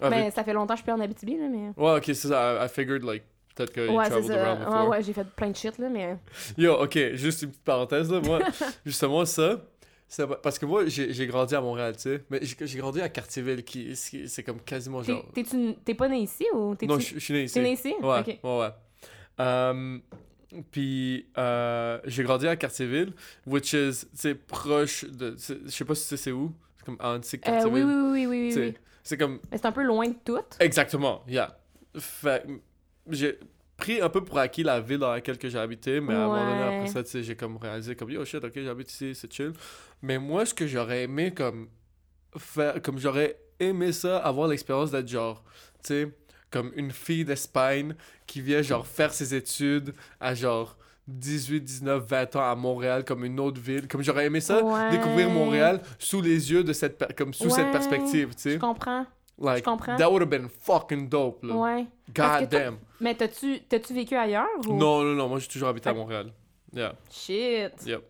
Avec- 0.00 0.18
Mais 0.18 0.30
ça 0.30 0.42
fait 0.44 0.52
longtemps 0.54 0.74
que 0.74 0.78
je 0.80 0.84
suis 0.84 0.92
en 0.92 1.00
Abitibi, 1.00 1.36
là, 1.36 1.46
mais... 1.50 1.72
Ouais, 1.76 1.96
ok, 1.98 2.04
c'est 2.06 2.14
ça. 2.28 2.54
I, 2.62 2.64
I 2.64 2.68
figured, 2.68 3.02
like, 3.04 3.22
peut-être 3.54 3.72
que 3.72 3.86
Ouais, 3.88 4.04
c'est 4.08 4.22
ça. 4.22 4.54
Ouais, 4.82 4.88
ouais, 4.88 5.02
j'ai 5.02 5.12
fait 5.12 5.26
plein 5.36 5.50
de 5.50 5.56
shit, 5.56 5.76
là, 5.78 5.88
mais... 5.90 6.16
Yo, 6.56 6.72
ok, 6.82 6.98
juste 7.14 7.42
une 7.42 7.50
petite 7.50 7.64
parenthèse, 7.64 8.10
là. 8.10 8.20
Moi, 8.24 8.38
justement, 8.86 9.24
ça. 9.26 9.60
Parce 10.42 10.58
que 10.58 10.66
moi, 10.66 10.86
j'ai 10.86 11.26
grandi 11.26 11.54
à 11.54 11.60
Montréal, 11.60 11.94
tu 11.96 12.02
sais. 12.02 12.24
Mais 12.30 12.40
j'ai 12.42 12.78
grandi 12.78 13.00
à 13.00 13.08
Cartierville, 13.08 13.62
qui 13.64 13.94
c'est 13.94 14.42
comme 14.42 14.60
quasiment 14.60 15.02
T'es- 15.02 15.12
genre. 15.12 15.24
T'es 15.84 15.94
pas 15.94 16.08
né 16.08 16.18
ici, 16.22 16.44
ou 16.52 16.74
t'es-tu... 16.74 16.92
Non, 16.92 16.98
je 16.98 17.18
suis 17.18 17.32
né 17.34 17.44
ici. 17.44 17.54
T'es 17.54 17.62
né 17.62 17.72
ici? 17.72 17.94
Ouais, 18.02 18.18
Ok. 18.20 18.26
ouais, 18.42 18.58
ouais. 18.58 18.68
Euh, 19.40 19.98
puis, 20.72 21.26
euh, 21.38 22.00
j'ai 22.04 22.22
grandi 22.24 22.48
à 22.48 22.56
Cartierville, 22.56 23.12
which 23.46 23.72
is, 23.72 24.04
tu 24.20 24.34
proche 24.34 25.04
de. 25.04 25.36
Je 25.38 25.70
sais 25.70 25.84
pas 25.84 25.94
si 25.94 26.02
tu 26.02 26.08
sais 26.08 26.16
c'est 26.16 26.32
où. 26.32 26.52
C'est 26.76 26.84
comme 26.86 26.96
Antique, 27.00 27.46
Euh, 27.46 27.50
Cartierville. 27.52 27.84
oui, 27.84 27.92
oui, 27.94 28.10
oui, 28.12 28.26
oui, 28.26 28.38
oui, 28.46 28.52
sais, 28.52 28.60
oui. 28.60 28.74
C'est 29.04 29.16
comme. 29.16 29.38
C'est 29.52 29.64
un 29.66 29.72
peu 29.72 29.82
loin 29.84 30.08
de 30.08 30.14
tout. 30.24 30.38
Exactement, 30.58 31.22
yeah. 31.28 31.56
Fait. 31.98 32.44
J'ai. 33.08 33.38
Pris 33.80 34.00
un 34.00 34.08
peu 34.08 34.22
pour 34.22 34.38
acquis 34.38 34.62
la 34.62 34.80
ville 34.80 34.98
dans 34.98 35.10
laquelle 35.12 35.38
que 35.38 35.48
j'ai 35.48 35.58
habité, 35.58 36.00
mais 36.00 36.14
à 36.14 36.24
un 36.24 36.26
moment 36.28 36.44
donné, 36.44 36.62
après 36.62 36.86
ça, 36.88 37.02
tu 37.02 37.10
sais, 37.10 37.22
j'ai 37.22 37.34
comme 37.36 37.56
réalisé 37.56 37.96
comme 37.96 38.10
yo 38.10 38.24
shit, 38.24 38.44
ok, 38.44 38.52
j'habite 38.54 38.90
ici, 38.92 39.14
c'est 39.14 39.32
chill. 39.32 39.52
Mais 40.02 40.18
moi, 40.18 40.46
ce 40.46 40.54
que 40.54 40.66
j'aurais 40.66 41.02
aimé 41.04 41.32
comme 41.34 41.68
faire, 42.38 42.80
comme 42.82 42.98
j'aurais 42.98 43.36
aimé 43.58 43.92
ça, 43.92 44.18
avoir 44.18 44.48
l'expérience 44.48 44.90
d'être 44.90 45.08
genre, 45.08 45.42
tu 45.82 45.88
sais, 45.88 46.08
comme 46.50 46.72
une 46.74 46.90
fille 46.90 47.24
d'Espagne 47.24 47.94
qui 48.26 48.40
vient 48.40 48.62
genre 48.62 48.86
faire 48.86 49.12
ses 49.12 49.34
études 49.34 49.94
à 50.20 50.34
genre 50.34 50.76
18, 51.08 51.60
19, 51.60 52.04
20 52.08 52.36
ans 52.36 52.50
à 52.50 52.54
Montréal 52.54 53.04
comme 53.04 53.24
une 53.24 53.40
autre 53.40 53.60
ville. 53.60 53.88
Comme 53.88 54.02
j'aurais 54.02 54.26
aimé 54.26 54.40
ça, 54.40 54.62
Ouais. 54.62 54.90
découvrir 54.90 55.28
Montréal 55.30 55.80
sous 55.98 56.20
les 56.20 56.52
yeux 56.52 56.62
de 56.62 56.72
cette, 56.72 56.98
per- 56.98 57.12
comme 57.16 57.34
sous 57.34 57.50
cette 57.50 57.70
perspective, 57.72 58.28
tu 58.36 58.48
Je 58.48 58.52
sais. 58.54 58.58
comprends. 58.58 59.06
Like, 59.40 59.64
comprends. 59.64 59.96
that 59.96 60.10
would 60.10 60.20
have 60.20 60.28
been 60.30 60.48
fucking 60.48 61.08
dope, 61.08 61.42
là. 61.42 61.54
Ouais. 61.56 61.86
God 62.14 62.48
damn. 62.50 62.78
Mais 63.00 63.14
t'as-tu 63.14 63.60
t'as-tu 63.68 63.94
vécu 63.94 64.14
ailleurs 64.14 64.46
ou... 64.68 64.76
Non, 64.76 65.02
non, 65.02 65.14
non, 65.14 65.28
moi 65.28 65.38
j'ai 65.38 65.48
toujours 65.48 65.68
habité 65.68 65.88
à 65.88 65.94
Montréal. 65.94 66.32
Yeah, 66.74 66.94
Shit. 67.10 67.86
yep. 67.86 68.02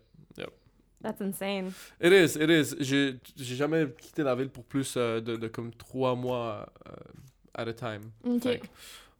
That's 1.01 1.19
insane. 1.19 1.71
It 1.99 2.11
is, 2.13 2.37
it 2.37 2.49
is. 2.49 2.75
J'ai 2.79 3.15
j'ai 3.35 3.55
jamais 3.55 3.87
quitté 3.99 4.21
la 4.21 4.35
ville 4.35 4.49
pour 4.49 4.63
plus 4.63 4.93
euh, 4.97 5.19
de, 5.19 5.35
de 5.35 5.47
comme 5.47 5.73
trois 5.73 6.13
mois 6.15 6.67
euh, 6.87 6.91
at 7.55 7.67
a 7.67 7.73
time. 7.73 8.11
Ok. 8.23 8.43
Fait 8.43 8.61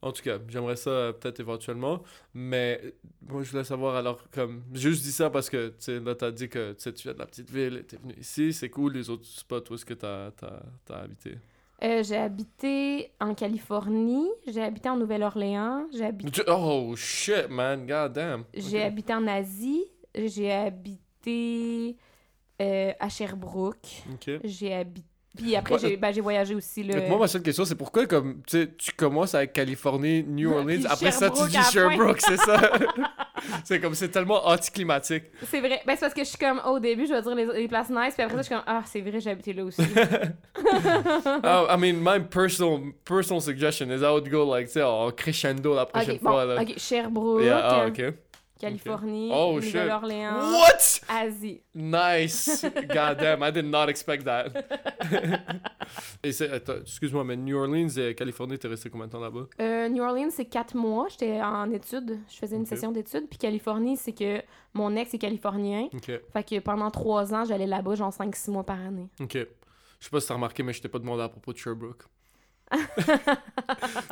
en 0.04 0.12
tout 0.12 0.24
cas, 0.24 0.38
j'aimerais 0.48 0.76
ça 0.76 0.90
euh, 0.90 1.12
peut-être 1.14 1.40
éventuellement, 1.40 2.02
mais 2.34 2.82
euh, 2.84 2.92
moi 3.28 3.44
je 3.44 3.52
voulais 3.52 3.64
savoir 3.64 3.96
alors 3.96 4.24
comme 4.32 4.64
juste 4.74 5.04
dit 5.04 5.12
ça 5.12 5.30
parce 5.30 5.50
que 5.50 5.70
tu 5.70 5.76
sais 5.80 6.00
là 6.00 6.16
t'as 6.16 6.32
dit 6.32 6.50
que 6.50 6.74
tu 6.74 6.92
viens 7.04 7.14
de 7.14 7.20
la 7.20 7.26
petite 7.26 7.50
ville, 7.50 7.78
et 7.78 7.84
t'es 7.84 7.98
venu 7.98 8.14
ici, 8.20 8.52
c'est 8.54 8.70
cool 8.70 8.94
les 8.94 9.10
autres 9.10 9.26
spots 9.26 9.64
où 9.72 9.74
est-ce 9.76 9.86
que 9.86 9.94
t'as 9.96 10.32
t'as 10.32 10.60
t'as 10.86 11.02
habité? 11.02 11.38
Euh, 11.84 12.04
j'ai 12.04 12.18
habité 12.18 13.12
en 13.20 13.34
Californie, 13.34 14.30
j'ai 14.48 14.62
habité 14.62 14.90
en 14.90 14.98
Nouvelle-Orléans, 14.98 15.88
j'ai 15.92 16.06
habité, 16.06 16.44
Oh 16.48 16.94
shit 16.96 17.50
man, 17.50 17.88
god 17.88 18.14
damn. 18.14 18.44
j'ai 18.54 18.84
habité 18.84 19.16
en 19.16 19.26
Asie, 19.26 19.86
j'ai 20.14 20.52
habité 20.52 21.98
euh, 22.62 22.92
à 23.00 23.10
Sherbrooke, 23.10 24.04
Ok. 24.14 24.30
j'ai 24.44 24.74
habité... 24.76 25.08
Puis 25.36 25.56
après, 25.56 25.80
j'ai 25.80 25.96
ben, 25.98 26.12
j'ai 26.12 26.20
voyagé 26.22 26.54
aussi, 26.54 26.84
là. 26.84 27.00
Donc, 27.00 27.08
moi, 27.08 27.18
ma 27.20 27.28
seule 27.28 27.42
question, 27.42 27.64
c'est 27.64 27.76
pourquoi 27.76 28.06
comme, 28.06 28.42
tu 28.46 28.92
commences 28.98 29.34
avec 29.34 29.54
Californie, 29.54 30.24
New 30.24 30.52
Orleans, 30.54 30.84
après 30.90 31.12
ça, 31.12 31.30
tu 31.32 31.48
dis. 31.48 31.58
Sherbrooke, 31.72 32.20
c'est 32.22 32.38
ça? 32.38 32.60
c'est 33.64 33.80
comme, 33.80 33.96
c'est 33.96 34.10
tellement 34.10 34.48
anticlimatique. 34.48 35.24
C'est 35.44 35.60
vrai. 35.60 35.82
Ben, 35.86 35.96
c'est 35.96 36.02
parce 36.02 36.14
que 36.14 36.24
je 36.24 36.30
suis 36.30 36.38
comme, 36.38 36.62
au 36.66 36.80
début, 36.80 37.06
je 37.06 37.14
vais 37.14 37.22
dire 37.22 37.36
les, 37.36 37.46
les 37.62 37.68
places 37.68 37.90
nice, 37.90 38.14
puis 38.14 38.24
après 38.24 38.36
ça, 38.36 38.38
je 38.38 38.44
suis 38.44 38.56
comme, 38.56 38.64
ah, 38.66 38.84
c'est 38.86 39.02
vrai, 39.02 39.20
j'ai 39.20 39.30
habité 39.30 39.54
là 39.54 39.64
aussi. 39.66 39.82
Oh, 41.44 41.68
I 41.70 41.78
mean, 41.78 42.02
my 42.02 42.20
personal, 42.20 42.94
personal 43.06 43.42
suggestion 43.42 43.90
is 43.92 44.02
I 44.02 44.12
would 44.12 44.30
go, 44.30 44.46
like, 44.46 44.68
tu 44.68 44.74
sais, 44.74 44.84
en 44.84 45.12
crescendo 45.12 45.76
la 45.76 45.86
prochaine 45.86 46.16
ok, 46.16 46.22
fois, 46.22 46.46
bon, 46.46 46.54
là. 46.56 46.62
ok, 46.62 46.74
Sherbrooke, 46.78 47.44
Yeah, 47.44 47.62
ah, 47.64 47.88
ok. 47.88 48.14
Californie, 48.62 49.32
Oh, 49.34 49.60
shit. 49.60 49.74
Nouvelle-Orléans, 49.74 50.52
What? 50.52 51.02
Asie. 51.10 51.62
Nice. 51.74 52.64
God 52.90 53.18
damn, 53.18 53.42
I 53.44 53.52
did 53.52 53.66
not 53.66 53.88
expect 53.90 54.24
that. 54.26 54.50
Excuse-moi, 56.24 57.24
mais 57.24 57.36
New 57.38 57.58
Orleans 57.58 57.90
et 57.98 58.16
Californie, 58.16 58.58
t'es 58.60 58.68
resté 58.68 58.90
combien 58.90 59.08
de 59.08 59.12
temps 59.12 59.20
là-bas? 59.20 59.48
Euh, 59.60 59.90
New 59.90 60.04
Orleans, 60.04 60.30
c'est 60.32 60.46
quatre 60.46 60.76
mois. 60.76 61.08
J'étais 61.10 61.42
en 61.42 61.70
études. 61.72 62.20
Je 62.30 62.38
faisais 62.38 62.56
une 62.56 62.66
session 62.66 62.92
d'études. 62.92 63.28
Puis 63.30 63.38
Californie, 63.40 63.98
c'est 63.98 64.14
que 64.14 64.42
mon 64.74 64.96
ex 64.96 65.14
est 65.14 65.18
californien. 65.18 65.88
Ok, 65.94 66.12
Fait 66.34 66.44
que 66.48 66.60
pendant 66.60 66.92
trois 66.92 67.34
ans, 67.34 67.44
j'allais 67.46 67.68
là-bas, 67.68 67.96
genre 67.96 68.12
5-6 68.14 68.52
mois 68.52 68.64
par 68.64 68.80
année. 68.80 69.10
ok. 69.20 69.34
Je 70.00 70.06
sais 70.06 70.10
pas 70.10 70.20
si 70.20 70.28
t'as 70.28 70.34
remarqué, 70.34 70.64
mais 70.64 70.74
je 70.74 70.82
t'ai 70.82 70.88
pas 70.90 70.98
demandé 70.98 71.22
à 71.22 71.30
propos 71.30 71.54
de 71.54 71.58
Sherbrooke. 71.60 72.04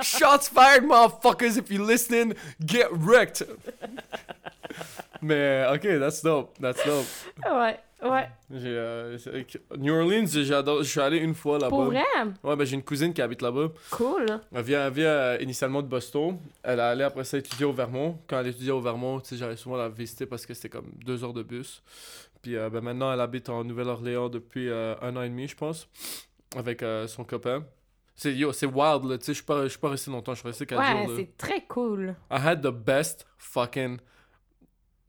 Shots 0.04 0.50
fired, 0.54 0.84
motherfuckers! 0.84 1.58
If 1.58 1.72
you 1.72 1.84
listening, 1.84 2.34
get 2.64 2.88
wrecked! 2.92 3.48
Mais, 5.22 5.66
ok, 5.74 5.82
that's 6.00 6.24
dope, 6.24 6.58
that's 6.60 6.86
dope. 6.86 7.06
Ouais, 7.46 7.80
ouais. 8.04 8.30
J'ai, 8.52 8.68
euh, 8.70 9.18
New 9.78 9.94
Orleans, 9.94 10.26
j'adore, 10.28 10.84
je 10.84 10.90
suis 10.90 11.00
allé 11.02 11.18
une 11.18 11.36
fois 11.36 11.58
là-bas. 11.58 11.70
Pour 11.70 11.84
vrai? 11.86 12.04
Ouais, 12.44 12.56
ben 12.56 12.64
j'ai 12.66 12.76
une 12.76 12.84
cousine 12.84 13.14
qui 13.14 13.22
habite 13.22 13.42
là-bas. 13.42 13.68
Cool. 13.92 14.26
Elle 14.54 14.64
vient, 14.64 14.88
elle 14.88 14.94
vient 14.94 15.08
euh, 15.08 15.38
initialement 15.42 15.82
de 15.82 15.88
Boston. 15.88 16.38
Elle 16.64 16.80
a 16.80 16.90
allé 16.92 17.04
après 17.04 17.24
ça 17.24 17.38
étudier 17.38 17.66
au 17.66 17.74
Vermont. 17.74 18.18
Quand 18.28 18.40
elle 18.40 18.48
étudiait 18.48 18.72
au 18.72 18.82
Vermont, 18.82 19.20
tu 19.20 19.30
sais, 19.30 19.38
j'allais 19.38 19.58
souvent 19.58 19.78
la 19.78 19.90
visiter 19.90 20.26
parce 20.26 20.46
que 20.46 20.54
c'était 20.54 20.70
comme 20.70 20.92
deux 21.06 21.24
heures 21.24 21.34
de 21.34 21.44
bus. 21.44 21.84
Puis 22.42 22.56
euh, 22.56 22.70
ben, 22.70 22.82
maintenant, 22.82 23.12
elle 23.12 23.20
habite 23.22 23.50
en 23.50 23.64
Nouvelle-Orléans 23.66 24.30
depuis 24.30 24.70
euh, 24.70 24.96
un 25.02 25.16
an 25.18 25.24
et 25.24 25.30
demi, 25.30 25.48
je 25.48 25.56
pense, 25.58 25.88
avec 26.56 26.82
euh, 26.84 27.06
son 27.08 27.24
copain. 27.26 27.66
C'est 28.16 28.34
yo, 28.34 28.52
c'est 28.52 28.66
wild 28.66 29.06
là, 29.06 29.18
tu 29.18 29.26
sais, 29.26 29.32
je 29.32 29.38
suis 29.38 29.46
pas, 29.46 29.64
je 29.64 29.68
suis 29.70 29.80
pas 29.80 29.90
resté 29.90 30.12
longtemps, 30.12 30.34
je 30.34 30.40
suis 30.40 30.48
resté 30.48 30.66
4 30.66 30.80
Ouais, 30.80 31.04
jours. 31.04 31.12
là. 31.12 31.14
c'est 31.18 31.38
très 31.38 31.62
cool. 31.68 32.16
I 32.30 32.38
had 32.46 32.62
the 32.62 32.72
best 32.72 33.26
fucking 33.38 33.98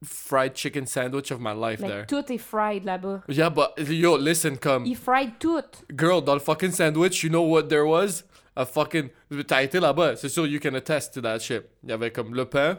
fried 0.03 0.53
chicken 0.55 0.85
sandwich 0.85 1.31
of 1.31 1.39
my 1.39 1.53
life 1.53 1.79
Mais 1.79 1.87
there. 1.87 2.05
tout 2.07 2.31
est 2.31 2.37
fried 2.39 2.83
là-bas. 2.85 3.21
Yeah, 3.27 3.49
but 3.49 3.71
yo, 3.77 4.17
listen, 4.17 4.57
come. 4.57 4.85
Ils 4.85 4.95
fried 4.97 5.33
tout. 5.39 5.63
Girl, 5.95 6.21
dans 6.21 6.33
le 6.33 6.39
fucking 6.39 6.71
sandwich, 6.71 7.23
you 7.23 7.29
know 7.29 7.43
what 7.43 7.63
there 7.69 7.85
was? 7.85 8.23
A 8.55 8.65
fucking. 8.65 9.09
T'as 9.47 9.63
été 9.63 9.79
là-bas, 9.79 10.15
c'est 10.17 10.29
sûr, 10.29 10.45
you 10.47 10.59
can 10.59 10.73
attest 10.75 11.13
to 11.13 11.21
that 11.21 11.39
shit. 11.39 11.63
Il 11.83 11.89
y 11.89 11.93
avait 11.93 12.11
comme 12.11 12.33
le 12.35 12.45
pain, 12.45 12.77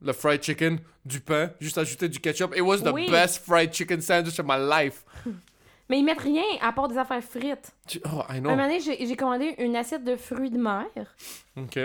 le 0.00 0.12
fried 0.12 0.42
chicken, 0.42 0.78
du 1.04 1.20
pain, 1.20 1.50
juste 1.60 1.78
ajouter 1.78 2.08
du 2.08 2.18
ketchup. 2.18 2.54
It 2.56 2.62
was 2.62 2.78
the 2.82 2.92
Oui. 2.92 3.08
best 3.10 3.44
fried 3.44 3.72
chicken 3.72 4.00
sandwich 4.00 4.38
of 4.40 4.46
my 4.46 4.58
life. 4.58 5.04
Mais 5.88 5.98
ils 5.98 6.04
mettent 6.04 6.20
rien 6.22 6.42
à 6.62 6.72
part 6.72 6.88
des 6.88 6.96
affaires 6.96 7.22
frites. 7.22 7.70
Oh, 8.06 8.22
I 8.30 8.38
Un 8.38 8.40
know. 8.40 8.50
moment 8.50 8.62
donné, 8.62 8.80
j'ai 8.80 9.06
j'ai 9.06 9.16
commandé 9.16 9.54
une 9.58 9.76
assiette 9.76 10.04
de 10.04 10.16
fruits 10.16 10.50
de 10.50 10.56
mer. 10.58 10.86
Ok. 11.56 11.78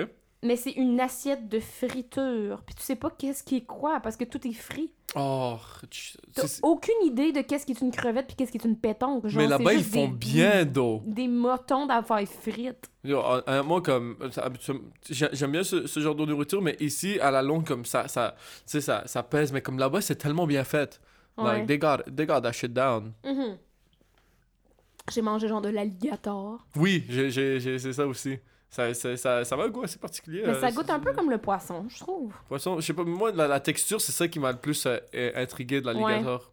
Mais 0.43 0.55
c'est 0.55 0.71
une 0.71 0.99
assiette 0.99 1.49
de 1.49 1.59
friture. 1.59 2.61
Puis 2.65 2.75
tu 2.75 2.83
sais 2.83 2.95
pas 2.95 3.09
qu'est-ce 3.09 3.43
qui 3.43 3.57
est 3.57 3.65
quoi 3.65 3.99
parce 3.99 4.15
que 4.15 4.23
tout 4.23 4.47
est 4.47 4.53
frit. 4.53 4.93
Oh. 5.15 5.55
tu- 5.89 6.13
T'as 6.35 6.43
aucune 6.61 6.93
idée 7.05 7.31
de 7.31 7.41
qu'est-ce 7.41 7.65
qui 7.65 7.71
est 7.71 7.81
une 7.81 7.91
crevette 7.91 8.27
puis 8.27 8.35
qu'est-ce 8.35 8.51
qui 8.51 8.59
est 8.59 8.65
une 8.65 8.77
pétanque. 8.77 9.25
Genre, 9.27 9.41
Mais 9.41 9.47
là-bas, 9.47 9.73
ils 9.73 9.83
font 9.83 10.07
des- 10.09 10.13
bien 10.15 10.63
d'eau. 10.65 11.01
Des 11.07 11.27
motons 11.27 11.87
d'affaires 11.87 12.27
frites. 12.27 12.87
Yo, 13.03 13.17
hon- 13.19 13.41
honnêtement, 13.47 13.81
comme. 13.81 14.15
J'aime 15.09 15.51
bien 15.51 15.63
ce, 15.63 15.87
ce 15.87 15.99
genre 16.01 16.13
de 16.13 16.25
nourriture, 16.25 16.61
mais 16.61 16.75
ici, 16.81 17.19
à 17.19 17.31
la 17.31 17.41
longue, 17.41 17.65
comme 17.65 17.85
ça, 17.85 18.07
ça, 18.07 18.35
tu 18.37 18.43
sais, 18.67 18.81
ça, 18.81 19.03
ça 19.07 19.23
pèse, 19.23 19.51
mais 19.51 19.61
comme 19.61 19.79
là-bas, 19.79 20.01
c'est 20.01 20.17
tellement 20.17 20.45
bien 20.45 20.63
fait. 20.63 21.01
Ouais. 21.37 21.59
Like, 21.59 21.67
they 21.67 21.79
got, 21.79 21.97
they 22.15 22.27
got 22.27 22.41
that 22.41 22.51
shit 22.51 22.73
down. 22.73 23.13
Mhm. 23.25 23.57
J'ai 25.11 25.21
mangé 25.21 25.47
genre 25.47 25.61
de 25.61 25.69
l'alligator. 25.69 26.59
Oui, 26.75 27.05
j'ai- 27.09 27.29
j'ai- 27.31 27.59
j'ai- 27.59 27.79
c'est 27.79 27.93
ça 27.93 28.05
aussi. 28.05 28.37
Ça, 28.69 28.93
ça, 28.93 29.15
ça, 29.17 29.45
ça 29.45 29.55
va 29.55 29.63
un 29.63 29.69
goût 29.69 29.83
assez 29.83 29.97
particulier. 29.97 30.41
Mais 30.45 30.49
euh, 30.53 30.59
ça 30.61 30.67
c'est- 30.69 30.75
goûte 30.75 30.89
un 30.89 30.99
peu 30.99 31.13
comme 31.13 31.29
le 31.29 31.37
poisson, 31.37 31.85
je 31.89 31.99
trouve. 31.99 32.33
Poisson, 32.49 32.79
je 32.79 32.85
sais 32.85 32.93
pas, 32.93 33.03
moi, 33.03 33.31
la, 33.31 33.47
la 33.47 33.59
texture, 33.59 34.01
c'est 34.01 34.11
ça 34.11 34.27
qui 34.27 34.39
m'a 34.39 34.51
le 34.51 34.57
plus 34.57 34.85
euh, 34.85 34.97
euh, 35.15 35.31
intrigué 35.35 35.79
de 35.81 35.85
l'alligator. 35.85 36.51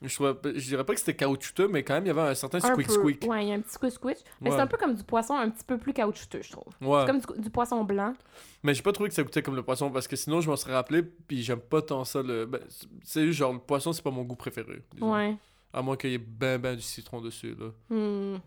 Je, 0.00 0.14
trouvais- 0.14 0.34
je 0.54 0.64
dirais 0.68 0.84
pas 0.84 0.94
que 0.94 1.00
c'était 1.00 1.16
caoutchouteux, 1.16 1.66
mais 1.66 1.82
quand 1.82 1.94
même, 1.94 2.04
il 2.04 2.08
y 2.08 2.10
avait 2.10 2.20
un 2.20 2.34
certain 2.36 2.58
Un 2.58 2.60
squeak 2.60 2.86
peu. 2.86 2.92
squeak. 2.92 3.24
Ouais, 3.28 3.44
il 3.44 3.48
y 3.48 3.52
a 3.52 3.56
un 3.56 3.60
petit 3.60 3.72
squish 3.74 3.94
squish. 3.94 4.18
Mais 4.40 4.50
Ouais. 4.50 4.56
c'est 4.56 4.62
un 4.62 4.68
peu 4.68 4.76
comme 4.76 4.94
du 4.94 5.02
poisson 5.02 5.34
un 5.34 5.50
petit 5.50 5.64
peu 5.64 5.76
plus 5.76 5.92
caoutchouteux, 5.92 6.42
je 6.42 6.52
trouve. 6.52 6.72
Ouais. 6.80 7.00
C'est 7.00 7.06
comme 7.08 7.36
du, 7.36 7.42
du 7.42 7.50
poisson 7.50 7.82
blanc. 7.82 8.14
Mais 8.62 8.74
j'ai 8.74 8.82
pas 8.82 8.92
trouvé 8.92 9.08
que 9.08 9.14
ça 9.16 9.24
goûtait 9.24 9.42
comme 9.42 9.56
le 9.56 9.64
poisson 9.64 9.90
parce 9.90 10.06
que 10.06 10.14
sinon, 10.14 10.40
je 10.40 10.48
m'en 10.48 10.54
serais 10.54 10.74
rappelé, 10.74 11.02
puis 11.02 11.42
j'aime 11.42 11.58
pas 11.58 11.82
tant 11.82 12.04
ça. 12.04 12.22
Le... 12.22 12.46
Ben, 12.46 12.60
c'est 13.02 13.32
genre, 13.32 13.52
le 13.52 13.58
poisson, 13.58 13.92
c'est 13.92 14.02
pas 14.04 14.12
mon 14.12 14.22
goût 14.22 14.36
préféré. 14.36 14.80
disons. 14.94 15.12
Ouais. 15.12 15.36
À 15.70 15.82
moins 15.82 15.96
qu'il 15.96 16.10
y 16.10 16.14
ait 16.14 16.18
ben 16.18 16.58
ben 16.58 16.74
du 16.74 16.80
citron 16.80 17.20
dessus, 17.20 17.54
là. 17.58 17.66
Hmm. 17.90 18.38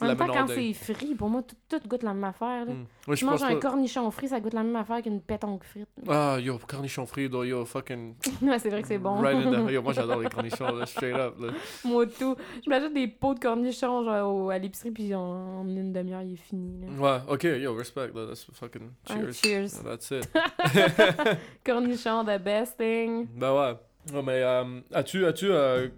En 0.00 0.06
même 0.06 0.16
temps, 0.16 0.26
quand 0.26 0.48
c'est 0.48 0.72
frit, 0.72 1.14
pour 1.14 1.28
moi, 1.28 1.42
tout, 1.42 1.54
tout 1.68 1.88
goûte 1.88 2.02
la 2.02 2.12
même 2.12 2.24
affaire. 2.24 2.64
Là. 2.64 2.72
Hmm. 2.72 2.86
Ouais, 3.06 3.14
Je 3.16 3.24
mange 3.24 3.42
un 3.44 3.54
cornichon 3.56 4.10
frit, 4.10 4.28
ça 4.28 4.40
goûte 4.40 4.52
la 4.52 4.64
même 4.64 4.74
affaire 4.74 5.00
qu'une 5.00 5.20
pétanque 5.20 5.62
frite. 5.62 5.88
Ah, 6.08 6.36
yo, 6.40 6.58
cornichon 6.66 7.06
frit, 7.06 7.28
yo, 7.28 7.64
fucking... 7.64 8.16
ouais, 8.42 8.58
c'est 8.58 8.68
vrai 8.68 8.82
que 8.82 8.88
c'est 8.88 8.98
bon. 8.98 9.20
Right 9.20 9.46
in 9.46 9.64
the... 9.66 9.70
Yo, 9.70 9.80
moi, 9.84 9.92
j'adore 9.92 10.20
les 10.20 10.28
cornichons, 10.28 10.74
là, 10.74 10.86
straight 10.86 11.14
up, 11.14 11.36
là. 11.38 11.52
moi 11.84 12.04
tout. 12.06 12.34
Je 12.64 12.68
m'achète 12.68 12.92
des 12.92 13.06
pots 13.06 13.34
de 13.34 13.40
cornichons 13.40 14.04
genre, 14.04 14.34
au- 14.34 14.50
à 14.50 14.58
l'épicerie, 14.58 14.90
puis 14.90 15.14
en, 15.14 15.20
en 15.20 15.68
une 15.68 15.92
demi-heure, 15.92 16.22
il 16.22 16.32
est 16.32 16.36
fini. 16.36 16.80
Là. 16.80 16.88
Ouais, 17.00 17.32
ok, 17.32 17.44
yo, 17.44 17.74
respect, 17.76 18.10
là, 18.12 18.26
that's 18.26 18.44
fucking... 18.52 18.90
Cheers. 19.06 19.32
cheers. 19.34 19.82
That's 19.84 20.10
it. 20.10 20.28
Cornichons, 21.64 22.24
the 22.24 22.42
best 22.42 22.76
thing. 22.76 23.28
Ben 23.36 23.52
ouais. 23.54 23.74
Ouais, 24.12 24.22
mais 24.22 24.42
euh, 24.42 24.80
as-tu 24.92 25.24
as-tu 25.24 25.46
euh, 25.50 25.88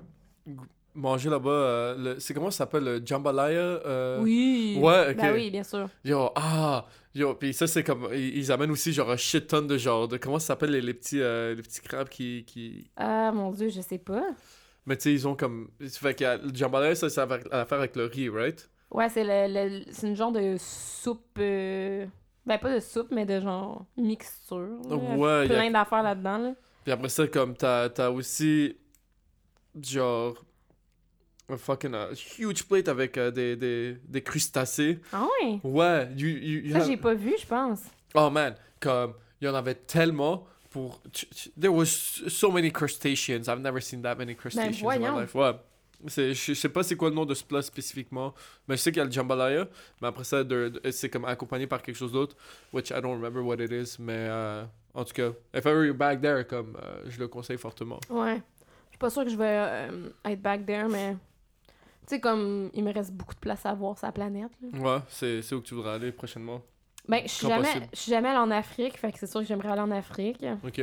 mangé 0.94 1.28
là-bas 1.28 1.50
euh, 1.50 1.96
le- 2.14 2.20
c'est 2.20 2.32
comment 2.32 2.50
ça 2.50 2.58
s'appelle 2.58 2.84
le 2.84 3.02
jambalaya 3.04 3.58
euh, 3.60 4.20
Oui. 4.22 4.78
Ouais. 4.80 5.14
Ben 5.14 5.32
oui, 5.34 5.50
bien 5.50 5.62
sûr. 5.62 5.88
Yo, 6.04 6.30
ah, 6.36 6.86
yo, 7.14 7.34
puis 7.34 7.52
ça 7.52 7.66
c'est 7.66 7.84
comme 7.84 8.08
ils, 8.12 8.38
ils 8.38 8.52
amènent 8.52 8.70
aussi 8.70 8.92
genre 8.92 9.10
un 9.10 9.16
shit 9.16 9.46
ton 9.46 9.62
de 9.62 9.76
genre 9.76 10.08
de 10.08 10.16
comment 10.16 10.38
ça 10.38 10.48
s'appelle 10.48 10.70
les, 10.70 10.80
les 10.80 10.94
petits 10.94 11.20
euh, 11.20 11.54
les 11.54 11.62
petits 11.62 11.80
crabes 11.82 12.08
qui 12.08 12.44
qui 12.46 12.90
Ah, 12.96 13.30
mon 13.32 13.50
Dieu, 13.50 13.68
je 13.68 13.80
sais 13.82 13.98
pas. 13.98 14.24
mais 14.86 14.96
tu 14.96 15.02
sais 15.02 15.12
ils 15.12 15.28
ont 15.28 15.34
comme 15.36 15.68
fait 15.80 16.14
que 16.14 16.24
le 16.46 16.54
jambalaya 16.54 16.94
ça 16.94 17.10
ça 17.10 17.24
a 17.50 17.60
à 17.60 17.64
faire 17.66 17.78
avec 17.78 17.94
le 17.96 18.04
riz, 18.06 18.28
right? 18.30 18.68
Ouais, 18.90 19.08
c'est 19.10 19.24
le, 19.24 19.52
le- 19.78 19.84
c'est 19.90 20.06
une 20.06 20.16
genre 20.16 20.32
de 20.32 20.54
soupe. 20.58 21.38
euh, 21.40 22.06
Ben, 22.46 22.56
pas 22.56 22.72
de 22.72 22.78
soupe, 22.80 23.08
mais 23.10 23.26
de 23.26 23.40
genre 23.40 23.84
mixture. 23.96 24.78
là. 24.88 24.96
Ouais, 24.96 25.44
a- 25.44 25.46
Plein 25.48 25.70
d'affaires 25.72 26.04
là-dedans. 26.04 26.38
Là. 26.38 26.54
Puis 26.84 26.92
après 26.92 27.08
ça 27.08 27.26
comme 27.26 27.54
t'as 27.56 27.88
t'as 27.90 28.10
aussi 28.10 28.76
genre 29.82 30.44
un 31.48 31.56
fucking 31.56 31.94
euh, 31.94 32.12
huge 32.38 32.64
plate 32.64 32.88
avec 32.88 33.16
euh, 33.18 33.30
des, 33.30 33.54
des, 33.56 33.96
des 34.06 34.22
crustacés. 34.22 34.98
Ah 35.12 35.26
ouais? 35.42 35.60
Ouais, 35.62 36.08
you, 36.16 36.26
you, 36.28 36.60
you 36.66 36.72
Ça, 36.72 36.78
have- 36.78 36.86
j'ai 36.88 36.96
pas 36.96 37.14
vu, 37.14 37.34
je 37.40 37.46
pense. 37.46 37.82
Oh 38.14 38.30
man, 38.30 38.54
comme 38.80 39.14
il 39.40 39.46
y 39.46 39.48
en 39.48 39.54
avait 39.54 39.74
tellement 39.76 40.46
pour. 40.70 41.00
There 41.60 41.72
was 41.72 41.86
so 42.28 42.50
many 42.50 42.72
crustaceans. 42.72 43.48
I've 43.48 43.60
never 43.60 43.80
seen 43.80 44.02
that 44.02 44.16
many 44.16 44.34
crustaceans 44.34 44.78
in 44.78 44.82
voyons. 44.82 45.14
my 45.14 45.20
life. 45.22 45.34
Ouais. 45.34 45.52
C'est- 46.08 46.34
Je 46.34 46.52
sais 46.54 46.68
pas 46.68 46.82
c'est 46.82 46.96
quoi 46.96 47.08
le 47.10 47.14
nom 47.14 47.24
de 47.24 47.32
ce 47.34 47.42
plat 47.44 47.62
spécifiquement, 47.62 48.34
mais 48.68 48.76
je 48.76 48.82
sais 48.82 48.90
qu'il 48.90 48.98
y 48.98 49.02
a 49.02 49.04
le 49.06 49.10
jambalaya, 49.12 49.66
mais 50.02 50.08
après 50.08 50.24
ça, 50.24 50.42
c'est 50.90 51.08
comme 51.08 51.24
accompagné 51.24 51.66
par 51.66 51.80
quelque 51.80 51.96
chose 51.96 52.12
d'autre, 52.12 52.36
which 52.72 52.90
I 52.90 53.00
don't 53.00 53.14
remember 53.14 53.40
what 53.42 53.56
it 53.62 53.70
is, 53.72 53.96
mais 54.00 54.12
euh, 54.28 54.64
en 54.94 55.04
tout 55.04 55.14
cas, 55.14 55.28
if 55.54 55.64
ever 55.64 55.86
you're 55.86 55.96
back 55.96 56.20
there, 56.20 56.44
comme, 56.46 56.76
je 57.06 57.18
le 57.18 57.28
conseille 57.28 57.56
fortement. 57.56 57.98
Ouais. 58.10 58.42
Suis 58.96 58.98
pas 58.98 59.10
sûre 59.10 59.24
que 59.24 59.30
je 59.30 59.36
vais 59.36 59.44
euh, 59.46 60.08
être 60.24 60.40
back 60.40 60.64
there, 60.64 60.88
mais. 60.88 61.12
Tu 62.06 62.14
sais, 62.14 62.20
comme 62.20 62.70
il 62.72 62.82
me 62.82 62.92
reste 62.92 63.12
beaucoup 63.12 63.34
de 63.34 63.40
place 63.40 63.66
à 63.66 63.74
voir 63.74 63.98
sa 63.98 64.10
planète. 64.10 64.50
là. 64.62 64.78
Ouais, 64.78 65.00
c'est 65.08 65.52
où 65.52 65.60
que 65.60 65.66
tu 65.66 65.74
voudrais 65.74 65.94
aller 65.94 66.12
prochainement? 66.12 66.62
Ben, 67.06 67.22
je 67.24 67.28
suis 67.28 67.46
jamais, 68.10 68.28
allée 68.28 68.38
en 68.38 68.50
Afrique, 68.50 68.96
fait 68.96 69.12
que 69.12 69.18
c'est 69.18 69.26
sûr 69.26 69.40
que 69.40 69.46
j'aimerais 69.46 69.68
aller 69.70 69.82
en 69.82 69.90
Afrique. 69.90 70.44
Ok. 70.64 70.80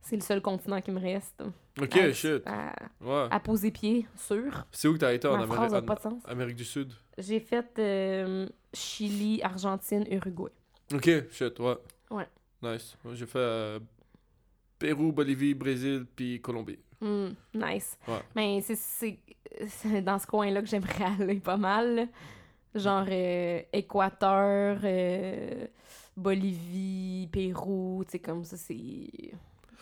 C'est 0.00 0.16
le 0.16 0.22
seul 0.22 0.40
continent 0.40 0.80
qui 0.80 0.90
me 0.90 0.98
reste. 1.00 1.42
Ok, 1.80 1.96
à, 1.96 2.12
shit. 2.12 2.42
À, 2.46 2.72
Ouais. 3.00 3.28
à 3.30 3.38
poser 3.40 3.70
pied, 3.70 4.06
sûr. 4.16 4.64
C'est 4.72 4.88
où 4.88 4.94
que 4.94 4.98
t'as 4.98 5.12
été 5.12 5.28
en 5.28 5.36
Ma 5.36 5.46
phrase 5.46 5.58
Amérique, 5.58 5.72
n'a 5.74 5.82
pas 5.82 5.94
de 5.94 6.00
sens. 6.00 6.22
en 6.26 6.30
Amérique 6.30 6.56
du 6.56 6.64
Sud? 6.64 6.92
J'ai 7.18 7.38
fait 7.40 7.66
euh, 7.78 8.48
Chili, 8.72 9.40
Argentine, 9.42 10.04
Uruguay. 10.10 10.50
Ok, 10.92 11.08
shit, 11.30 11.58
ouais. 11.60 11.76
Ouais. 12.10 12.26
Nice. 12.62 12.96
J'ai 13.12 13.26
fait 13.26 13.38
euh, 13.38 13.78
Pérou, 14.78 15.12
Bolivie, 15.12 15.54
Brésil, 15.54 16.06
puis 16.16 16.40
Colombie. 16.40 16.78
Hmm, 17.02 17.30
nice. 17.52 17.98
Ouais. 18.06 18.20
Mais 18.36 18.60
c'est- 18.62 19.18
dans 20.02 20.18
ce 20.18 20.26
coin-là 20.26 20.60
que 20.62 20.68
j'aimerais 20.68 21.04
aller 21.20 21.40
pas 21.40 21.56
mal. 21.56 21.94
là. 21.96 22.04
Genre 22.74 23.04
euh, 23.10 23.60
Équateur, 23.72 24.78
euh, 24.82 25.66
Bolivie, 26.16 27.28
Pérou, 27.30 28.02
tu 28.06 28.12
sais, 28.12 28.18
comme 28.20 28.44
ça, 28.44 28.56
c'est 28.56 29.10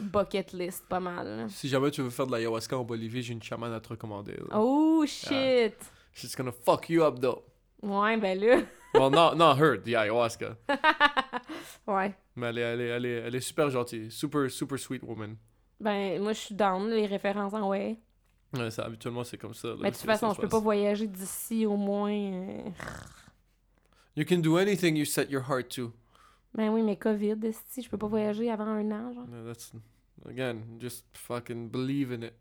bucket 0.00 0.52
list 0.54 0.84
pas 0.88 0.98
mal. 0.98 1.26
là. 1.26 1.48
Si 1.50 1.68
jamais 1.68 1.90
tu 1.90 2.02
veux 2.02 2.10
faire 2.10 2.26
de 2.26 2.32
l'ayahuasca 2.32 2.76
en 2.78 2.84
Bolivie, 2.84 3.22
j'ai 3.22 3.34
une 3.34 3.42
chamane 3.42 3.72
à 3.74 3.80
te 3.80 3.90
recommander. 3.90 4.32
là. 4.32 4.58
Oh 4.58 5.04
shit! 5.06 5.74
She's 6.12 6.34
gonna 6.34 6.50
fuck 6.52 6.88
you 6.88 7.02
up, 7.04 7.20
though. 7.20 7.44
Ouais, 7.82 8.16
ben 8.16 8.38
là. 8.40 8.62
Well, 8.92 9.10
not, 9.12 9.36
not 9.36 9.54
her, 9.56 9.76
the 9.80 9.94
ayahuasca. 9.94 10.56
ouais. 11.86 12.12
Mais 12.34 12.48
elle 12.48 12.58
est, 12.58 12.62
elle, 12.62 12.80
est, 12.80 12.88
elle, 12.88 13.06
est, 13.06 13.10
elle 13.26 13.34
est 13.36 13.40
super 13.40 13.70
gentille. 13.70 14.10
Super, 14.10 14.50
super 14.50 14.78
sweet 14.80 15.02
woman. 15.04 15.36
Ben, 15.80 16.20
moi, 16.22 16.32
je 16.34 16.38
suis 16.38 16.54
down, 16.54 16.88
les 16.90 17.06
références 17.06 17.54
en 17.54 17.68
ouais. 17.68 17.96
Ouais, 18.56 18.70
ça, 18.70 18.84
habituellement, 18.84 19.24
c'est 19.24 19.38
comme 19.38 19.54
ça. 19.54 19.68
là. 19.68 19.76
Mais 19.80 19.90
de 19.90 19.96
toute 19.96 20.04
façon, 20.04 20.32
je 20.34 20.40
peux 20.40 20.48
pas 20.48 20.58
voyager 20.58 21.06
d'ici 21.06 21.64
au 21.66 21.76
moins. 21.76 22.12
euh, 22.12 22.62
You 24.16 24.24
can 24.28 24.38
do 24.38 24.56
anything 24.58 24.96
you 24.96 25.04
set 25.04 25.30
your 25.30 25.42
heart 25.48 25.68
to. 25.76 25.92
Ben 26.54 26.68
oui, 26.70 26.82
mais 26.82 26.96
COVID, 26.96 27.36
si 27.68 27.80
je 27.82 27.88
peux 27.88 27.96
pas 27.96 28.08
voyager 28.08 28.50
avant 28.50 28.66
un 28.66 28.90
an, 28.90 29.12
genre. 29.12 29.24
That's, 29.46 29.72
again, 30.28 30.62
just 30.80 31.04
fucking 31.14 31.68
believe 31.70 32.12
in 32.12 32.24
it. 32.24 32.34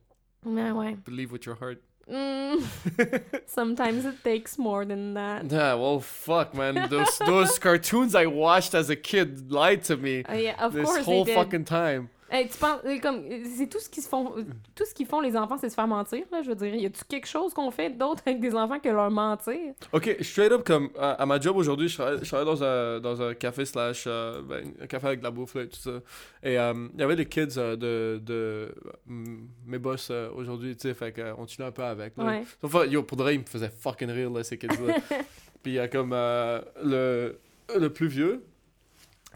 Ben 0.44 0.74
ouais. 0.74 0.96
Believe 1.06 1.32
with 1.32 1.46
your 1.46 1.56
heart. 1.62 1.78
Mm. 2.10 2.58
Sometimes 3.46 4.04
it 4.06 4.24
takes 4.24 4.58
more 4.58 4.84
than 4.84 5.14
that. 5.14 5.44
Yeah, 5.52 5.76
well, 5.76 6.00
fuck, 6.00 6.56
man. 6.56 6.90
Those 6.90 7.20
those 7.20 7.60
cartoons 7.62 8.16
I 8.16 8.26
watched 8.26 8.74
as 8.74 8.90
a 8.90 8.96
kid 8.96 9.52
lied 9.52 9.84
to 9.84 9.96
me 9.96 10.24
Oh, 10.28 10.34
yeah, 10.34 10.56
of 10.60 10.74
this 10.74 10.86
course 10.86 11.06
whole 11.06 11.24
they 11.24 11.36
did. 11.36 11.38
fucking 11.44 11.66
time. 11.66 12.10
Hey, 12.32 12.48
tu 12.48 12.58
penses, 12.58 12.80
euh, 12.86 13.00
comme, 13.00 13.24
euh, 13.30 13.44
c'est 13.58 13.68
tout 13.68 13.80
ce 13.80 13.90
qu'ils 13.90 14.04
font, 14.04 14.38
euh, 14.38 14.44
tout 14.76 14.86
ce 14.86 14.94
qu'ils 14.94 15.08
font 15.08 15.20
les 15.20 15.36
enfants, 15.36 15.58
c'est 15.58 15.70
se 15.70 15.74
faire 15.74 15.88
mentir, 15.88 16.24
là, 16.32 16.42
je 16.44 16.50
veux 16.50 16.56
dire. 16.56 16.76
Y 16.76 16.86
a-tu 16.86 17.04
quelque 17.06 17.28
chose 17.28 17.54
qu'on 17.54 17.72
fait 17.72 17.90
d'autre 17.90 18.22
avec 18.26 18.40
des 18.40 18.54
enfants 18.56 18.80
que 18.80 18.90
leur 18.90 19.10
mentir? 19.10 19.74
Ok, 19.92 20.16
straight 20.22 20.52
up, 20.52 20.64
comme 20.64 20.90
à, 20.98 21.12
à 21.14 21.26
ma 21.26 21.40
job 21.40 21.58
aujourd'hui, 21.58 21.88
je 21.88 21.96
travaille, 21.96 22.20
je 22.22 22.28
travaille 22.28 22.46
dans, 22.46 22.64
un, 22.64 23.00
dans 23.00 23.22
un 23.22 23.34
café 23.34 23.66
slash, 23.66 24.04
euh, 24.08 24.42
ben, 24.44 24.64
un 24.82 24.88
café 24.88 25.08
avec 25.08 25.20
de 25.20 25.24
la 25.24 25.32
bouffe 25.32 25.56
là, 25.56 25.64
et 25.64 25.68
tout 25.70 25.80
ça. 25.80 26.02
Et 26.44 26.60
euh, 26.60 26.88
il 26.94 27.00
y 27.00 27.04
avait 27.04 27.16
les 27.16 27.26
kids 27.26 27.48
euh, 27.58 27.76
de, 27.76 28.20
de 28.24 28.76
mes 29.66 29.80
boss 29.80 30.12
aujourd'hui, 30.36 30.76
tu 30.76 30.88
sais, 30.88 30.94
fait 30.94 31.12
qu'on 31.12 31.48
chillait 31.48 31.68
un 31.68 31.72
peu 31.72 31.84
avec. 31.84 32.16
Là. 32.18 32.26
Ouais. 32.26 32.44
Sauf 32.62 32.86
yo, 32.90 33.04
pour 33.04 33.18
de 33.18 33.24
vrai, 33.24 33.36
ils 33.36 33.42
me 33.42 33.46
faisaient 33.46 33.72
fucking 33.72 34.10
rire, 34.10 34.30
là, 34.30 34.44
ces 34.44 34.58
kids-là. 34.58 34.96
Puis 35.64 35.74
il 35.74 35.76
y 35.76 35.80
a 35.80 35.88
comme 35.88 36.12
le, 36.12 37.40
le 37.78 37.90
plus 37.90 38.08
vieux. 38.08 38.44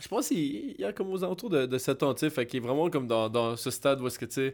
Je 0.03 0.09
pense 0.09 0.27
qu'il 0.27 0.37
il 0.37 0.81
y 0.81 0.83
a 0.83 0.91
comme 0.91 1.09
aux 1.11 1.23
alentours 1.23 1.49
de, 1.49 1.65
de 1.65 1.77
7 1.77 2.03
ans, 2.03 2.13
tu 2.13 2.19
sais. 2.21 2.29
Fait 2.29 2.45
qu'il 2.45 2.57
est 2.57 2.65
vraiment 2.65 2.89
comme 2.89 3.07
dans, 3.07 3.29
dans 3.29 3.55
ce 3.55 3.71
stade 3.71 4.01
où 4.01 4.07
est-ce 4.07 4.19
que, 4.19 4.25
tu 4.25 4.33
sais, 4.33 4.53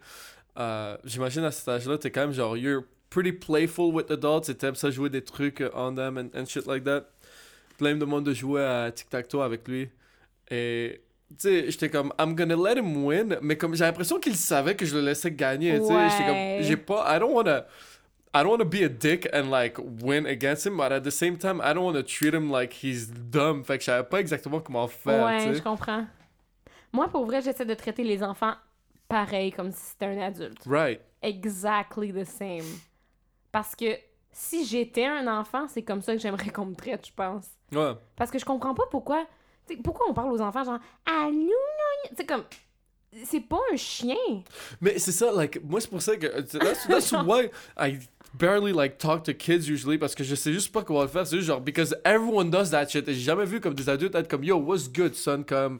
euh, 0.59 0.95
j'imagine 1.03 1.43
à 1.43 1.49
cet 1.49 1.67
âge-là, 1.67 1.97
t'es 1.97 2.12
quand 2.12 2.21
même 2.21 2.33
genre, 2.33 2.55
you're 2.55 2.83
pretty 3.09 3.31
playful 3.31 3.91
with 3.91 4.12
adults 4.12 4.47
et 4.49 4.55
t'aimes 4.55 4.75
ça 4.75 4.91
jouer 4.91 5.09
des 5.09 5.23
trucs 5.23 5.63
on 5.73 5.95
them 5.95 6.19
and, 6.19 6.39
and 6.39 6.45
shit 6.45 6.67
like 6.67 6.83
that. 6.83 7.05
Puis 7.77 7.85
là, 7.85 7.89
il 7.89 7.95
me 7.95 8.01
demande 8.01 8.25
de 8.25 8.33
jouer 8.33 8.63
à 8.63 8.91
tic-tac-toe 8.91 9.41
avec 9.41 9.67
lui. 9.67 9.89
Et, 10.51 11.01
tu 11.31 11.35
sais, 11.39 11.71
j'étais 11.71 11.89
comme, 11.89 12.13
I'm 12.19 12.35
gonna 12.35 12.55
let 12.55 12.79
him 12.79 13.03
win. 13.03 13.39
Mais 13.41 13.57
comme, 13.57 13.73
j'ai 13.73 13.85
l'impression 13.85 14.19
qu'il 14.19 14.35
savait 14.35 14.75
que 14.75 14.85
je 14.85 14.95
le 14.95 15.01
laissais 15.01 15.31
gagner, 15.31 15.79
tu 15.79 15.88
sais. 15.88 16.09
J'étais 16.12 16.25
comme, 16.27 16.63
j'ai 16.67 16.77
pas, 16.77 17.15
I 17.15 17.19
don't 17.19 17.33
wanna. 17.33 17.65
I 18.33 18.43
don't 18.43 18.49
want 18.51 18.59
to 18.59 18.65
be 18.65 18.83
a 18.83 18.89
dick 18.89 19.27
and 19.33 19.49
like 19.49 19.77
win 19.79 20.25
against 20.27 20.65
him, 20.65 20.77
but 20.77 20.91
at 20.91 21.03
the 21.03 21.11
same 21.11 21.37
time, 21.37 21.59
I 21.61 21.73
don't 21.73 21.83
want 21.83 21.95
to 21.95 22.03
treat 22.03 22.33
him 22.33 22.51
like 22.51 22.73
he's 22.73 23.07
dumb. 23.07 23.63
Fait 23.63 23.77
que 23.77 23.83
je 23.83 23.85
savais 23.85 24.07
pas 24.07 24.19
exactement 24.19 24.59
comment 24.59 24.87
faire. 24.87 25.25
ouais, 25.25 25.47
tu 25.47 25.55
je 25.55 25.61
comprends. 25.61 26.05
Moi, 26.91 27.07
pour 27.07 27.25
vrai, 27.25 27.41
j'essaie 27.41 27.65
de 27.65 27.73
traiter 27.73 28.03
les 28.03 28.21
enfants 28.23 28.53
pareil, 29.07 29.51
comme 29.51 29.71
si 29.71 29.81
c'était 29.81 30.05
un 30.05 30.19
adulte. 30.19 30.63
Right. 30.65 31.01
Exactly 31.21 32.13
the 32.13 32.23
same. 32.23 32.65
Parce 33.51 33.75
que 33.75 33.97
si 34.31 34.65
j'étais 34.65 35.05
un 35.05 35.27
enfant, 35.27 35.67
c'est 35.67 35.81
comme 35.81 36.01
ça 36.01 36.13
que 36.13 36.21
j'aimerais 36.21 36.49
qu'on 36.49 36.67
me 36.67 36.75
traite, 36.75 37.07
je 37.07 37.13
pense. 37.13 37.47
Ouais. 37.71 37.93
Parce 38.15 38.29
que 38.31 38.39
je 38.39 38.45
comprends 38.45 38.75
pas 38.75 38.85
pourquoi. 38.89 39.25
tu 39.67 39.75
sais, 39.75 39.81
pourquoi 39.81 40.05
on 40.09 40.13
parle 40.13 40.31
aux 40.31 40.41
enfants 40.41 40.63
genre 40.63 40.79
Allô, 41.05 41.31
gna, 41.31 42.09
gna? 42.09 42.15
C'est 42.15 42.25
comme. 42.25 42.43
C'est 43.25 43.41
pas 43.41 43.59
un 43.73 43.75
chien. 43.75 44.15
Mais 44.81 44.99
c'est 44.99 45.11
ça, 45.11 45.31
like, 45.31 45.59
moi 45.63 45.81
c'est 45.81 45.89
pour 45.89 46.01
ça 46.01 46.15
que. 46.15 46.27
That's, 46.27 46.87
that's 46.87 47.11
why 47.11 47.49
I 47.77 47.97
barely 48.35 48.71
like 48.71 48.99
talk 48.99 49.23
to 49.23 49.33
kids 49.33 49.67
usually 49.67 49.97
parce 49.97 50.13
que 50.13 50.23
je 50.23 50.35
sais 50.35 50.53
juste 50.53 50.71
pas 50.71 50.83
comment 50.83 51.01
le 51.01 51.07
faire. 51.07 51.25
C'est 51.25 51.37
juste 51.37 51.47
genre, 51.47 51.61
because 51.61 51.95
everyone 52.05 52.51
does 52.51 52.69
that 52.69 52.87
shit. 52.87 53.07
Et 53.07 53.13
j'ai 53.15 53.21
jamais 53.21 53.45
vu 53.45 53.59
comme 53.59 53.73
des 53.73 53.89
adultes 53.89 54.13
être 54.15 54.27
comme, 54.29 54.43
yo, 54.43 54.57
what's 54.57 54.87
good, 54.91 55.15
son? 55.15 55.43
Comme, 55.43 55.79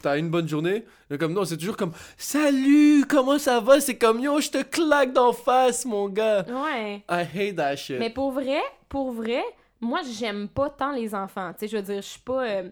t'as 0.00 0.16
une 0.18 0.30
bonne 0.30 0.48
journée? 0.48 0.84
Comme, 1.18 1.32
non, 1.32 1.44
c'est 1.44 1.56
toujours 1.56 1.76
comme, 1.76 1.92
salut, 2.16 3.04
comment 3.08 3.38
ça 3.38 3.58
va? 3.58 3.80
C'est 3.80 3.98
comme, 3.98 4.20
yo, 4.20 4.40
je 4.40 4.50
te 4.50 4.62
claque 4.62 5.12
d'en 5.12 5.32
face, 5.32 5.84
mon 5.84 6.08
gars. 6.08 6.44
Ouais. 6.48 7.02
I 7.10 7.24
hate 7.34 7.56
that 7.56 7.74
shit. 7.74 7.98
Mais 7.98 8.10
pour 8.10 8.30
vrai, 8.30 8.60
pour 8.88 9.10
vrai, 9.10 9.42
moi, 9.80 10.00
j'aime 10.18 10.48
pas 10.48 10.70
tant 10.70 10.92
les 10.92 11.12
enfants. 11.14 11.52
Tu 11.54 11.66
sais, 11.66 11.68
je 11.68 11.76
veux 11.78 11.82
dire, 11.82 12.02
je 12.02 12.06
suis 12.06 12.20
pas. 12.20 12.46
euh, 12.46 12.70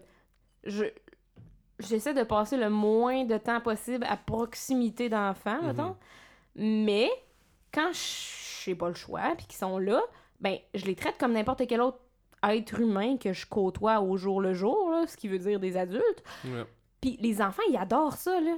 je. 0.64 0.84
J'essaie 1.78 2.14
de 2.14 2.22
passer 2.22 2.56
le 2.56 2.70
moins 2.70 3.24
de 3.24 3.36
temps 3.36 3.60
possible 3.60 4.06
à 4.08 4.16
proximité 4.16 5.08
d'enfants, 5.08 5.62
mettons. 5.62 5.96
Mais 6.54 7.10
quand 7.72 7.90
je 7.92 8.70
n'ai 8.70 8.74
pas 8.74 8.88
le 8.88 8.94
choix, 8.94 9.34
puis 9.36 9.46
qu'ils 9.46 9.58
sont 9.58 9.78
là, 9.78 10.00
ben, 10.40 10.56
je 10.74 10.84
les 10.86 10.94
traite 10.94 11.18
comme 11.18 11.32
n'importe 11.32 11.66
quel 11.66 11.80
autre 11.80 11.98
être 12.42 12.80
humain 12.80 13.16
que 13.16 13.32
je 13.32 13.46
côtoie 13.46 14.00
au 14.00 14.16
jour 14.16 14.40
le 14.40 14.54
jour, 14.54 14.90
là, 14.90 15.06
ce 15.06 15.16
qui 15.16 15.28
veut 15.28 15.38
dire 15.38 15.60
des 15.60 15.76
adultes. 15.76 16.22
Ouais. 16.44 16.64
Puis 17.00 17.18
les 17.20 17.42
enfants, 17.42 17.62
ils 17.68 17.76
adorent 17.76 18.16
ça, 18.16 18.40
là. 18.40 18.56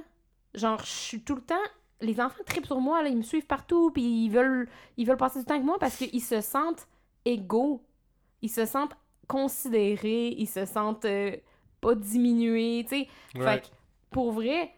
Genre, 0.53 0.79
je 0.79 0.89
suis 0.89 1.21
tout 1.21 1.35
le 1.35 1.41
temps... 1.41 1.55
Les 2.01 2.21
enfants 2.21 2.41
tripent 2.45 2.65
sur 2.65 2.79
moi, 2.79 3.03
là, 3.03 3.09
ils 3.09 3.17
me 3.17 3.23
suivent 3.23 3.45
partout, 3.45 3.91
puis 3.91 4.25
ils 4.25 4.29
veulent, 4.29 4.69
ils 4.95 5.05
veulent 5.05 5.17
passer 5.17 5.39
du 5.39 5.45
temps 5.45 5.55
avec 5.55 5.65
moi 5.65 5.77
parce 5.79 5.97
qu'ils 5.97 6.23
se 6.23 6.39
sentent 6.39 6.87
égaux. 7.25 7.83
Ils 8.41 8.49
se 8.49 8.65
sentent 8.65 8.95
considérés, 9.27 10.29
ils 10.37 10.47
se 10.47 10.65
sentent 10.65 11.03
euh, 11.03 11.35
pas 11.81 11.95
diminués, 11.95 12.85
tu 12.87 12.97
sais. 12.99 13.07
Fait 13.35 13.61
que, 13.61 13.67
pour 14.09 14.31
vrai... 14.31 14.71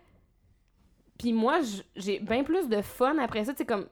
Puis 1.17 1.33
moi, 1.33 1.59
j'ai 1.95 2.19
bien 2.19 2.43
plus 2.43 2.67
de 2.67 2.81
fun 2.81 3.17
après 3.19 3.45
ça, 3.45 3.53
tu 3.53 3.59
sais, 3.59 3.65
comme... 3.65 3.87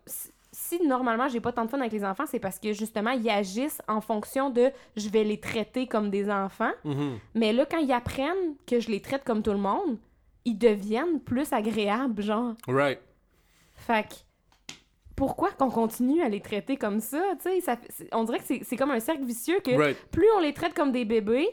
Si, 0.51 0.83
normalement 0.83 1.27
j'ai 1.27 1.39
pas 1.39 1.51
tant 1.51 1.63
de 1.63 1.69
fun 1.69 1.79
avec 1.79 1.91
les 1.91 2.03
enfants, 2.03 2.25
c'est 2.25 2.39
parce 2.39 2.57
que 2.57 2.73
justement, 2.73 3.11
ils 3.11 3.29
agissent 3.29 3.83
en 3.87 4.01
fonction 4.01 4.49
de 4.49 4.71
je 4.97 5.07
vais 5.07 5.23
les 5.23 5.39
traiter 5.39 5.85
comme 5.85 6.09
des 6.09 6.27
enfants. 6.31 6.71
Mhm. 6.83 7.19
Mais 7.35 7.53
là, 7.53 7.67
quand 7.69 7.77
ils 7.77 7.91
apprennent 7.91 8.55
que 8.65 8.79
je 8.79 8.89
les 8.89 8.99
traite 8.99 9.23
comme 9.23 9.43
tout 9.43 9.51
le 9.51 9.59
monde, 9.59 9.99
ils 10.45 10.57
deviennent 10.57 11.19
plus 11.19 11.53
agréables, 11.53 12.23
genre. 12.23 12.55
Right. 12.67 12.99
Fait 13.75 14.07
que, 14.09 14.15
pourquoi 15.15 15.51
qu'on 15.51 15.69
continue 15.69 16.23
à 16.23 16.29
les 16.29 16.41
traiter 16.41 16.77
comme 16.77 16.99
ça, 16.99 17.21
tu 17.43 17.61
sais? 17.61 17.77
On 18.11 18.23
dirait 18.23 18.39
que 18.39 18.45
c'est 18.45 18.63
c'est 18.63 18.75
comme 18.75 18.89
un 18.89 18.99
cercle 18.99 19.25
vicieux 19.25 19.59
que 19.63 19.75
Right. 19.75 19.97
plus 20.09 20.27
on 20.35 20.39
les 20.39 20.55
traite 20.55 20.73
comme 20.73 20.91
des 20.91 21.05
bébés, 21.05 21.47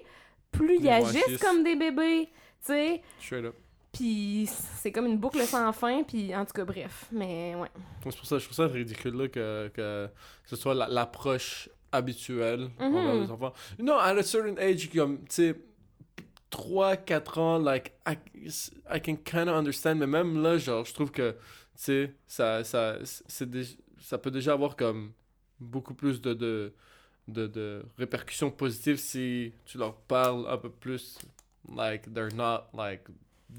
plus 0.52 0.78
ils 0.80 0.88
agissent 0.88 1.38
comme 1.40 1.62
des 1.64 1.76
bébés, 1.76 2.26
tu 2.60 2.66
sais? 2.72 3.02
Straight 3.20 3.44
up. 3.46 3.54
Puis 3.92 4.46
c'est 4.48 4.92
comme 4.92 5.06
une 5.06 5.16
boucle 5.18 5.40
sans 5.42 5.72
fin, 5.72 6.02
puis 6.02 6.34
en 6.36 6.44
tout 6.44 6.52
cas, 6.52 6.64
bref. 6.64 7.06
Mais 7.12 7.54
ouais. 7.54 7.68
C'est 8.04 8.16
pour 8.16 8.26
ça, 8.26 8.38
je 8.38 8.44
trouve 8.44 8.56
ça 8.56 8.66
ridicule 8.66 9.14
là, 9.16 9.28
que, 9.28 9.68
que 9.74 10.08
ce 10.44 10.56
soit 10.56 10.74
la- 10.74 10.88
l'approche 10.88 11.70
habituelle 11.92 12.68
Mhm. 12.78 12.94
envers 12.94 13.14
les 13.14 13.30
enfants. 13.30 13.52
Non, 13.78 13.96
à 13.96 14.08
a 14.08 14.22
certain 14.22 14.56
age, 14.58 14.90
comme, 14.92 15.20
tu 15.20 15.26
sais, 15.30 15.54
3-4 16.50 17.38
ans, 17.38 17.58
like, 17.58 17.92
I, 18.06 18.16
I 18.94 19.00
can 19.00 19.16
kind 19.16 19.48
of 19.48 19.56
understand, 19.56 19.96
mais 19.96 20.06
même 20.06 20.42
là, 20.42 20.58
genre, 20.58 20.84
je 20.84 20.94
trouve 20.94 21.10
que, 21.10 21.32
tu 21.32 21.38
sais, 21.76 22.14
ça, 22.26 22.64
ça, 22.64 22.98
c'est 23.04 23.48
ça 24.00 24.18
peut 24.18 24.30
déjà 24.30 24.52
avoir 24.52 24.76
comme 24.76 25.12
beaucoup 25.58 25.94
plus 25.94 26.20
de, 26.20 26.34
de, 26.34 26.74
de, 27.28 27.46
de 27.46 27.82
répercussions 27.98 28.50
positives 28.50 28.96
si 28.96 29.52
tu 29.64 29.78
leur 29.78 29.94
parles 29.94 30.46
un 30.48 30.56
peu 30.58 30.70
plus, 30.70 31.18
like, 31.74 32.12
they're 32.12 32.32
not, 32.34 32.64
like, 32.72 33.02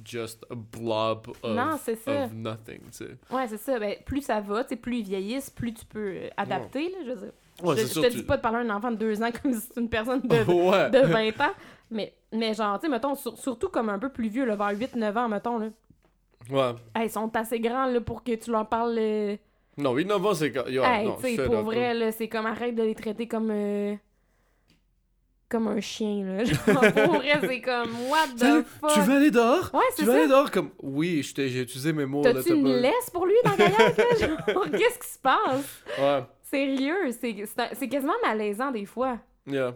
just 0.05 0.45
a 0.49 0.55
blob 0.55 1.27
of, 1.43 1.55
Non, 1.55 1.77
c'est 1.81 1.95
ça. 1.95 2.25
of 2.25 2.33
nothing, 2.33 2.79
tu 2.91 2.91
sais. 2.91 3.17
Ouais, 3.31 3.47
c'est 3.47 3.57
ça. 3.57 3.79
Ben, 3.79 3.95
plus 4.05 4.21
ça 4.21 4.39
va, 4.41 4.63
plus 4.63 4.99
ils 4.99 5.03
vieillissent, 5.03 5.49
plus 5.49 5.73
tu 5.73 5.85
peux 5.85 6.13
euh, 6.15 6.29
adapter, 6.37 6.89
là, 6.89 6.97
je 7.05 7.11
veux 7.11 7.15
dire. 7.21 7.31
Ouais, 7.63 7.75
je, 7.75 7.87
je 7.87 7.99
te 8.01 8.07
tu- 8.07 8.17
dis 8.17 8.23
pas 8.23 8.37
de 8.37 8.41
parler 8.41 8.59
à 8.59 8.61
un 8.61 8.75
enfant 8.75 8.91
de 8.91 8.97
2 8.97 9.23
ans 9.23 9.31
comme 9.41 9.53
si 9.53 9.61
c'était 9.61 9.81
une 9.81 9.89
personne 9.89 10.21
de, 10.21 10.27
ouais. 10.69 10.89
de 10.91 10.99
20 11.07 11.41
ans, 11.41 11.53
mais, 11.89 12.13
mais 12.31 12.53
genre, 12.53 12.79
tu 12.79 12.85
sais, 12.85 12.91
mettons, 12.91 13.15
sur- 13.15 13.37
surtout 13.37 13.69
comme 13.69 13.89
un 13.89 13.97
peu 13.99 14.09
plus 14.09 14.27
vieux, 14.29 14.45
là, 14.45 14.55
vers 14.55 14.73
8-9 14.77 15.17
ans, 15.17 15.27
mettons, 15.29 15.57
là. 15.57 15.69
Ouais. 16.49 16.75
Hey, 16.95 17.07
ils 17.07 17.11
sont 17.11 17.35
assez 17.35 17.59
grands, 17.59 17.87
là, 17.87 17.99
pour 17.99 18.23
que 18.23 18.33
tu 18.35 18.51
leur 18.51 18.67
parles... 18.69 18.95
euh, 18.97 19.35
Non, 19.77 19.93
8 19.93 20.05
9 20.05 20.25
ans, 20.25 20.33
c'est. 20.33 20.53
Yo, 20.69 20.83
hey, 20.83 21.05
non, 21.05 21.17
tu 21.23 21.35
pour 21.43 21.61
vrai, 21.61 21.93
là, 21.93 22.11
c'est 22.11 22.27
comme 22.27 22.45
arrête 22.47 22.75
de 22.75 22.83
les 22.83 22.95
traiter 22.95 23.27
comme... 23.27 23.49
euh, 23.51 23.95
comme 25.49 25.67
un 25.67 25.79
chien, 25.79 26.25
là. 26.25 26.43
Genre, 26.45 26.57
pour 26.65 27.15
vrai, 27.15 27.39
c'est 27.41 27.61
comme, 27.61 27.89
what 28.09 28.27
the 28.37 28.63
fuck? 28.65 28.91
Tu 28.93 28.99
veux 29.01 29.15
aller 29.17 29.31
dehors? 29.31 29.69
Ouais, 29.73 29.79
Tu 29.95 29.97
c'est 29.97 30.03
veux 30.05 30.11
ça. 30.11 30.17
aller 30.19 30.27
dehors? 30.27 30.51
Comme, 30.51 30.71
oui, 30.81 31.21
j'ai 31.23 31.61
utilisé 31.61 31.93
mes 31.93 32.05
mots. 32.05 32.21
T'as-tu 32.21 32.49
t'as 32.49 32.55
une 32.55 32.63
pas- 32.63 32.69
laisse 32.79 33.09
pour 33.13 33.25
lui 33.25 33.35
dans 33.45 33.51
la? 33.51 33.67
Genre, 34.27 34.71
qu'est-ce 34.71 34.99
qui 34.99 35.07
se 35.07 35.19
passe? 35.19 35.83
Ouais, 35.99 36.23
Sérieux, 36.43 37.11
c'est 37.11 37.87
quasiment 37.89 38.13
malaisant 38.25 38.71
des 38.71 38.85
fois. 38.85 39.19
yeah. 39.45 39.75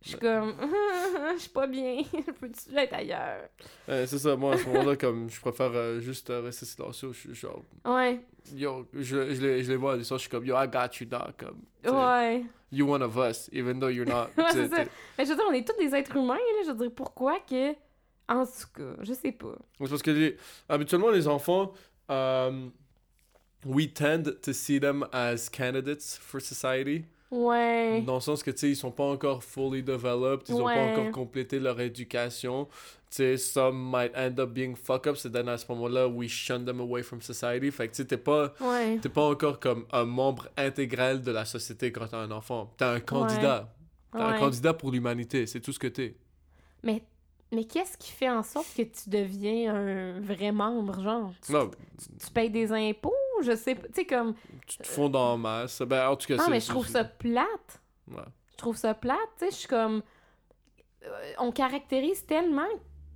Je 0.00 0.10
suis 0.10 0.18
comme, 0.18 0.54
je 1.34 1.40
suis 1.40 1.50
pas 1.50 1.66
bien, 1.66 2.02
peux-tu 2.40 2.76
être 2.76 2.94
ailleurs? 2.94 3.48
Ouais, 3.88 4.06
c'est 4.06 4.18
ça, 4.18 4.36
moi, 4.36 4.54
à 4.54 4.58
ce 4.58 4.66
moment-là, 4.68 4.96
comme, 4.96 5.28
je 5.28 5.40
préfère 5.40 5.72
euh, 5.74 6.00
juste 6.00 6.30
euh, 6.30 6.40
rester 6.42 6.66
silencieux. 6.66 7.12
Je 7.12 7.18
suis 7.18 7.34
genre, 7.34 7.62
Ouais, 7.84 8.20
yo, 8.54 8.86
je, 8.94 9.02
je, 9.02 9.42
les, 9.42 9.64
je 9.64 9.70
les 9.70 9.76
vois 9.76 9.94
à 9.94 9.98
distance, 9.98 10.18
je 10.18 10.22
suis 10.22 10.30
comme, 10.30 10.44
yo, 10.46 10.54
I 10.56 10.68
got 10.68 10.94
you, 11.00 11.06
dog. 11.06 11.32
Comme, 11.36 11.62
ouais. 11.96 12.44
You 12.70 12.86
one 12.88 13.02
of 13.02 13.16
us, 13.16 13.48
even 13.52 13.80
though 13.80 13.88
you're 13.90 14.06
not. 14.08 14.28
Ouais, 14.36 14.44
c'est 14.52 14.68
ça. 14.68 14.84
Mais 15.18 15.24
je 15.24 15.30
veux 15.30 15.36
dire, 15.36 15.44
on 15.48 15.52
est 15.52 15.66
tous 15.66 15.76
des 15.82 15.94
êtres 15.94 16.14
humains, 16.16 16.34
là. 16.36 16.62
Je 16.66 16.70
veux 16.70 16.76
dire, 16.78 16.92
pourquoi 16.94 17.40
que. 17.40 17.72
En 18.28 18.44
tout 18.44 18.52
cas, 18.76 18.94
je 19.02 19.14
sais 19.14 19.32
pas. 19.32 19.56
C'est 19.80 19.88
parce 19.88 20.02
que 20.02 20.10
les- 20.10 20.36
habituellement, 20.68 21.08
les 21.10 21.26
enfants, 21.26 21.72
um, 22.10 22.70
we 23.64 23.90
tend 23.92 24.22
to 24.42 24.52
see 24.52 24.78
them 24.78 25.06
as 25.12 25.48
candidates 25.48 26.18
for 26.20 26.40
society. 26.42 27.04
Ouais. 27.30 28.02
Dans 28.06 28.14
le 28.14 28.20
sens 28.20 28.42
que, 28.42 28.50
tu 28.50 28.58
sais, 28.58 28.70
ils 28.70 28.76
sont 28.76 28.90
pas 28.90 29.04
encore 29.04 29.44
fully 29.44 29.82
developed, 29.82 30.48
ils 30.48 30.54
ont 30.54 30.64
pas 30.64 30.74
Ouais. 30.74 30.92
encore 30.92 31.10
complété 31.12 31.58
leur 31.58 31.78
éducation. 31.80 32.66
Tu 33.10 33.16
sais, 33.16 33.36
some 33.36 33.90
might 33.90 34.12
end 34.16 34.38
up 34.38 34.50
being 34.50 34.74
fuck 34.76 35.06
et 35.06 35.30
then 35.30 35.48
à 35.48 35.56
ce 35.58 35.66
moment-là, 35.70 36.08
we 36.08 36.28
shun 36.28 36.64
them 36.64 36.80
away 36.80 37.02
from 37.02 37.20
society. 37.20 37.70
Fait 37.70 37.86
que, 37.88 37.92
tu 37.92 37.96
sais, 38.02 38.04
t'es 38.06 38.16
pas, 38.16 38.52
Ouais. 38.60 38.98
t'es 39.00 39.08
pas 39.08 39.24
encore 39.24 39.60
comme 39.60 39.84
un 39.92 40.04
membre 40.04 40.48
intégral 40.56 41.22
de 41.22 41.30
la 41.30 41.44
société 41.44 41.92
quand 41.92 42.06
t'as 42.08 42.18
un 42.18 42.30
enfant. 42.30 42.72
T'es 42.76 42.84
un 42.84 43.00
candidat. 43.00 43.74
T'es 44.12 44.18
un 44.18 44.32
Ouais. 44.32 44.38
candidat 44.38 44.72
pour 44.74 44.90
l'humanité, 44.90 45.46
c'est 45.46 45.60
tout 45.60 45.72
ce 45.72 45.78
que 45.78 45.86
t'es. 45.86 46.16
Mais, 46.82 47.02
mais 47.52 47.64
qu'est-ce 47.64 47.96
qui 47.98 48.10
fait 48.12 48.28
en 48.30 48.42
sorte 48.42 48.68
que 48.76 48.82
tu 48.82 49.08
deviens 49.10 49.74
un 49.74 50.20
vrai 50.20 50.50
membre, 50.52 51.02
genre? 51.02 51.32
Tu 51.46 52.30
payes 52.32 52.50
des 52.50 52.72
impôts? 52.72 53.12
Je 53.42 53.54
sais 53.56 53.74
pas. 53.74 53.86
Tu 53.88 53.94
sais, 53.94 54.06
comme. 54.06 54.34
tu 54.66 54.78
te 54.78 54.86
fonds 54.86 55.12
en 55.14 55.38
masse. 55.38 55.82
Ben, 55.82 56.08
en 56.08 56.16
tout 56.16 56.26
cas, 56.26 56.36
Non, 56.36 56.48
mais 56.50 56.60
je 56.60 56.68
trouve 56.68 56.86
ça 56.86 57.04
plate. 57.04 57.80
Ouais. 58.10 58.22
Je 58.52 58.56
trouve 58.56 58.76
ça 58.76 58.94
plate, 58.94 59.18
tu 59.38 59.44
sais. 59.46 59.50
Je 59.50 59.56
suis 59.56 59.68
comme. 59.68 60.02
euh, 61.04 61.32
on 61.38 61.52
caractérise 61.52 62.24
tellement 62.26 62.66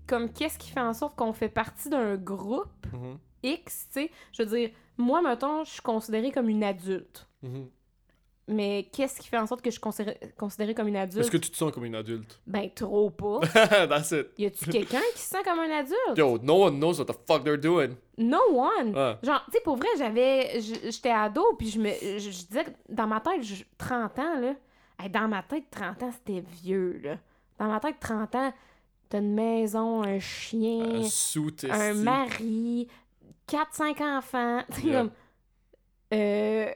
comme 0.06 0.32
qu'est-ce 0.32 0.58
qui 0.58 0.70
fait 0.70 0.80
en 0.80 0.92
sorte 0.92 1.16
qu'on 1.16 1.32
fait 1.32 1.48
partie 1.48 1.88
d'un 1.88 2.16
groupe 2.16 2.86
Mhm, 2.92 3.18
X, 3.42 3.88
tu 3.92 4.00
sais. 4.02 4.10
Je 4.32 4.42
veux 4.42 4.56
dire, 4.56 4.70
moi, 4.98 5.22
mettons, 5.22 5.64
je 5.64 5.70
suis 5.72 5.82
considérée 5.82 6.30
comme 6.32 6.48
une 6.48 6.64
adulte. 6.64 7.26
mhm. 7.42 7.68
Mais 8.48 8.88
qu'est-ce 8.92 9.20
qui 9.20 9.28
fait 9.28 9.38
en 9.38 9.46
sorte 9.46 9.62
que 9.62 9.70
je 9.70 9.78
suis 9.78 9.80
considérée, 10.36 10.74
comme 10.74 10.88
une 10.88 10.96
adulte? 10.96 11.20
Est-ce 11.24 11.30
que 11.30 11.36
tu 11.36 11.48
te 11.50 11.56
sens 11.56 11.70
comme 11.72 11.84
une 11.84 11.94
adulte? 11.94 12.40
Ben, 12.46 12.68
trop 12.74 13.08
pas. 13.10 13.38
That's 13.88 14.10
it. 14.10 14.28
Y 14.36 14.46
a-tu 14.46 14.66
quelqu'un 14.68 15.00
qui 15.14 15.20
se 15.22 15.28
sent 15.28 15.42
comme 15.44 15.60
un 15.60 15.70
adulte? 15.70 16.16
Yo, 16.18 16.38
no 16.42 16.64
one 16.64 16.78
knows 16.80 16.98
what 16.98 17.04
the 17.06 17.16
fuck 17.26 17.44
they're 17.44 17.56
doing. 17.56 17.94
No 18.18 18.40
one! 18.52 18.92
Genre, 19.22 19.42
tu 19.46 19.52
sais, 19.52 19.60
pour 19.62 19.76
vrai, 19.76 19.88
j'avais. 19.96 20.60
J'étais 20.60 21.10
ado, 21.10 21.44
puis 21.56 21.68
je 21.70 21.78
me. 21.78 21.90
Je, 21.90 22.18
je 22.18 22.46
disais 22.46 22.64
que 22.64 22.70
dans 22.88 23.06
ma 23.06 23.20
tête, 23.20 23.42
je- 23.42 23.62
30 23.78 24.18
ans, 24.18 24.40
là. 24.40 24.54
hey, 25.00 25.08
dans 25.08 25.28
ma 25.28 25.42
tête, 25.44 25.64
30 25.70 26.02
ans, 26.02 26.10
c'était 26.12 26.42
vieux, 26.62 27.00
là. 27.02 27.18
Dans 27.58 27.66
ma 27.68 27.78
tête, 27.78 27.96
30 28.00 28.34
ans, 28.34 28.52
t'as 29.08 29.18
une 29.18 29.34
maison, 29.34 30.02
un 30.02 30.18
chien, 30.18 30.96
Un 30.96 31.02
suit 31.04 31.54
un 31.70 31.94
mari, 31.94 32.88
4-5 33.48 34.02
enfants. 34.18 34.62
Tu 34.74 34.80
sais, 34.80 34.86
Yeah. 34.88 34.98
comme. 35.02 35.10
Euh. 36.14 36.66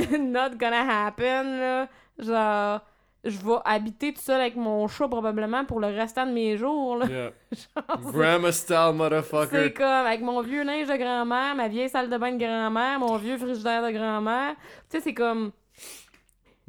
Not 0.18 0.56
gonna 0.58 1.06
happen, 1.06 1.58
là. 1.58 1.88
Genre. 2.18 2.80
Je 3.22 3.36
vais 3.36 3.56
habiter 3.66 4.14
tout 4.14 4.20
seul 4.22 4.40
avec 4.40 4.56
mon 4.56 4.88
chat 4.88 5.06
probablement 5.06 5.66
pour 5.66 5.78
le 5.78 5.88
restant 5.88 6.26
de 6.26 6.32
mes 6.32 6.56
jours. 6.56 6.96
Là. 6.96 7.06
Yeah. 7.06 7.30
Genre, 7.52 8.00
c'est- 8.02 8.12
Grandma 8.12 8.50
style 8.52 8.76
c'est 8.78 8.92
motherfucker. 8.94 9.72
comme 9.74 9.84
avec 9.86 10.22
mon 10.22 10.40
vieux 10.40 10.62
linge 10.64 10.88
de 10.88 10.96
grand-mère, 10.96 11.54
ma 11.54 11.68
vieille 11.68 11.90
salle 11.90 12.08
de 12.08 12.16
bain 12.16 12.32
de 12.32 12.38
grand-mère, 12.38 12.98
mon 12.98 13.16
vieux 13.18 13.36
frigidaire 13.36 13.82
de 13.86 13.90
grand-mère. 13.90 14.54
Tu 14.88 14.96
sais, 14.96 15.00
c'est 15.00 15.12
comme. 15.12 15.52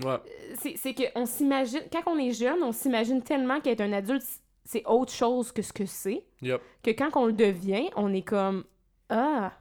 Ouais. 0.04 0.18
C'est 0.60 0.76
c'est 0.76 0.94
qu'on 0.94 1.26
s'imagine. 1.26 1.84
Quand 1.90 2.02
on 2.12 2.18
est 2.18 2.32
jeune, 2.34 2.62
on 2.64 2.74
s'imagine 2.74 3.22
tellement 3.22 3.62
qu'être 3.62 3.80
un 3.80 3.94
adulte, 3.94 4.24
c'est 4.66 4.86
autre 4.86 5.14
chose 5.14 5.54
que 5.54 5.62
ce 5.62 5.72
que 5.72 5.86
c'est. 5.86 6.22
Yep. 6.42 6.62
Que 6.84 6.92
quand 6.92 7.12
on 7.16 7.28
le 7.28 7.34
devient, 7.34 7.90
on 7.96 8.14
est 8.14 8.24
comme. 8.28 8.66
Ah! 9.10 9.54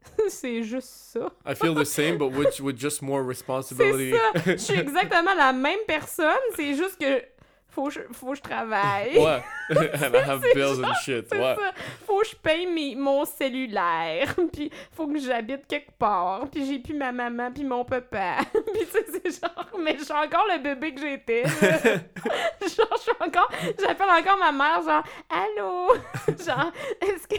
c'est 0.28 0.62
juste 0.62 0.88
ça. 1.12 1.30
I 1.46 1.54
feel 1.54 1.74
the 1.74 1.84
same, 1.84 2.18
but 2.18 2.32
with, 2.32 2.60
with 2.60 2.78
just 2.78 3.02
more 3.02 3.22
C'est 3.24 3.28
responsibility. 3.28 4.12
ça! 4.34 4.42
Je 4.46 4.56
suis 4.56 4.78
exactement 4.78 5.34
la 5.34 5.52
même 5.52 5.80
personne, 5.86 6.26
c'est 6.56 6.74
juste 6.74 6.98
que. 6.98 7.22
Faut 7.78 7.84
que 7.86 7.90
je, 7.92 8.00
faut 8.10 8.34
je 8.34 8.40
travaille. 8.40 9.16
Ouais. 9.16 9.40
I 9.70 10.16
have 10.26 10.42
bills 10.52 10.82
and 10.82 10.94
shit. 11.04 11.30
Ouais. 11.30 11.54
ça. 11.54 11.72
Faut 12.04 12.18
que 12.18 12.26
je 12.26 12.34
paye 12.34 12.66
mes- 12.66 12.96
mon 12.96 13.24
cellulaire. 13.24 14.34
puis 14.52 14.68
faut 14.90 15.06
que 15.06 15.16
j'habite 15.20 15.64
quelque 15.68 15.92
part. 15.96 16.48
Puis 16.50 16.66
j'ai 16.66 16.80
plus 16.80 16.94
ma 16.94 17.12
maman 17.12 17.52
puis 17.52 17.62
mon 17.62 17.84
papa. 17.84 18.38
puis 18.74 18.82
c'est 18.90 19.40
genre... 19.40 19.68
Mais 19.78 19.96
je 19.96 20.02
suis 20.02 20.12
encore 20.12 20.44
le 20.52 20.60
bébé 20.60 20.92
que 20.92 21.00
j'étais. 21.00 21.44
genre, 21.44 22.00
je 22.60 22.68
suis 22.68 23.12
encore... 23.20 23.48
J'appelle 23.78 24.10
encore 24.10 24.38
ma 24.38 24.50
mère, 24.50 24.82
genre... 24.82 25.04
Allô? 25.30 25.94
genre, 26.44 26.72
est-ce 27.00 27.28
que... 27.28 27.36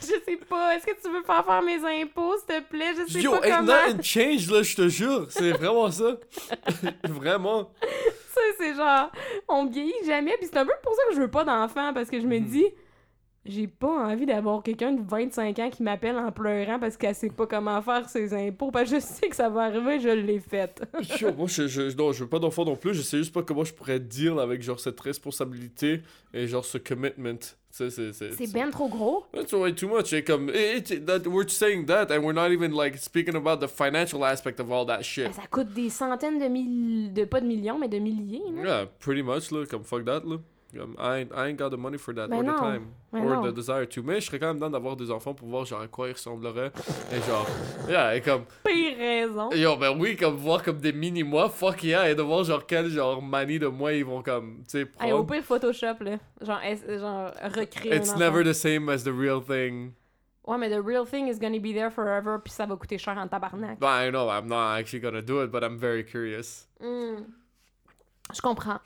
je 0.00 0.06
sais 0.06 0.36
pas. 0.48 0.76
Est-ce 0.76 0.86
que 0.86 1.02
tu 1.02 1.10
veux 1.10 1.22
faire 1.24 1.44
faire 1.44 1.62
mes 1.62 2.02
impôts, 2.02 2.36
s'il 2.36 2.62
te 2.62 2.68
plaît? 2.68 2.92
Je 3.08 3.12
sais 3.12 3.20
Yo, 3.20 3.32
pas 3.32 3.40
comment. 3.40 3.62
nothing 3.62 4.02
changed, 4.02 4.50
là, 4.50 4.62
je 4.62 4.76
te 4.76 4.88
jure. 4.88 5.26
C'est 5.30 5.50
vraiment 5.52 5.90
ça. 5.90 6.18
vraiment. 7.08 7.70
C'est 8.58 8.74
genre, 8.74 9.10
on 9.48 9.66
vieillit 9.66 9.92
jamais. 10.06 10.36
Puis 10.38 10.48
c'est 10.52 10.58
un 10.58 10.64
peu 10.66 10.72
pour 10.82 10.94
ça 10.94 11.02
que 11.08 11.14
je 11.14 11.20
veux 11.20 11.30
pas 11.30 11.44
d'enfant, 11.44 11.92
parce 11.92 12.08
que 12.10 12.20
je 12.20 12.26
me 12.26 12.38
Mhm. 12.38 12.44
dis, 12.44 12.66
j'ai 13.44 13.66
pas 13.66 14.06
envie 14.06 14.24
d'avoir 14.26 14.62
quelqu'un 14.62 14.92
de 14.92 15.02
25 15.02 15.58
ans 15.58 15.70
qui 15.70 15.82
m'appelle 15.82 16.16
en 16.16 16.30
pleurant 16.30 16.78
parce 16.78 16.96
qu'elle 16.96 17.14
sait 17.14 17.28
pas 17.30 17.46
comment 17.46 17.82
faire 17.82 18.08
ses 18.08 18.32
impôts. 18.34 18.70
Parce 18.70 18.88
que 18.90 18.96
je 18.96 19.00
sais 19.00 19.28
que 19.28 19.34
ça 19.36 19.48
va 19.48 19.62
arriver, 19.62 19.98
je 19.98 20.08
l'ai 20.10 20.38
fait. 20.38 20.80
Yo, 21.20 21.32
moi, 21.32 21.46
je, 21.48 21.66
je, 21.66 21.96
non, 21.96 22.12
je 22.12 22.22
veux 22.22 22.28
pas 22.30 22.38
d'enfant 22.38 22.64
non 22.64 22.76
plus. 22.76 22.94
Je 22.94 23.02
sais 23.02 23.18
juste 23.18 23.32
pas 23.34 23.42
comment 23.42 23.64
je 23.64 23.74
pourrais 23.74 23.98
deal 23.98 24.38
avec, 24.38 24.62
genre, 24.62 24.78
cette 24.78 25.00
responsabilité 25.00 26.02
et, 26.32 26.46
genre, 26.46 26.64
ce 26.64 26.78
commitment. 26.78 27.38
C'est... 27.70 27.88
Ben 28.52 28.70
trop 28.70 28.86
gros? 28.88 29.24
That's 29.32 29.52
way 29.54 29.74
too 29.74 29.88
much. 29.88 30.12
Et 30.12 30.22
comme, 30.22 30.50
it, 30.50 30.90
it- 30.90 31.06
that, 31.06 31.20
we're 31.26 31.48
saying 31.48 31.86
that, 31.86 32.12
and 32.12 32.22
we're 32.22 32.34
not 32.34 32.50
even, 32.52 32.70
like, 32.72 32.96
speaking 32.98 33.34
about 33.34 33.64
the 33.64 33.68
financial 33.68 34.22
aspect 34.24 34.60
of 34.60 34.70
all 34.70 34.84
that 34.86 35.02
shit. 35.02 35.24
Ben, 35.28 35.32
ça 35.32 35.46
coûte 35.50 35.72
des 35.72 35.88
centaines 35.88 36.38
de 36.38 36.48
milliers, 36.48 37.08
de 37.08 37.24
pas 37.24 37.40
de 37.40 37.46
millions, 37.46 37.78
mais 37.78 37.88
de 37.88 37.98
milliers. 37.98 38.42
là. 38.54 38.62
Yeah, 38.62 38.86
pretty 39.00 39.22
much, 39.22 39.50
là, 39.50 39.64
comme 39.66 39.84
fuck 39.84 40.04
that, 40.04 40.20
là. 40.26 40.36
Comme, 40.74 40.96
I, 40.98 41.18
ain't- 41.20 41.32
I 41.34 41.48
ain't 41.50 41.58
got 41.58 41.70
the 41.70 41.76
money 41.76 41.98
for 41.98 42.14
that, 42.14 42.28
Ben 42.28 42.38
or 42.38 42.42
non. 42.44 42.54
the 42.54 42.60
time, 42.60 42.86
Ben 43.12 43.24
or 43.24 43.36
non. 43.42 43.42
the 43.50 43.54
desire 43.54 43.86
to. 43.86 44.02
Mais 44.02 44.20
je 44.20 44.26
serais 44.26 44.38
quand 44.38 44.46
même 44.48 44.58
dans 44.58 44.70
d'avoir 44.70 44.96
des 44.96 45.10
enfants 45.10 45.34
pour 45.34 45.46
voir, 45.48 45.66
genre, 45.66 45.82
à 45.82 45.86
quoi 45.88 46.08
ils 46.08 46.12
ressembleraient. 46.12 46.72
Et 47.12 47.20
genre, 47.28 47.46
yeah, 47.88 48.16
et 48.16 48.22
comme, 48.22 48.44
Pire 48.64 48.96
raison. 48.96 49.50
yo, 49.52 49.76
ben 49.76 49.94
oui, 49.98 50.16
comme 50.16 50.36
voir 50.36 50.62
comme 50.62 50.78
des 50.78 50.92
mini-moi, 50.92 51.50
fuck 51.50 51.82
yeah, 51.84 52.08
et 52.10 52.14
de 52.14 52.22
voir, 52.22 52.44
genre, 52.44 52.64
quel, 52.66 52.88
genre, 52.88 53.20
manie 53.20 53.58
de 53.58 53.66
moi 53.66 53.92
ils 53.92 54.04
vont, 54.04 54.22
comme, 54.22 54.62
tu 54.64 54.70
sais, 54.70 54.78
Hey, 54.98 55.12
au 55.12 55.24
prendre. 55.24 55.32
pire, 55.34 55.44
Photoshop, 55.44 55.96
là. 56.00 56.18
Genre, 56.40 56.60
genre 56.98 57.32
recréer 57.54 57.96
It's 57.96 58.12
un 58.12 58.16
never 58.18 58.42
the 58.42 58.54
same 58.54 58.88
as 58.88 59.04
the 59.04 59.12
real 59.12 59.42
thing. 59.42 59.92
Ouais, 60.44 60.56
mais 60.58 60.70
the 60.70 60.82
real 60.82 61.04
thing 61.06 61.28
is 61.28 61.38
gonna 61.38 61.60
be 61.60 61.72
there 61.74 61.90
forever, 61.90 62.38
puis 62.42 62.52
ça 62.52 62.66
va 62.66 62.74
coûter 62.76 62.98
cher 62.98 63.16
en 63.18 63.28
tabarnak. 63.28 63.78
But 63.78 63.88
I 63.88 64.10
know 64.10 64.28
I'm 64.28 64.48
not 64.48 64.76
actually 64.78 65.00
gonna 65.00 65.22
do 65.22 65.42
it, 65.44 65.50
but 65.52 65.62
I'm 65.62 65.76
very 65.78 66.02
curious. 66.04 66.66
Hmm. 66.80 67.24
Je 68.34 68.40
comprends. 68.40 68.78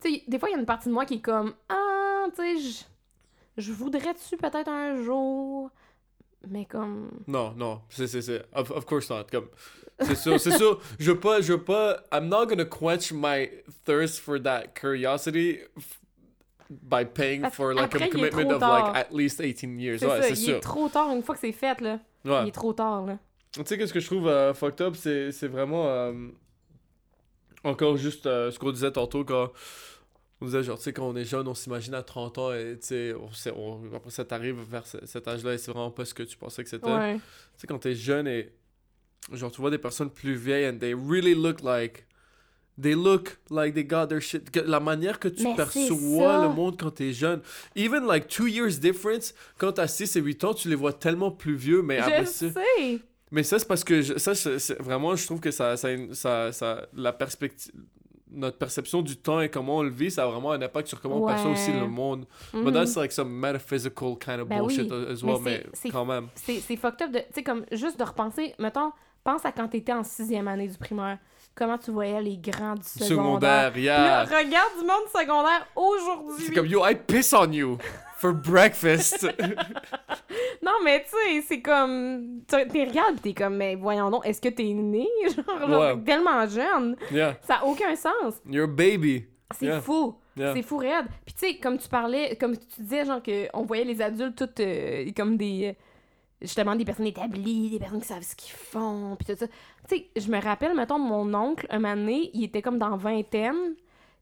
Tu 0.00 0.14
sais, 0.14 0.22
des 0.28 0.38
fois, 0.38 0.48
il 0.48 0.52
y 0.52 0.54
a 0.56 0.58
une 0.58 0.66
partie 0.66 0.88
de 0.88 0.94
moi 0.94 1.04
qui 1.06 1.14
est 1.14 1.20
comme 1.20 1.54
Ah, 1.68 2.26
tu 2.36 2.60
sais, 2.60 2.84
je- 3.56 3.72
voudrais-tu 3.72 4.36
peut-être 4.36 4.68
un 4.68 5.02
jour. 5.02 5.70
Mais 6.48 6.64
comme. 6.64 7.10
Non, 7.26 7.52
non, 7.56 7.82
c'est, 7.90 8.06
c'est, 8.06 8.22
c'est, 8.22 8.42
of, 8.54 8.70
of 8.70 8.86
course 8.86 9.10
not, 9.10 9.24
comme, 9.30 9.48
c'est 10.00 10.14
sûr, 10.14 10.40
c'est 10.40 10.56
sûr, 10.56 10.80
je 10.98 11.10
veux 11.12 11.20
pas, 11.20 11.42
je 11.42 11.52
veux 11.52 11.62
pas, 11.62 12.02
I'm 12.10 12.28
not 12.28 12.46
gonna 12.46 12.64
quench 12.64 13.12
my 13.12 13.46
thirst 13.84 14.20
for 14.20 14.40
that 14.42 14.68
curiosity 14.74 15.58
by 16.70 17.04
paying 17.04 17.42
Parce 17.42 17.56
for, 17.56 17.74
like, 17.74 17.90
qu'après, 17.90 18.04
a 18.04 18.06
il 18.06 18.10
commitment 18.12 18.54
of, 18.54 18.60
tard. 18.60 18.92
like, 18.92 18.96
at 18.96 19.12
least 19.12 19.40
18 19.40 19.78
years, 19.78 19.98
C'est 20.00 20.06
ouais, 20.06 20.22
c'est 20.22 20.30
il 20.30 20.36
sûr. 20.36 20.56
est 20.56 20.60
trop 20.60 20.88
tard 20.88 21.10
une 21.14 21.22
fois 21.22 21.34
que 21.34 21.40
c'est 21.42 21.52
fait, 21.52 21.78
là. 21.82 21.98
Ouais. 22.24 22.42
Il 22.44 22.48
est 22.48 22.52
trop 22.52 22.72
tard, 22.72 23.04
là. 23.04 23.18
Tu 23.52 23.60
sais, 23.66 23.76
qu'est-ce 23.76 23.92
que 23.92 24.00
je 24.00 24.06
trouve 24.06 24.26
euh, 24.28 24.54
fucked 24.54 24.80
up, 24.80 24.94
c'est, 24.96 25.32
c'est 25.32 25.48
vraiment, 25.48 25.88
euh, 25.88 26.12
encore 27.64 27.96
juste 27.96 28.26
euh, 28.26 28.50
ce 28.50 28.58
qu'on 28.58 28.72
disait 28.72 28.92
tantôt, 28.92 29.24
quand 29.24 29.52
on 30.40 30.46
disait 30.46 30.62
genre, 30.62 30.78
tu 30.78 30.84
sais, 30.84 30.92
quand 30.92 31.06
on 31.08 31.16
est 31.16 31.24
jeune, 31.24 31.46
on 31.48 31.54
s'imagine 31.54 31.94
à 31.94 32.02
30 32.02 32.38
ans 32.38 32.52
et 32.52 32.78
tu 32.80 32.86
sais, 32.86 33.14
on, 33.14 33.28
on- 33.56 33.94
après 33.94 34.10
ça 34.10 34.24
t'arrive 34.24 34.56
vers 34.70 34.86
ce- 34.86 35.04
cet 35.06 35.28
âge-là 35.28 35.54
et 35.54 35.58
c'est 35.58 35.70
vraiment 35.70 35.90
pas 35.90 36.04
ce 36.04 36.14
que 36.14 36.22
tu 36.22 36.36
pensais 36.36 36.62
que 36.64 36.70
c'était. 36.70 36.90
Ouais. 36.90 37.14
Tu 37.16 37.20
sais, 37.58 37.66
quand 37.66 37.78
t'es 37.78 37.94
jeune 37.94 38.26
et 38.26 38.50
genre, 39.32 39.50
tu 39.50 39.60
vois 39.60 39.70
des 39.70 39.78
personnes 39.78 40.10
plus 40.10 40.34
vieilles 40.34 40.66
and 40.68 40.78
they 40.78 40.94
really 40.94 41.34
look 41.34 41.60
like. 41.62 42.06
They 42.80 42.94
look 42.94 43.36
like 43.50 43.74
they 43.74 43.84
got 43.84 44.06
their 44.06 44.22
shit. 44.22 44.56
La 44.64 44.80
manière 44.80 45.18
que 45.18 45.28
tu 45.28 45.42
Mais 45.42 45.54
perçois 45.54 46.40
le 46.40 46.48
monde 46.54 46.80
quand 46.80 46.92
t'es 46.92 47.12
jeune. 47.12 47.42
Even 47.76 48.06
like 48.06 48.26
two 48.28 48.46
years 48.46 48.78
difference, 48.80 49.34
quand 49.58 49.72
t'as 49.72 49.86
6 49.88 50.16
et 50.16 50.20
8 50.22 50.44
ans, 50.44 50.54
tu 50.54 50.70
les 50.70 50.74
vois 50.76 50.94
tellement 50.94 51.30
plus 51.30 51.56
vieux, 51.56 51.82
mais 51.82 51.98
après 51.98 52.22
Je 52.24 52.30
ça. 52.30 52.46
sais. 52.52 53.00
Mais 53.30 53.42
ça, 53.42 53.58
c'est 53.58 53.68
parce 53.68 53.84
que 53.84 54.02
je- 54.02 54.18
ça, 54.18 54.34
c'est- 54.34 54.58
c'est- 54.58 54.80
vraiment, 54.82 55.14
je 55.14 55.24
trouve 55.24 55.40
que 55.40 55.50
ça, 55.50 55.76
ça, 55.76 55.88
ça, 56.12 56.52
ça- 56.52 56.86
la 56.94 57.12
perspective, 57.12 57.72
notre 58.32 58.58
perception 58.58 59.02
du 59.02 59.16
temps 59.16 59.40
et 59.40 59.48
comment 59.48 59.78
on 59.78 59.82
le 59.82 59.90
vit, 59.90 60.10
ça 60.10 60.22
a 60.24 60.26
vraiment 60.26 60.52
un 60.52 60.62
impact 60.62 60.88
sur 60.88 61.00
comment 61.00 61.22
on 61.22 61.26
perçoit 61.26 61.50
aussi 61.50 61.72
le 61.72 61.86
monde. 61.88 62.26
Mhm. 62.52 62.64
But 62.64 62.74
that's 62.74 62.96
like 62.96 63.12
some 63.12 63.28
metaphysical 63.28 64.16
kind 64.18 64.40
of 64.40 64.48
Ben 64.48 64.58
bullshit 64.60 64.90
oui, 64.90 65.06
as 65.12 65.22
well, 65.24 65.36
mais, 65.42 65.64
c'est- 65.72 65.80
c'est- 65.82 65.90
quand 65.90 66.04
même. 66.04 66.28
C'est 66.34 66.60
c'est 66.60 66.76
fucked 66.76 67.02
up 67.06 67.12
de. 67.12 67.18
Tu 67.18 67.24
sais, 67.34 67.42
comme 67.42 67.64
juste 67.72 67.98
de 67.98 68.04
repenser. 68.04 68.54
Mettons, 68.58 68.92
pense 69.24 69.44
à 69.44 69.52
quand 69.52 69.68
t'étais 69.68 69.92
en 69.92 70.04
sixième 70.04 70.46
année 70.48 70.68
du 70.68 70.78
primaire. 70.78 71.18
Comment 71.56 71.76
tu 71.78 71.90
voyais 71.90 72.22
les 72.22 72.36
grands 72.38 72.76
du 72.76 72.82
secondaire? 72.84 73.08
Secondaire, 73.08 73.78
yeah. 73.78 74.24
regarde 74.24 74.72
du 74.78 74.86
monde 74.86 75.08
secondaire 75.12 75.66
C'est 75.74 75.80
aujourd'hui. 75.82 76.54
comme 76.54 76.66
yo, 76.66 76.86
I 76.86 76.94
piss 76.94 77.32
on 77.34 77.50
you 77.52 77.76
for 78.20 78.32
breakfast. 78.34 79.26
Non, 80.62 80.72
mais 80.84 81.02
tu 81.04 81.10
sais, 81.10 81.42
c'est 81.48 81.62
comme. 81.62 82.42
tu- 82.46 82.68
T'es 82.68 82.84
regardes 82.84 83.20
t'es 83.22 83.32
comme, 83.32 83.56
mais 83.56 83.74
voyons 83.76 84.10
donc, 84.10 84.26
est-ce 84.26 84.40
que 84.40 84.48
t'es 84.50 84.64
né? 84.74 85.06
Genre, 85.66 85.80
Ouais. 85.96 86.02
tellement 86.04 86.46
jeune. 86.46 86.96
yeah, 87.10 87.36
Ça 87.42 87.56
a 87.56 87.64
aucun 87.64 87.96
sens. 87.96 88.34
you're 88.48 88.64
a 88.64 88.66
baby. 88.66 89.24
C'est 89.56 89.66
Yeah. 89.66 89.80
fou. 89.80 90.16
Yeah. 90.36 90.54
C'est 90.54 90.62
fou 90.62 90.76
raide. 90.76 91.06
Puis 91.24 91.34
tu 91.34 91.46
sais, 91.46 91.54
comme 91.56 91.78
tu 91.78 91.88
parlais, 91.88 92.36
comme 92.36 92.56
tu 92.56 92.82
disais, 92.82 93.04
genre, 93.04 93.20
qu'on 93.22 93.64
voyait 93.64 93.84
les 93.84 94.00
adultes 94.02 94.36
toutes 94.36 94.60
euh, 94.60 95.10
comme 95.16 95.36
des. 95.36 95.74
Justement, 96.42 96.74
des 96.76 96.84
personnes 96.86 97.06
établies, 97.06 97.70
des 97.70 97.78
personnes 97.78 98.00
qui 98.00 98.06
savent 98.08 98.22
ce 98.22 98.34
qu'ils 98.36 98.52
font, 98.54 99.16
puis 99.18 99.26
tout 99.34 99.38
ça. 99.38 99.46
Tu 99.88 99.96
sais, 99.96 100.06
je 100.16 100.30
me 100.30 100.40
rappelle, 100.40 100.74
mettons, 100.74 100.98
mon 100.98 101.32
oncle, 101.34 101.66
un 101.70 101.78
moment 101.80 101.96
donné, 101.96 102.30
il 102.32 102.44
était 102.44 102.62
comme 102.62 102.78
dans 102.78 102.96
vingtaine, 102.96 103.74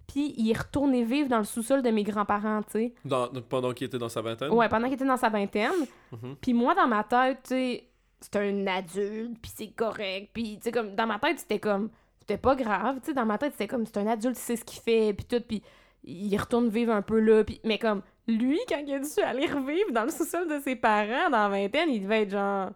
puis 0.08 0.34
il 0.36 0.50
est 0.50 0.58
retourné 0.58 1.04
vivre 1.04 1.28
dans 1.28 1.38
le 1.38 1.44
sous-sol 1.44 1.82
de 1.82 1.90
mes 1.90 2.02
grands-parents, 2.02 2.62
tu 2.64 2.72
sais. 2.72 2.94
Dans- 3.04 3.28
pendant 3.48 3.72
qu'il 3.72 3.86
était 3.86 3.98
dans 3.98 4.08
sa 4.08 4.20
vingtaine? 4.22 4.50
Ouais, 4.50 4.68
pendant 4.68 4.86
qu'il 4.86 4.94
était 4.94 5.04
dans 5.04 5.16
sa 5.16 5.28
vingtaine. 5.28 5.70
Mhm. 6.10 6.36
Puis 6.40 6.52
moi, 6.54 6.74
dans 6.74 6.88
ma 6.88 7.04
tête, 7.04 7.38
tu 7.44 7.48
sais, 7.50 7.84
c'est 8.20 8.34
un 8.36 8.66
adulte, 8.66 9.38
puis 9.40 9.52
c'est 9.54 9.68
correct. 9.68 10.30
Puis, 10.32 10.56
tu 10.56 10.62
sais, 10.64 10.72
comme, 10.72 10.94
dans 10.96 11.06
ma 11.06 11.18
tête, 11.20 11.38
c'était 11.38 11.60
comme, 11.60 11.90
c'était 12.18 12.38
pas 12.38 12.56
grave. 12.56 12.96
Tu 13.00 13.06
sais, 13.06 13.14
dans 13.14 13.24
ma 13.26 13.38
tête, 13.38 13.52
c'était 13.52 13.68
comme, 13.68 13.86
c'est 13.86 13.98
un 13.98 14.06
adulte, 14.08 14.36
il 14.36 14.40
sait 14.40 14.56
ce 14.56 14.64
qu'il 14.64 14.80
fait, 14.82 15.12
puis 15.12 15.24
tout. 15.26 15.40
Puis 15.46 15.62
il 16.02 16.36
retourne 16.36 16.68
vivre 16.68 16.92
un 16.92 17.02
peu 17.02 17.20
là. 17.20 17.44
Puis, 17.44 17.60
mais 17.64 17.78
comme, 17.78 18.02
lui, 18.26 18.58
quand 18.68 18.82
il 18.84 18.92
a 18.94 18.98
dû 18.98 19.20
aller 19.22 19.46
revivre 19.46 19.92
dans 19.92 20.04
le 20.04 20.10
sous-sol 20.10 20.48
de 20.48 20.58
ses 20.60 20.74
parents, 20.76 21.30
dans 21.30 21.38
la 21.38 21.48
vingtaine, 21.48 21.90
il 21.90 22.02
devait 22.02 22.22
être 22.22 22.30
genre. 22.30 22.70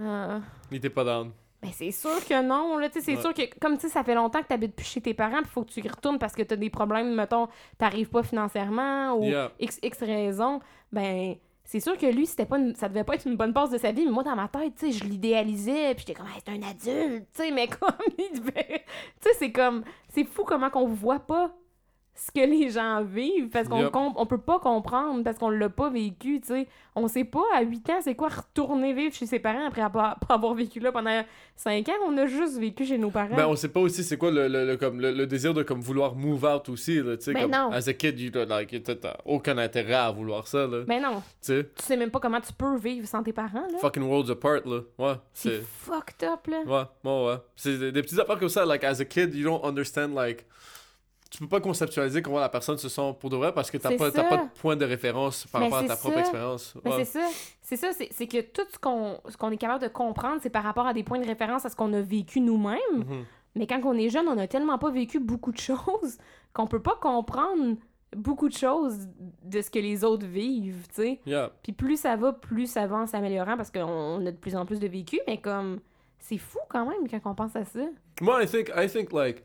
Ah. 0.00 0.40
Il 0.70 0.78
était 0.78 0.90
pas 0.90 1.04
down. 1.04 1.30
Ben, 1.62 1.70
c'est 1.72 1.90
sûr 1.90 2.24
que 2.28 2.42
non, 2.42 2.76
là, 2.78 2.88
tu 2.90 3.00
c'est 3.00 3.16
Ouais. 3.16 3.20
sûr 3.20 3.32
que, 3.34 3.42
comme, 3.58 3.78
tu 3.78 3.88
ça 3.88 4.04
fait 4.04 4.14
longtemps 4.14 4.42
que 4.42 4.46
t'habites 4.48 4.74
plus 4.76 4.84
chez 4.86 5.00
tes 5.00 5.14
parents, 5.14 5.40
puis 5.42 5.50
faut 5.50 5.62
que 5.64 5.70
tu 5.70 5.80
y 5.80 5.88
retournes 5.88 6.18
parce 6.18 6.34
que 6.34 6.42
t'as 6.42 6.56
des 6.56 6.70
problèmes, 6.70 7.14
mettons, 7.14 7.48
t'arrives 7.78 8.10
pas 8.10 8.22
financièrement, 8.22 9.14
ou 9.14 9.24
Yeah. 9.24 9.52
X, 9.58 9.78
X 9.82 9.98
raison, 10.00 10.60
ben, 10.92 11.36
c'est 11.64 11.80
sûr 11.80 11.96
que 11.96 12.06
lui, 12.06 12.26
c'était 12.26 12.46
pas 12.46 12.58
une- 12.58 12.74
ça 12.76 12.88
devait 12.88 13.04
pas 13.04 13.14
être 13.14 13.26
une 13.26 13.36
bonne 13.36 13.52
passe 13.54 13.70
de 13.70 13.78
sa 13.78 13.90
vie, 13.90 14.04
mais 14.04 14.10
moi, 14.12 14.22
dans 14.22 14.36
ma 14.36 14.48
tête, 14.48 14.74
tu 14.78 14.92
sais, 14.92 14.98
je 14.98 15.04
l'idéalisais, 15.04 15.94
puis 15.94 16.04
j'étais 16.06 16.14
comme, 16.14 16.26
Hey, 16.28 16.40
c'est 16.46 16.52
un 16.52 16.62
adulte, 16.62 17.26
tu 17.34 17.42
sais, 17.42 17.50
mais 17.50 17.66
comme, 17.80 17.96
il 18.18 18.38
devait... 18.38 18.84
Tu 19.20 19.28
sais, 19.30 19.34
c'est 19.38 19.50
comme, 19.52 19.82
c'est 20.10 20.24
fou 20.24 20.44
comment 20.44 20.70
qu'on 20.70 20.86
voit 20.86 21.20
pas 21.20 21.52
ce 22.16 22.30
que 22.32 22.40
les 22.46 22.70
gens 22.70 23.02
vivent, 23.04 23.48
parce 23.50 23.68
qu'on 23.68 23.82
Yep. 23.82 23.90
on 23.94 24.26
peut 24.26 24.38
pas 24.38 24.58
comprendre, 24.58 25.22
parce 25.22 25.38
qu'on 25.38 25.50
l'a 25.50 25.68
pas 25.68 25.90
vécu, 25.90 26.40
tu 26.40 26.48
sais. 26.48 26.66
On 26.94 27.08
sait 27.08 27.24
pas, 27.24 27.42
à 27.54 27.60
8 27.62 27.90
ans, 27.90 27.98
c'est 28.00 28.14
quoi 28.14 28.28
retourner 28.28 28.94
vivre 28.94 29.14
chez 29.14 29.26
ses 29.26 29.38
parents 29.38 29.66
après 29.66 29.82
avoir, 29.82 30.18
pas 30.20 30.34
avoir 30.34 30.54
vécu 30.54 30.80
là 30.80 30.92
pendant 30.92 31.22
5 31.56 31.86
ans, 31.90 31.92
on 32.06 32.16
a 32.16 32.26
juste 32.26 32.58
vécu 32.58 32.86
chez 32.86 32.96
nos 32.96 33.10
parents. 33.10 33.36
Ben, 33.36 33.46
on 33.46 33.54
sait 33.54 33.68
pas 33.68 33.80
aussi 33.80 34.02
c'est 34.02 34.16
quoi 34.16 34.30
le, 34.30 34.48
le, 34.48 34.64
le- 34.66 34.76
comme, 34.78 34.98
le, 35.00 35.12
le 35.12 35.26
désir 35.26 35.52
de 35.52 35.62
comme, 35.62 35.80
vouloir 35.80 36.14
move 36.14 36.42
out 36.44 36.68
aussi. 36.70 36.94
Tu 37.02 37.16
sais, 37.20 37.32
Ben 37.34 37.42
comme, 37.42 37.50
non. 37.50 37.70
As 37.72 37.86
a 37.88 37.92
kid, 37.92 38.18
you, 38.18 38.30
like, 38.48 38.82
t'as 38.82 39.16
aucun 39.26 39.58
intérêt 39.58 39.92
à 39.94 40.10
vouloir 40.10 40.46
ça. 40.46 40.66
Là, 40.66 40.84
Ben 40.86 41.02
non, 41.02 41.16
tu 41.16 41.22
sais. 41.42 41.64
tu 41.76 41.84
sais 41.84 41.96
même 41.98 42.10
pas 42.10 42.20
comment 42.20 42.40
tu 42.40 42.52
peux 42.54 42.76
vivre 42.78 43.06
sans 43.06 43.22
tes 43.22 43.32
parents, 43.34 43.66
là. 43.70 43.78
Fucking 43.78 44.02
worlds 44.04 44.30
apart. 44.30 44.60
Là. 44.64 44.80
Ouais, 44.98 45.14
C'est 45.34 45.50
c'est. 45.50 45.62
fucked 45.62 46.26
up, 46.26 46.46
là. 46.46 46.62
Ouais, 46.66 47.10
ouais, 47.10 47.26
ouais. 47.26 47.36
C'est 47.56 47.76
des, 47.78 47.92
des 47.92 48.02
petites 48.02 48.18
affaires 48.18 48.38
comme 48.38 48.48
ça, 48.48 48.64
like, 48.64 48.84
as 48.84 49.00
a 49.00 49.04
kid, 49.04 49.34
you 49.34 49.44
don't 49.44 49.60
understand, 49.62 50.14
like... 50.14 50.46
Tu 51.30 51.38
peux 51.38 51.48
pas 51.48 51.60
conceptualiser 51.60 52.22
comment 52.22 52.38
la 52.38 52.48
personne 52.48 52.78
se 52.78 52.88
sent 52.88 53.14
pour 53.18 53.30
de 53.30 53.36
vrai 53.36 53.52
parce 53.52 53.70
que 53.70 53.78
t'as 53.78 53.96
pas, 53.96 54.10
pas 54.10 54.36
de 54.36 54.48
point 54.60 54.76
de 54.76 54.84
référence 54.84 55.46
par 55.46 55.60
Mais 55.60 55.68
rapport 55.68 55.84
à 55.84 55.88
ta 55.88 55.96
propre 55.96 56.18
expérience. 56.18 56.74
Mais 56.84 56.92
c'est 57.04 57.04
ça, 57.04 57.28
c'est 57.62 57.76
ça, 57.76 57.90
c'est 57.92 58.26
que 58.26 58.40
tout 58.40 58.66
ce 58.72 58.78
qu'on 58.78 59.18
qu'on 59.38 59.50
est 59.50 59.56
capable 59.56 59.82
de 59.82 59.88
comprendre, 59.88 60.38
c'est 60.42 60.50
par 60.50 60.62
rapport 60.62 60.86
à 60.86 60.92
des 60.92 61.02
points 61.02 61.18
de 61.18 61.26
référence 61.26 61.64
à 61.66 61.68
ce 61.68 61.76
qu'on 61.76 61.92
a 61.92 62.00
vécu 62.00 62.40
nous-mêmes. 62.40 62.78
Mhm. 62.94 63.24
Mais 63.56 63.66
quand 63.66 63.80
on 63.84 63.94
est 63.94 64.10
jeune, 64.10 64.28
on 64.28 64.38
a 64.38 64.46
tellement 64.46 64.78
pas 64.78 64.90
vécu 64.90 65.18
beaucoup 65.18 65.50
de 65.50 65.58
choses 65.58 66.18
qu'on 66.52 66.66
peut 66.66 66.82
pas 66.82 66.96
comprendre 67.00 67.76
beaucoup 68.16 68.48
de 68.48 68.54
choses 68.56 69.08
de 69.42 69.60
ce 69.60 69.70
que 69.70 69.78
les 69.78 70.04
autres 70.04 70.26
vivent, 70.26 70.86
tu 70.94 71.02
sais. 71.02 71.20
Yeah. 71.26 71.50
Puis 71.62 71.72
plus 71.72 71.98
ça 71.98 72.16
va, 72.16 72.32
plus 72.32 72.66
ça 72.66 72.86
va 72.86 72.96
en 72.98 73.06
s'améliorant 73.06 73.56
parce 73.56 73.70
qu'on 73.70 74.24
a 74.24 74.30
de 74.30 74.36
plus 74.36 74.54
en 74.56 74.64
plus 74.64 74.78
de 74.78 74.86
vécu, 74.86 75.20
mais 75.26 75.38
comme 75.38 75.80
c'est 76.18 76.38
fou 76.38 76.58
quand 76.68 76.86
même 76.86 77.08
quand 77.08 77.30
on 77.30 77.34
pense 77.34 77.56
à 77.56 77.64
ça. 77.64 77.80
Moi, 78.20 78.42
I 78.42 78.46
think, 78.46 78.70
I 78.76 78.88
think, 78.88 79.12
like, 79.12 79.44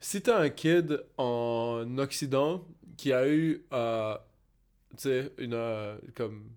si 0.00 0.22
t'as 0.22 0.38
un 0.40 0.50
kid 0.50 1.02
en 1.16 1.84
Occident 1.98 2.64
qui 2.96 3.12
a 3.12 3.28
eu, 3.28 3.64
euh, 3.72 4.16
tu 4.96 5.02
sais, 5.02 5.32
une, 5.38 5.54
euh, 5.54 5.96
comme, 6.14 6.50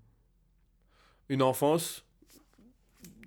une 1.30 1.42
enfance 1.42 2.04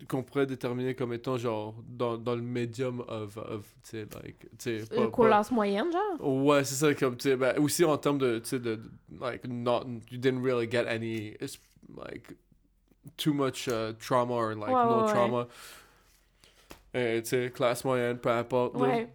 qu'on 0.09 0.23
pourrait 0.23 0.47
déterminer 0.47 0.95
comme 0.95 1.13
étant, 1.15 1.39
genre, 1.39 1.75
dans, 1.89 2.19
dans 2.19 2.35
le 2.35 2.43
medium 2.43 3.01
of, 3.09 3.37
of 3.39 3.65
tu 3.85 3.91
sais, 3.91 4.07
like, 4.23 4.39
tu 4.59 4.81
sais, 4.81 4.85
Euh, 4.93 5.09
classe 5.11 5.51
moyenne, 5.51 5.91
genre? 5.91 6.21
Ouais, 6.45 6.63
c'est 6.65 6.75
ça, 6.75 6.95
comme, 6.95 7.17
tu 7.17 7.31
sais, 7.31 7.37
ben, 7.37 7.59
aussi 7.59 7.85
en 7.85 7.97
termes 7.97 8.19
de, 8.19 8.39
tu 8.41 8.51
sais, 8.51 8.59
de, 8.59 8.81
like, 9.21 9.47
not, 9.49 9.85
you 10.11 10.19
didn't 10.19 10.43
really 10.43 10.69
get 10.71 10.87
any, 10.87 11.35
it's, 11.41 11.59
like, 11.97 12.35
too 13.17 13.33
much 13.33 13.69
uh, 13.69 13.93
trauma 13.99 14.35
or, 14.35 14.55
like, 14.55 14.69
Ouais, 14.69 14.85
no 14.85 14.99
ouais, 14.99 15.05
ouais. 15.05 15.13
trauma. 15.13 15.49
Et, 16.93 17.23
tu 17.23 17.29
sais, 17.31 17.51
classe 17.55 17.85
moyenne, 17.85 18.19
peu 18.19 18.31
importe. 18.31 18.77
Ouais. 18.77 19.09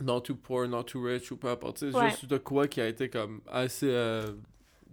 Not 0.00 0.22
too 0.22 0.34
poor, 0.34 0.66
not 0.66 0.84
too 0.88 1.00
rich, 1.00 1.30
ou 1.30 1.36
peu 1.36 1.48
importe. 1.48 1.78
Sais, 1.78 1.92
Ouais. 1.94 2.10
juste 2.10 2.26
de 2.26 2.38
quoi 2.38 2.66
qui 2.66 2.80
a 2.80 2.88
été, 2.88 3.08
comme, 3.08 3.40
assez 3.46 3.88
euh, 3.88 4.32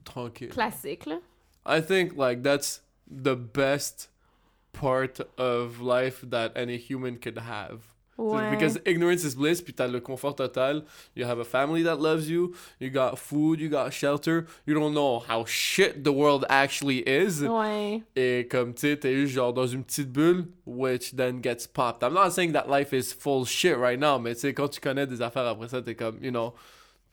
tranquille. 0.03 0.49
Classique, 0.49 1.05
là. 1.07 1.19
I 1.65 1.81
think, 1.81 2.15
like, 2.15 2.43
that's 2.43 2.83
the 3.09 3.35
best 3.35 4.09
part 4.73 5.21
of 5.37 5.81
life 5.81 6.23
that 6.29 6.51
any 6.55 6.77
human 6.77 7.17
could 7.19 7.37
have. 7.39 7.90
Ouais. 8.21 8.51
Because 8.51 8.79
ignorance 8.85 9.23
is 9.23 9.35
bliss, 9.35 9.61
puis 9.61 9.73
t'as 9.73 9.87
le 9.87 9.99
confort 9.99 10.35
total. 10.35 10.83
You 11.15 11.25
have 11.25 11.39
a 11.39 11.43
family 11.43 11.83
that 11.83 11.95
loves 11.97 12.29
you. 12.29 12.53
You 12.79 12.91
got 12.91 13.17
food, 13.17 13.59
you 13.59 13.67
got 13.69 13.91
shelter. 13.91 14.45
You 14.67 14.75
don't 14.75 14.93
know 14.93 15.19
how 15.19 15.45
shit 15.45 16.03
the 16.03 16.11
world 16.11 16.45
actually 16.47 16.99
is. 17.07 17.41
Ouais. 17.41 18.03
Et 18.15 18.47
comme 18.47 18.73
tu 18.73 18.81
sais, 18.87 18.97
t'es 18.97 19.15
juste 19.15 19.33
genre 19.33 19.53
dans 19.53 19.65
une 19.65 19.83
petite 19.83 20.11
bulle, 20.11 20.45
which 20.65 21.15
then 21.15 21.41
gets 21.41 21.65
popped. 21.65 22.03
I'm 22.03 22.13
not 22.13 22.31
saying 22.31 22.51
that 22.53 22.69
life 22.69 22.93
is 22.93 23.11
full 23.11 23.45
shit 23.45 23.75
right 23.77 23.99
now, 23.99 24.19
mais 24.19 24.35
tu 24.35 24.41
sais, 24.41 24.53
quand 24.53 24.67
tu 24.69 24.79
connais 24.79 25.07
des 25.07 25.21
affaires 25.21 25.47
après 25.47 25.69
ça, 25.69 25.81
t'es 25.81 25.95
comme, 25.95 26.17
you 26.21 26.29
know, 26.29 26.53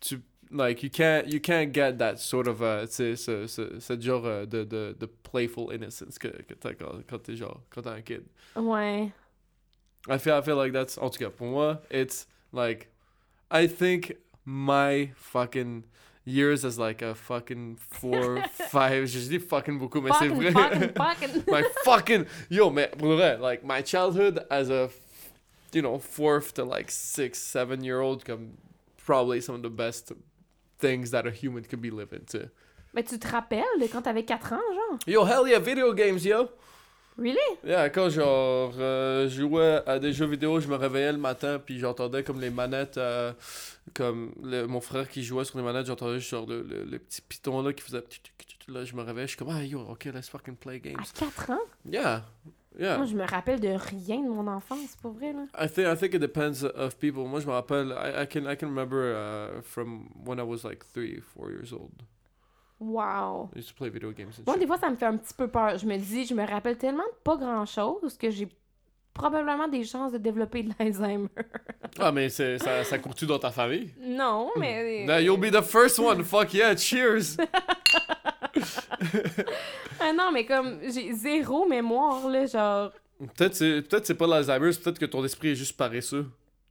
tu, 0.00 0.20
like, 0.50 0.82
you 0.82 0.90
can't, 0.90 1.26
you 1.26 1.40
can't 1.40 1.72
get 1.72 1.96
that 1.98 2.18
sort 2.18 2.48
of, 2.48 2.60
uh, 2.60 2.86
tu 2.86 3.16
sais, 3.16 3.16
ce, 3.16 3.46
ce, 3.46 3.80
ce 3.80 4.00
genre 4.00 4.26
euh, 4.26 4.44
de, 4.44 4.64
de, 4.64 4.94
de 4.98 5.06
playful 5.06 5.74
innocence 5.74 6.18
que, 6.18 6.28
que 6.28 6.54
t'as 6.54 6.74
quand, 6.74 7.00
quand 7.08 7.18
t'es 7.18 7.36
genre, 7.36 7.62
quand 7.70 7.82
t'es 7.82 7.88
un 7.90 8.02
kid. 8.02 8.22
Ouais. 8.56 9.10
I 10.06 10.18
feel 10.18 10.34
I 10.36 10.42
feel 10.42 10.56
like 10.56 10.72
that's 10.72 10.98
en 10.98 11.10
tout 11.10 11.18
cas 11.18 11.30
pour 11.30 11.48
moi 11.48 11.78
it's 11.90 12.26
like 12.52 12.88
I 13.50 13.66
think 13.66 14.16
my 14.44 15.10
fucking 15.16 15.84
years 16.24 16.64
as 16.64 16.78
like 16.78 17.02
a 17.02 17.14
fucking 17.14 17.76
four 17.76 18.42
five 18.70 19.06
je 19.06 19.18
dis 19.28 19.38
fucking 19.38 19.78
beaucoup 19.78 20.00
mais 20.00 20.12
c'est 20.18 20.28
vrai 20.28 20.52
fucking, 20.52 20.92
fucking. 20.96 21.44
my 21.48 21.62
fucking 21.84 22.26
yo 22.50 22.70
mais 22.70 22.88
pour 22.96 23.16
vrai 23.16 23.38
like 23.38 23.64
my 23.64 23.82
childhood 23.82 24.44
as 24.50 24.70
a 24.70 24.90
you 25.72 25.82
know 25.82 25.98
fourth 25.98 26.54
to 26.54 26.64
like 26.64 26.90
six 26.90 27.38
seven 27.38 27.82
year 27.82 28.00
old 28.00 28.24
comme 28.24 28.56
probably 29.04 29.40
some 29.40 29.54
of 29.54 29.62
the 29.62 29.70
best 29.70 30.12
things 30.78 31.10
that 31.10 31.26
a 31.26 31.30
human 31.30 31.64
could 31.64 31.80
be 31.80 31.90
living 31.90 32.24
to. 32.26 32.50
Mais 32.94 33.02
tu 33.02 33.18
te 33.18 33.26
rappelles 33.28 33.64
de 33.80 33.86
quand 33.86 34.02
t'avais 34.02 34.24
4 34.24 34.52
ans, 34.52 34.60
genre? 34.74 34.98
yo 35.06 35.24
hell 35.24 35.46
yeah 35.46 35.58
video 35.58 35.92
games 35.92 36.24
yo 36.24 36.48
Really? 37.18 37.36
Yeah, 37.66 37.90
quand 37.90 38.08
genre 38.10 38.72
euh, 38.78 39.28
je 39.28 39.40
jouais 39.42 39.82
à 39.86 39.98
des 39.98 40.12
jeux 40.12 40.26
vidéo, 40.26 40.60
je 40.60 40.68
me 40.68 40.76
réveillais 40.76 41.10
le 41.12 41.18
matin 41.18 41.58
puis 41.58 41.78
j'entendais 41.80 42.22
comme 42.22 42.40
les 42.40 42.50
manettes, 42.50 42.96
euh, 42.96 43.32
comme 43.92 44.32
le- 44.42 44.66
mon 44.66 44.80
frère 44.80 45.08
qui 45.08 45.24
jouait 45.24 45.44
sur 45.44 45.58
les 45.58 45.64
manettes, 45.64 45.86
j'entendais 45.86 46.20
genre 46.20 46.46
le, 46.46 46.62
le, 46.62 46.84
le 46.84 46.98
petit 46.98 47.20
piton 47.20 47.60
là 47.62 47.72
qui 47.72 47.82
faisait. 47.82 48.04
Là, 48.68 48.84
je 48.84 48.94
me 48.94 49.02
réveillais, 49.02 49.26
je 49.26 49.30
suis 49.30 49.38
comme 49.38 49.48
ah 49.50 49.64
yo, 49.64 49.80
ok, 49.80 50.04
let's 50.14 50.28
fucking 50.28 50.54
play 50.54 50.74
À 50.76 50.78
games. 50.78 51.02
4 51.18 51.50
ans? 51.50 51.58
Yeah, 51.90 52.24
Yeah. 52.78 52.96
Moi, 52.98 53.06
je 53.06 53.14
me 53.16 53.24
rappelle 53.24 53.58
de 53.58 53.68
rien 53.70 54.22
de 54.22 54.28
mon 54.28 54.46
enfance, 54.46 54.94
pour 55.02 55.10
vrai, 55.12 55.32
là. 55.32 55.46
I 55.58 55.68
think 55.68 55.88
I 55.88 55.96
think 55.96 56.14
it 56.14 56.20
depends 56.20 56.62
of 56.62 56.94
people. 56.98 57.24
Moi, 57.24 57.40
je 57.40 57.46
me 57.46 57.50
rappelle. 57.52 57.88
I, 57.90 58.22
I 58.22 58.26
can 58.28 58.46
I 58.48 58.54
can 58.56 58.66
remember 58.68 59.16
uh, 59.16 59.60
from 59.62 60.08
when 60.24 60.38
I 60.38 60.42
was 60.44 60.62
like 60.62 60.84
three, 60.94 61.20
four 61.34 61.50
years 61.50 61.72
old. 61.72 61.90
Wow. 62.80 63.50
I 63.54 63.58
used 63.58 63.68
to 63.70 63.74
play 63.74 63.88
video 63.88 64.10
games 64.12 64.34
and 64.38 64.44
Moi, 64.46 64.54
shit. 64.54 64.60
des 64.60 64.66
fois, 64.66 64.78
ça 64.78 64.88
me 64.88 64.96
fait 64.96 65.06
un 65.06 65.16
petit 65.16 65.34
peu 65.34 65.48
peur. 65.48 65.76
Je 65.78 65.86
me 65.86 65.96
dis, 65.96 66.26
je 66.26 66.34
me 66.34 66.46
rappelle 66.46 66.78
tellement 66.78 67.02
de 67.04 67.16
pas 67.24 67.36
grand-chose 67.36 68.16
que 68.16 68.30
j'ai 68.30 68.48
probablement 69.12 69.66
des 69.66 69.82
chances 69.82 70.12
de 70.12 70.18
développer 70.18 70.62
de 70.62 70.70
l'Alzheimer. 70.78 71.28
Ah, 71.98 72.12
mais 72.12 72.28
ça, 72.28 72.56
ça 72.84 72.98
court-tu 72.98 73.26
dans 73.26 73.38
ta 73.40 73.50
famille? 73.50 73.90
non, 74.00 74.50
mais... 74.56 75.04
Now 75.06 75.18
you'll 75.18 75.40
be 75.40 75.50
the 75.50 75.62
first 75.62 75.98
one. 75.98 76.22
Fuck 76.22 76.54
yeah, 76.54 76.76
cheers. 76.76 77.36
Ah 80.00 80.12
non, 80.12 80.30
mais 80.32 80.44
comme, 80.46 80.78
j'ai 80.82 81.12
zéro 81.12 81.66
mémoire, 81.66 82.28
là, 82.28 82.46
genre... 82.46 82.92
peut-être 83.36 83.54
c'est 83.54 83.82
peut-être 83.82 84.06
c'est 84.06 84.14
pas 84.14 84.26
l'Alzheimer, 84.26 84.72
c'est 84.72 84.82
peut-être 84.82 84.98
que 84.98 85.06
ton 85.06 85.24
esprit 85.24 85.48
est 85.48 85.54
juste 85.54 85.76
paresseux. 85.76 86.26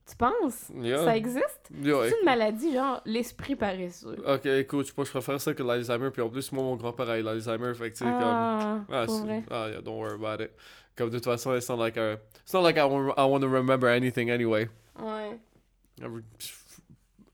Tu 0.10 0.16
penses? 0.16 0.70
Yeah. 0.74 1.04
Ça 1.04 1.18
existe? 1.18 1.70
Yeah, 1.84 2.10
C'est 2.10 2.20
une 2.20 2.26
maladie, 2.26 2.74
genre, 2.74 3.02
l'esprit 3.06 3.56
paresseux. 3.58 4.16
Ok, 4.26 4.46
écoute, 4.46 4.88
je 4.88 5.04
je 5.04 5.12
préfère 5.12 5.42
ça 5.42 5.54
que 5.54 5.62
l'Alzheimer. 5.64 6.12
Puis 6.12 6.22
en 6.22 6.30
plus, 6.30 6.50
moi, 6.54 6.64
mon 6.64 6.76
grand-père 6.78 7.10
a 7.10 7.20
eu 7.20 7.24
l'Alzheimer. 7.24 7.74
Fait 7.74 7.92
que 7.92 7.98
tu 7.98 8.06
sais, 8.06 8.06
comme. 8.06 8.14
Ah, 8.24 8.80
Ah, 8.90 9.06
pour 9.06 9.26
vrai. 9.26 9.44
ah, 9.52 9.68
yeah, 9.70 9.82
don't 9.82 9.98
worry 10.00 10.14
about 10.16 10.42
it. 10.42 10.52
Comme 10.96 11.10
de 11.10 11.18
toute 11.18 11.26
façon, 11.26 11.54
it's 11.56 11.68
not 11.70 11.76
like, 11.78 11.98
a, 11.98 12.14
it's 12.44 12.54
not 12.54 12.62
like 12.64 12.78
I, 12.78 12.82
I 13.18 13.26
want 13.26 13.42
to 13.42 13.50
remember 13.50 13.88
anything 13.90 14.30
anyway. 14.32 14.70
Ouais. 14.98 15.38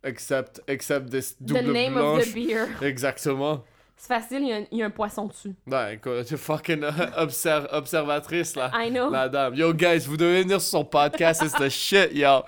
Except, 0.05 0.59
except 0.67 1.11
this 1.11 1.33
The 1.39 1.53
double 1.53 1.71
name 1.71 1.95
of 1.95 2.03
blanche. 2.03 2.25
the 2.25 2.33
beer. 2.33 2.69
Exactement. 2.81 3.63
C'est 4.05 4.13
facile, 4.13 4.39
il 4.41 4.47
y, 4.49 4.51
a 4.51 4.55
un- 4.57 4.65
il 4.69 4.77
y 4.79 4.83
a 4.83 4.85
un 4.87 4.89
poisson 4.89 5.27
dessus. 5.27 5.53
Ben, 5.65 5.91
écoute, 5.91 6.25
tu 6.25 6.35
fucking 6.35 6.83
observe, 7.17 7.69
observatrice, 7.71 8.53
là. 8.53 8.69
I 8.73 8.89
know. 8.89 9.09
La 9.09 9.29
dame. 9.29 9.55
Yo, 9.55 9.73
guys, 9.73 9.99
vous 10.05 10.17
devez 10.17 10.41
venir 10.43 10.59
sur 10.59 10.71
son 10.79 10.83
podcast. 10.83 11.41
It's 11.41 11.53
the 11.53 11.69
shit, 11.69 12.11
yo. 12.11 12.41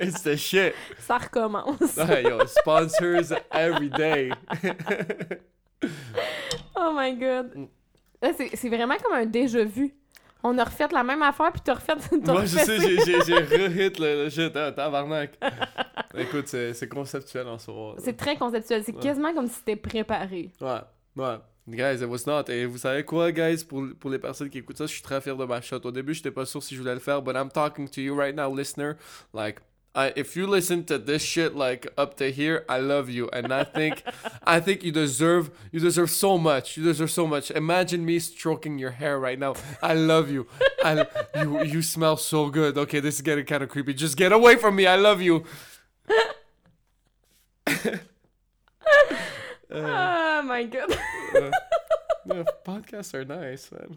It's 0.00 0.22
the 0.22 0.36
shit. 0.36 0.72
Ça 1.00 1.18
recommence. 1.18 1.98
Ouais, 1.98 2.22
yo, 2.22 2.38
sponsors 2.46 3.30
every 3.50 3.90
day. 3.90 4.30
Oh 6.74 6.92
my 6.96 7.14
god. 7.14 7.50
Mm. 7.56 7.66
C'est 8.54 8.68
vraiment 8.70 8.96
comme 8.96 9.12
un 9.12 9.26
déjà 9.26 9.64
vu. 9.64 9.94
On 10.42 10.56
a 10.56 10.64
refait 10.64 10.88
la 10.92 11.04
même 11.04 11.22
affaire, 11.22 11.52
puis 11.52 11.60
t'as 11.62 11.74
refait. 11.74 11.92
t'as 12.24 12.32
Moi, 12.32 12.46
je 12.46 12.56
refait 12.58 12.78
sais, 12.80 12.96
ça. 12.98 13.20
j'ai, 13.26 13.34
re-hit 13.66 13.98
le, 13.98 14.24
le 14.24 14.30
shit, 14.30 14.56
hein, 14.56 14.72
tabarnak. 14.72 15.38
Écoute, 16.16 16.48
c'est, 16.48 16.88
conceptuel 16.88 17.46
en 17.48 17.58
soi. 17.58 17.96
C'est 17.98 18.16
très 18.16 18.36
conceptuel. 18.36 18.82
C'est 18.82 18.94
Ouais. 18.94 19.00
quasiment 19.02 19.34
comme 19.34 19.46
si 19.46 19.54
c'était 19.56 19.76
préparé. 19.76 20.50
Ouais, 20.60 20.80
ouais. 21.16 21.38
Guys, 21.68 22.02
it 22.02 22.08
was 22.08 22.26
not. 22.26 22.50
Et 22.50 22.66
vous 22.66 22.78
savez 22.78 23.04
quoi, 23.04 23.30
guys, 23.30 23.64
pour, 23.64 23.84
pour 24.00 24.10
les 24.10 24.18
personnes 24.18 24.50
qui 24.50 24.58
écoutent 24.58 24.78
ça, 24.78 24.86
je 24.86 24.94
suis 24.94 25.02
très 25.02 25.20
fier 25.20 25.36
de 25.36 25.44
ma 25.44 25.60
shot. 25.60 25.80
Au 25.84 25.92
début, 25.92 26.12
j'étais 26.12 26.32
pas 26.32 26.44
sûr 26.44 26.60
si 26.60 26.74
je 26.74 26.80
voulais 26.80 26.94
le 26.94 27.00
faire, 27.00 27.22
but 27.22 27.36
I'm 27.36 27.50
talking 27.50 27.86
to 27.88 28.00
you 28.00 28.16
right 28.16 28.34
now, 28.34 28.52
listener. 28.52 28.96
Like, 29.32 29.60
I, 29.94 30.12
if 30.16 30.34
you 30.34 30.48
listen 30.48 30.84
to 30.86 30.98
this 30.98 31.22
shit 31.22 31.54
like 31.54 31.86
up 31.96 32.16
to 32.16 32.32
here, 32.32 32.64
I 32.68 32.78
love 32.78 33.08
you, 33.08 33.28
and 33.32 33.52
I 33.52 33.62
think, 33.62 34.02
I 34.44 34.58
think 34.58 34.82
you 34.82 34.90
deserve, 34.90 35.52
you 35.70 35.78
deserve 35.78 36.10
so 36.10 36.36
much. 36.36 36.76
You 36.76 36.82
deserve 36.82 37.12
so 37.12 37.28
much. 37.28 37.52
Imagine 37.52 38.04
me 38.04 38.18
stroking 38.18 38.80
your 38.80 38.90
hair 38.90 39.20
right 39.20 39.38
now. 39.38 39.54
I 39.80 39.94
love 39.94 40.30
you. 40.30 40.48
I, 40.82 41.06
you, 41.36 41.62
you 41.62 41.82
smell 41.82 42.16
so 42.16 42.50
good. 42.50 42.76
Okay, 42.76 42.98
this 42.98 43.16
is 43.16 43.20
getting 43.20 43.44
kind 43.44 43.62
of 43.62 43.68
creepy. 43.68 43.94
Just 43.94 44.16
get 44.16 44.32
away 44.32 44.56
from 44.56 44.74
me. 44.74 44.86
I 44.86 44.96
love 44.96 45.22
you. 45.22 45.44
Oh 49.74 50.42
my 50.44 50.64
god. 50.66 50.90
yeah, 52.26 52.44
podcasts 52.64 53.14
are 53.14 53.24
nice, 53.24 53.70
man. 53.72 53.96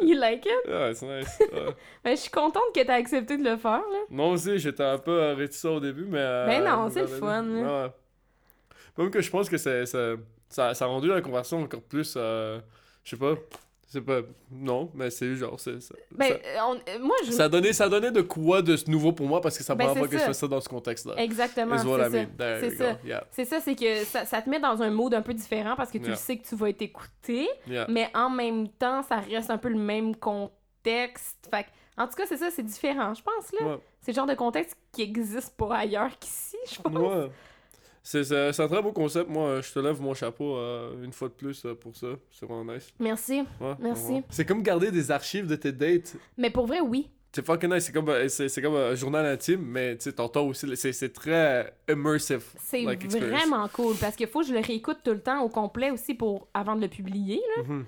You 0.00 0.16
like 0.18 0.46
it? 0.46 0.68
Yeah, 0.68 0.90
it's 0.90 1.02
nice. 1.02 1.40
Uh, 1.40 1.72
Ben, 2.04 2.12
je 2.16 2.20
suis 2.22 2.30
contente 2.30 2.72
que 2.74 2.80
t'aies 2.82 2.90
accepté 2.90 3.36
de 3.36 3.44
le 3.44 3.56
faire, 3.56 3.80
là. 3.80 3.98
moi 4.08 4.28
aussi, 4.28 4.58
j'étais 4.58 4.84
un 4.84 4.98
peu 4.98 5.32
réticent 5.34 5.64
au 5.66 5.80
début, 5.80 6.04
mais. 6.06 6.18
euh, 6.20 6.46
Ben 6.46 6.64
non, 6.64 6.88
c'est 6.90 7.00
le 7.02 7.06
fun, 7.08 7.42
là. 7.42 7.84
Ouais. 7.86 7.90
Même 8.98 9.10
que 9.10 9.20
je 9.20 9.30
pense 9.30 9.48
que 9.50 9.58
c'est, 9.58 9.84
c'est- 9.86 10.16
ça, 10.48 10.72
ça 10.74 10.84
a 10.84 10.88
rendu 10.88 11.08
la 11.08 11.20
conversation 11.20 11.62
encore 11.62 11.82
plus. 11.82 12.14
euh, 12.16 12.60
je 13.04 13.10
sais 13.10 13.16
pas. 13.16 13.34
C'est 13.88 14.00
pas. 14.00 14.18
Non, 14.50 14.90
mais 14.94 15.10
c'est 15.10 15.36
genre. 15.36 15.60
C'est, 15.60 15.80
ça, 15.80 15.94
Ben, 16.10 16.28
ça, 16.28 16.34
euh, 16.34 16.56
on- 16.66 16.74
euh, 16.74 16.98
moi, 17.00 17.14
je. 17.24 17.30
ça 17.30 17.48
donné, 17.48 17.72
ça 17.72 17.88
donné 17.88 18.10
de 18.10 18.20
quoi 18.20 18.60
de 18.60 18.76
ce 18.76 18.90
nouveau 18.90 19.12
pour 19.12 19.26
moi 19.28 19.40
parce 19.40 19.56
que 19.56 19.62
c'est 19.62 19.72
la 19.72 19.76
Ben, 19.76 19.94
c'est 19.94 20.00
que 20.08 20.12
je 20.12 20.18
ça. 20.18 20.26
fais 20.26 20.32
ça 20.34 20.48
dans 20.48 20.60
ce 20.60 20.68
contexte-là. 20.68 21.14
Exactement, 21.18 21.78
c'est 21.78 21.84
ça. 21.84 22.10
C'est 22.60 22.68
we 22.68 22.76
ça. 22.78 22.92
go. 22.94 22.98
Yeah. 23.06 23.24
C'est 23.30 23.44
ça, 23.44 23.60
c'est 23.60 23.76
que 23.76 24.04
ça, 24.04 24.24
ça 24.24 24.42
te 24.42 24.50
met 24.50 24.58
dans 24.58 24.82
un 24.82 24.90
mode 24.90 25.14
un 25.14 25.22
peu 25.22 25.32
différent 25.34 25.74
parce 25.76 25.92
que 25.92 25.98
tu 25.98 26.06
Yeah. 26.06 26.16
sais 26.16 26.36
que 26.36 26.46
tu 26.48 26.56
vas 26.56 26.68
être 26.70 26.82
écouté, 26.82 27.48
Yeah. 27.68 27.86
mais 27.88 28.10
en 28.12 28.28
même 28.28 28.68
temps, 28.70 29.02
ça 29.04 29.20
reste 29.20 29.50
un 29.50 29.58
peu 29.58 29.68
le 29.68 29.78
même 29.78 30.16
contexte. 30.16 31.48
Fait 31.50 31.66
en 31.96 32.06
tout 32.08 32.14
cas, 32.14 32.24
c'est 32.26 32.36
ça, 32.36 32.50
c'est 32.50 32.62
différent, 32.64 33.14
je 33.14 33.22
pense, 33.22 33.52
là. 33.58 33.66
Ouais. 33.66 33.78
C'est 34.02 34.10
le 34.12 34.16
genre 34.16 34.26
de 34.26 34.34
contexte 34.34 34.76
qui 34.92 35.02
existe 35.02 35.56
pas 35.56 35.76
ailleurs 35.76 36.10
qu'ici, 36.18 36.56
je 36.70 36.80
pense. 36.82 36.92
Ouais. 36.94 37.30
C'est, 38.08 38.60
un 38.60 38.68
très 38.68 38.82
beau 38.82 38.92
concept. 38.92 39.28
Moi, 39.28 39.60
je 39.62 39.72
te 39.72 39.80
lève 39.80 40.00
mon 40.00 40.14
chapeau 40.14 40.56
euh, 40.56 41.02
une 41.02 41.12
fois 41.12 41.26
de 41.26 41.32
plus 41.32 41.64
euh, 41.64 41.74
pour 41.74 41.96
ça. 41.96 42.06
C'est 42.30 42.46
vraiment 42.46 42.72
nice. 42.72 42.88
Merci. 43.00 43.42
Ouais, 43.60 43.74
Merci. 43.80 44.22
C'est 44.30 44.44
comme 44.44 44.62
garder 44.62 44.92
des 44.92 45.10
archives 45.10 45.48
de 45.48 45.56
tes 45.56 45.72
dates. 45.72 46.14
Mais 46.38 46.50
pour 46.50 46.68
vrai, 46.68 46.80
oui. 46.80 47.10
C'est 47.32 47.44
fucking 47.44 47.68
nice. 47.68 47.86
C'est 47.86 47.92
comme, 47.92 48.08
euh, 48.08 48.28
c'est, 48.28 48.48
c'est 48.48 48.62
comme 48.62 48.76
un 48.76 48.94
journal 48.94 49.26
intime, 49.26 49.60
mais 49.60 49.98
tu 49.98 50.12
t'entends 50.12 50.46
aussi. 50.46 50.68
C'est, 50.76 50.92
c'est 50.92 51.08
très 51.12 51.74
immersive. 51.90 52.44
C'est 52.60 52.82
like 52.82 53.04
experience. 53.04 53.40
vraiment 53.40 53.66
cool 53.72 53.96
parce 54.00 54.14
qu'il 54.14 54.28
faut 54.28 54.42
que 54.42 54.46
je 54.46 54.54
le 54.54 54.60
réécoute 54.60 54.98
tout 55.04 55.10
le 55.10 55.20
temps 55.20 55.42
au 55.42 55.48
complet 55.48 55.90
aussi 55.90 56.14
pour 56.14 56.46
avant 56.54 56.76
de 56.76 56.82
le 56.82 56.88
publier. 56.88 57.40
Là. 57.56 57.62
Mhm, 57.64 57.84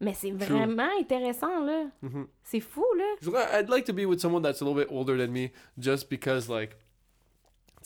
Mais 0.00 0.14
c'est 0.14 0.30
True. 0.30 0.56
vraiment 0.56 0.88
intéressant, 0.98 1.62
là. 1.66 1.84
mhm. 2.00 2.26
C'est 2.42 2.60
fou, 2.60 2.86
là. 2.96 3.04
Je 3.20 3.26
voudrais- 3.26 3.60
I'd 3.60 3.68
like 3.68 3.84
to 3.84 3.92
be 3.92 4.06
with 4.06 4.18
someone 4.18 4.42
that's 4.42 4.62
a 4.62 4.64
little 4.64 4.82
bit 4.82 4.88
older 4.90 5.18
than 5.18 5.30
me, 5.30 5.50
just 5.78 6.08
because, 6.08 6.48
like, 6.48 6.74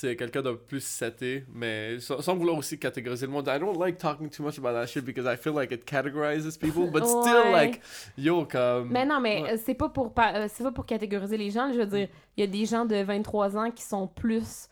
sais, 0.06 0.16
quelqu'un 0.16 0.42
de 0.42 0.52
plus 0.52 0.84
seté, 0.84 1.44
mais 1.54 1.98
sans, 2.00 2.34
vouloir 2.36 2.56
aussi 2.58 2.78
catégoriser 2.78 3.26
le 3.26 3.32
monde. 3.32 3.48
I 3.48 3.58
don't 3.58 3.78
like 3.78 3.98
talking 3.98 4.28
too 4.30 4.42
much 4.42 4.58
about 4.58 4.72
that 4.72 4.86
shit 4.86 5.04
because 5.04 5.26
I 5.26 5.36
feel 5.36 5.54
like 5.54 5.72
it 5.72 5.84
categorizes 5.84 6.56
people, 6.58 6.90
but 6.90 7.04
still, 7.06 7.50
like, 7.52 7.80
yo, 8.16 8.44
comme. 8.44 8.90
Mais 8.90 9.04
non, 9.04 9.20
mais 9.20 9.42
Ouais. 9.42 9.52
euh, 9.52 9.56
c'est 9.64 9.74
pas 9.74 9.88
pour 9.88 10.12
pa- 10.12 10.34
euh, 10.34 10.46
c'est 10.52 10.64
pas 10.64 10.72
pour 10.72 10.86
catégoriser 10.86 11.36
les 11.36 11.50
gens. 11.50 11.72
Je 11.72 11.78
veux 11.78 11.86
dire, 11.86 12.08
il 12.36 12.40
y 12.40 12.44
a 12.44 12.46
des 12.46 12.64
gens 12.66 12.84
de 12.84 12.96
23 12.96 13.56
ans 13.56 13.70
qui 13.70 13.82
sont 13.82 14.06
plus 14.06 14.68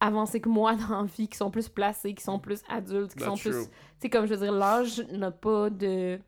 avancés 0.00 0.40
que 0.40 0.48
moi 0.48 0.74
dans 0.88 1.02
la 1.02 1.06
vie, 1.06 1.28
qui 1.28 1.36
sont 1.36 1.50
plus 1.50 1.68
placés, 1.68 2.14
qui 2.14 2.22
sont 2.22 2.38
plus 2.38 2.62
adultes, 2.68 3.12
qui 3.14 3.18
That's 3.18 3.28
sont 3.28 3.36
plus. 3.36 3.64
Tu 3.66 3.70
sais, 4.02 4.10
comme 4.10 4.26
je 4.26 4.34
veux 4.34 4.40
dire, 4.40 4.52
l'âge 4.52 5.00
n'a 5.12 5.30
pas 5.30 5.70
de. 5.70 6.18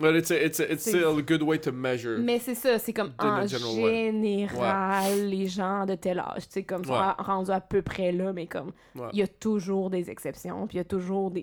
But 0.00 0.14
it's, 0.16 0.30
a, 0.30 0.44
it's, 0.46 0.58
a, 0.60 0.72
it's 0.72 0.82
C'est- 0.82 0.90
still 0.96 1.18
a 1.18 1.22
good 1.22 1.42
way 1.42 1.58
to 1.60 1.70
measure. 1.72 2.18
Mais 2.18 2.38
c'est 2.38 2.54
ça, 2.54 2.78
c'est 2.78 2.92
comme 2.94 3.12
en 3.18 3.46
général, 3.46 5.28
les 5.28 5.46
gens 5.46 5.84
de 5.86 5.94
tel 5.94 6.18
âge, 6.18 6.48
tu 6.48 6.52
sais, 6.54 6.62
comme 6.62 6.84
sont 6.84 6.92
Ouais. 6.92 7.12
rendus 7.18 7.50
à 7.50 7.60
peu 7.60 7.82
près 7.82 8.10
là, 8.12 8.32
mais 8.32 8.46
comme 8.46 8.72
il 8.94 9.00
Ouais. 9.02 9.08
y 9.12 9.22
a 9.22 9.26
toujours 9.28 9.90
des 9.90 10.10
exceptions, 10.10 10.66
puis 10.66 10.76
il 10.76 10.78
y 10.78 10.80
a 10.80 10.84
toujours 10.84 11.30
des. 11.30 11.42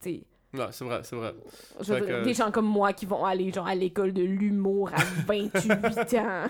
Tu 0.00 0.10
sais, 0.10 0.20
Ouais, 0.54 0.64
c'est 0.70 0.84
vrai, 0.84 1.00
c'est 1.02 1.14
vrai. 1.14 1.34
je 1.78 1.92
veux 1.92 1.98
Fait 2.00 2.06
dire, 2.06 2.20
que- 2.20 2.24
des 2.24 2.32
gens 2.32 2.50
comme 2.50 2.64
moi 2.64 2.94
qui 2.94 3.04
vont 3.04 3.22
aller 3.26 3.52
genre 3.52 3.66
à 3.66 3.74
l'école 3.74 4.14
de 4.14 4.22
l'humour 4.22 4.90
à 4.94 4.96
28 5.26 6.14
ans. 6.14 6.46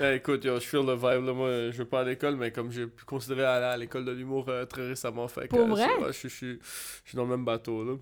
écoute, 0.14 0.44
yo, 0.44 0.54
je 0.60 0.64
feel 0.66 0.86
le 0.86 0.94
vibe, 0.94 1.24
là, 1.26 1.32
moi, 1.32 1.48
je 1.70 1.78
vais 1.78 1.84
pas 1.84 2.00
à 2.00 2.04
l'école, 2.04 2.36
mais 2.36 2.52
comme 2.52 2.70
j'ai 2.70 2.86
pu 2.86 3.04
considérer 3.04 3.44
aller 3.44 3.64
à 3.66 3.76
l'école 3.76 4.04
de 4.04 4.12
l'humour 4.12 4.44
euh, 4.48 4.64
très 4.64 4.86
récemment, 4.88 5.26
fait 5.26 5.48
que, 5.48 5.56
Pour 5.56 5.66
vrai? 5.66 5.88
je, 6.08 6.12
suis- 6.12 6.28
je, 6.28 6.34
suis- 6.36 6.58
je 7.04 7.08
suis 7.08 7.16
dans 7.16 7.24
le 7.24 7.30
même 7.30 7.44
bateau, 7.44 7.82
là. 7.84 7.94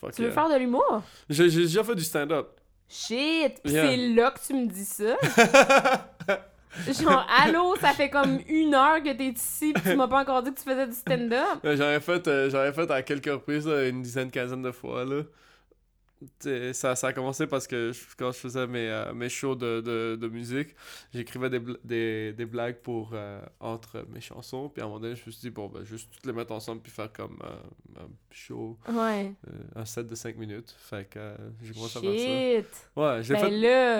Fuck 0.00 0.12
Tu 0.14 0.22
veux 0.22 0.28
yeah. 0.28 0.34
faire 0.34 0.48
de 0.50 0.56
l'humour? 0.58 1.02
J'ai 1.28 1.44
déjà 1.48 1.84
fait 1.84 1.94
du 1.94 2.04
stand-up. 2.04 2.48
Shit! 2.88 3.60
Pis 3.62 3.72
Yeah. 3.72 3.86
c'est 3.88 3.96
là 3.96 4.30
que 4.30 4.40
tu 4.46 4.54
me 4.54 4.66
dis 4.66 4.84
ça. 4.84 5.16
Genre, 6.86 7.26
allô, 7.42 7.74
ça 7.76 7.92
fait 7.92 8.08
comme 8.10 8.38
une 8.48 8.74
heure 8.74 9.02
que 9.02 9.12
t'es 9.12 9.26
ici 9.28 9.72
pis 9.72 9.82
tu 9.82 9.96
m'as 9.96 10.06
pas 10.06 10.20
encore 10.20 10.42
dit 10.42 10.52
que 10.52 10.58
tu 10.58 10.64
faisais 10.64 10.86
du 10.86 10.92
stand-up. 10.94 11.58
J'en 11.64 11.90
ai 11.90 12.00
fait, 12.00 12.26
euh, 12.28 12.72
fait 12.72 12.90
à 12.90 13.02
quelques 13.02 13.26
reprises, 13.26 13.66
là, 13.66 13.88
une 13.88 14.02
dizaine, 14.02 14.30
quinzaine 14.30 14.62
de 14.62 14.70
fois, 14.70 15.04
là. 15.04 15.22
Ça, 16.72 16.96
ça 16.96 17.06
a 17.08 17.12
commencé 17.12 17.46
parce 17.46 17.68
que 17.68 17.92
je- 17.92 18.00
quand 18.18 18.32
je 18.32 18.38
faisais 18.38 18.66
mes, 18.66 18.88
euh, 18.90 19.14
mes 19.14 19.28
shows 19.28 19.54
de, 19.54 19.80
de, 19.80 20.16
de 20.20 20.28
musique, 20.28 20.74
j'écrivais 21.14 21.48
des, 21.48 21.60
bl- 21.60 21.76
des, 21.84 22.32
des 22.32 22.44
blagues 22.44 22.78
pour 22.82 23.10
euh, 23.12 23.40
entre 23.60 24.04
mes 24.12 24.20
chansons. 24.20 24.68
Puis 24.68 24.82
à 24.82 24.86
un 24.86 24.88
moment 24.88 24.98
donné, 24.98 25.14
je 25.14 25.22
me 25.26 25.30
suis 25.30 25.40
dit, 25.42 25.50
bon, 25.50 25.68
ben, 25.68 25.84
juste 25.84 26.10
toutes 26.12 26.26
les 26.26 26.32
mettre 26.32 26.50
ensemble 26.52 26.80
puis 26.82 26.90
faire 26.90 27.12
comme 27.12 27.38
euh, 27.44 28.00
un 28.02 28.08
show, 28.32 28.76
Ouais. 28.92 29.32
un 29.76 29.84
set 29.84 30.08
de 30.08 30.14
5 30.16 30.36
minutes. 30.36 30.74
Fait 30.76 31.08
que 31.08 31.20
j'ai 31.62 31.72
commencé 31.72 31.98
à 31.98 32.00
faire 32.00 32.64
ça. 32.72 33.00
Ouais, 33.00 33.22
j'ai 33.22 33.34
Ben 33.34 33.40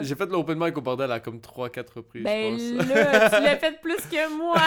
fait, 0.04 0.14
fait 0.16 0.26
l'open 0.30 0.58
mic 0.58 0.76
au 0.76 0.80
bordel 0.80 1.12
à 1.12 1.20
comme 1.20 1.38
3-4 1.38 1.84
reprises, 1.94 2.24
ben 2.24 2.58
je 2.58 2.76
pense. 2.78 2.88
là, 2.88 3.30
tu 3.30 3.36
l'as 3.44 3.56
fait 3.58 3.80
plus 3.80 3.96
que 4.10 4.36
moi! 4.36 4.60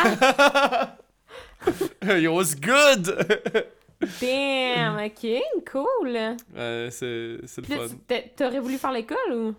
Yo, 2.18 2.34
what's 2.36 2.56
good? 2.60 3.16
Damn, 4.22 4.98
ok, 4.98 5.28
cool! 5.72 6.16
Ouais, 6.56 6.88
c'est 6.92 7.38
c'est 7.46 7.68
le 7.68 7.88
fun. 7.88 7.96
t'aurais 8.36 8.60
voulu 8.60 8.78
faire 8.78 8.92
l'école 8.92 9.34
ou? 9.34 9.56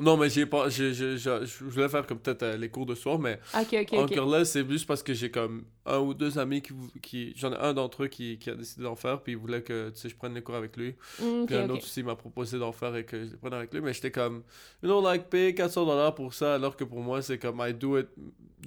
Non, 0.00 0.18
mais 0.18 0.28
j'ai 0.28 0.44
pas. 0.44 0.68
Je 0.68 1.64
voulais 1.64 1.88
faire 1.88 2.06
comme 2.06 2.18
peut-être 2.18 2.42
euh, 2.42 2.56
les 2.58 2.68
cours 2.68 2.84
de 2.84 2.94
soir, 2.94 3.18
mais 3.18 3.40
Ok, 3.54 3.68
ok, 3.72 3.88
ok. 3.92 4.12
encore 4.12 4.28
là, 4.28 4.44
c'est 4.44 4.68
juste 4.68 4.86
parce 4.86 5.02
que 5.02 5.14
j'ai 5.14 5.30
comme 5.30 5.64
un 5.86 5.98
ou 5.98 6.12
deux 6.12 6.38
amis 6.38 6.60
qui. 6.60 6.74
qui 7.00 7.32
J'en 7.36 7.52
ai 7.52 7.56
un 7.56 7.72
d'entre 7.72 8.04
eux 8.04 8.08
qui, 8.08 8.38
qui 8.38 8.50
a 8.50 8.54
décidé 8.54 8.82
d'en 8.82 8.96
faire, 8.96 9.22
puis 9.22 9.32
il 9.32 9.38
voulait 9.38 9.62
que 9.62 9.88
tu 9.90 9.96
sais, 10.00 10.08
je 10.10 10.16
prenne 10.16 10.34
les 10.34 10.42
cours 10.42 10.56
avec 10.56 10.76
lui. 10.76 10.94
Mm, 11.20 11.46
Puis 11.46 11.56
un 11.56 11.70
autre 11.70 11.84
aussi 11.84 12.02
m'a 12.02 12.16
proposé 12.16 12.58
d'en 12.58 12.72
faire 12.72 12.94
et 12.96 13.04
que 13.06 13.24
je 13.24 13.30
les 13.30 13.36
prenne 13.38 13.54
avec 13.54 13.72
lui, 13.72 13.80
mais 13.80 13.94
j'étais 13.94 14.10
comme, 14.10 14.42
you 14.82 14.88
know, 14.88 15.00
like, 15.02 15.30
payer 15.30 15.54
400 15.54 15.86
dollars 15.86 16.14
pour 16.14 16.34
ça, 16.34 16.56
alors 16.56 16.76
que 16.76 16.84
pour 16.84 17.00
moi, 17.00 17.22
c'est 17.22 17.38
comme, 17.38 17.62
I 17.66 17.72
do 17.72 17.98
it 17.98 18.08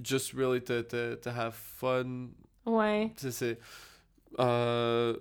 just 0.03 0.34
really 0.34 0.62
to, 0.64 0.82
to, 0.82 1.16
to 1.18 1.30
have 1.30 1.53
fun. 1.53 2.30
Ouais. 2.66 3.12
C'est. 3.16 3.59
Euh, 4.39 5.15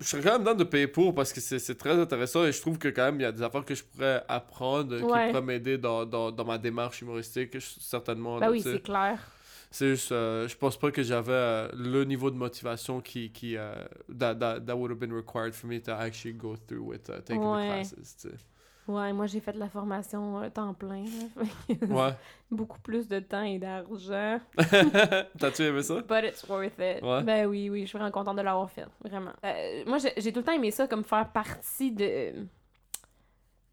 je 0.00 0.06
serais 0.06 0.22
quand 0.22 0.32
même 0.32 0.44
dans 0.44 0.54
de 0.54 0.64
payer 0.64 0.86
pour 0.88 1.14
parce 1.14 1.32
que 1.32 1.40
c'est 1.40 1.74
très 1.78 1.92
intéressant 1.92 2.44
et 2.44 2.52
je 2.52 2.60
trouve 2.60 2.78
que 2.78 2.88
quand 2.88 3.04
même 3.04 3.20
il 3.20 3.22
y 3.22 3.26
a 3.26 3.32
des 3.32 3.42
affaires 3.42 3.64
que 3.64 3.74
je 3.74 3.84
pourrais 3.84 4.22
apprendre 4.28 4.96
qui 4.98 5.04
Ouais. 5.04 5.28
pourraient 5.28 5.42
m'aider 5.42 5.78
dans, 5.78 6.04
dans, 6.04 6.30
dans 6.32 6.44
ma 6.44 6.58
démarche 6.58 7.02
humoristique, 7.02 7.56
certainement. 7.60 8.38
Bah 8.38 8.46
là, 8.46 8.52
oui, 8.52 8.60
c'est 8.62 8.82
clair. 8.82 9.18
C'est 9.70 9.90
juste, 9.90 10.12
euh, 10.12 10.46
je 10.48 10.56
pense 10.56 10.76
pas 10.78 10.90
que 10.90 11.02
j'avais 11.02 11.32
euh, 11.32 11.68
le 11.74 12.04
niveau 12.04 12.30
de 12.30 12.36
motivation 12.36 13.00
qui, 13.00 13.30
qui 13.32 13.56
euh, 13.56 13.74
that, 14.18 14.34
that, 14.34 14.60
that 14.60 14.76
would 14.76 14.90
have 14.90 14.98
been 14.98 15.14
required 15.14 15.54
for 15.54 15.66
me 15.68 15.80
to 15.80 15.92
actually 15.92 16.34
go 16.34 16.56
through 16.56 16.82
with 16.84 17.08
uh, 17.08 17.20
taking 17.24 17.42
Ouais. 17.42 17.62
the 17.82 17.88
classes, 17.94 18.16
tu 18.20 18.28
sais. 18.28 18.34
Ouais, 18.88 19.12
moi 19.12 19.26
j'ai 19.26 19.38
fait 19.40 19.52
de 19.52 19.58
la 19.60 19.68
formation 19.68 20.42
euh, 20.42 20.50
temps 20.50 20.74
plein. 20.74 21.04
là. 21.04 21.76
Ouais. 21.88 22.12
Beaucoup 22.50 22.80
plus 22.80 23.06
de 23.08 23.20
temps 23.20 23.42
et 23.44 23.58
d'argent. 23.58 24.40
T'as-tu 25.38 25.62
aimé 25.62 25.82
ça? 25.82 25.94
But 26.02 26.24
it's 26.24 26.44
worth 26.48 26.72
it. 26.78 27.02
Ouais. 27.02 27.22
Ben 27.22 27.46
oui, 27.46 27.70
oui, 27.70 27.82
je 27.82 27.86
suis 27.86 27.96
vraiment 27.98 28.10
contente 28.10 28.36
de 28.36 28.42
l'avoir 28.42 28.70
fait. 28.70 28.86
Vraiment. 29.04 29.32
Euh, 29.44 29.84
moi, 29.86 29.98
j'ai 30.16 30.32
tout 30.32 30.40
le 30.40 30.44
temps 30.44 30.52
aimé 30.52 30.70
ça 30.70 30.86
comme 30.88 31.04
faire 31.04 31.28
partie 31.32 31.92
de. 31.92 32.32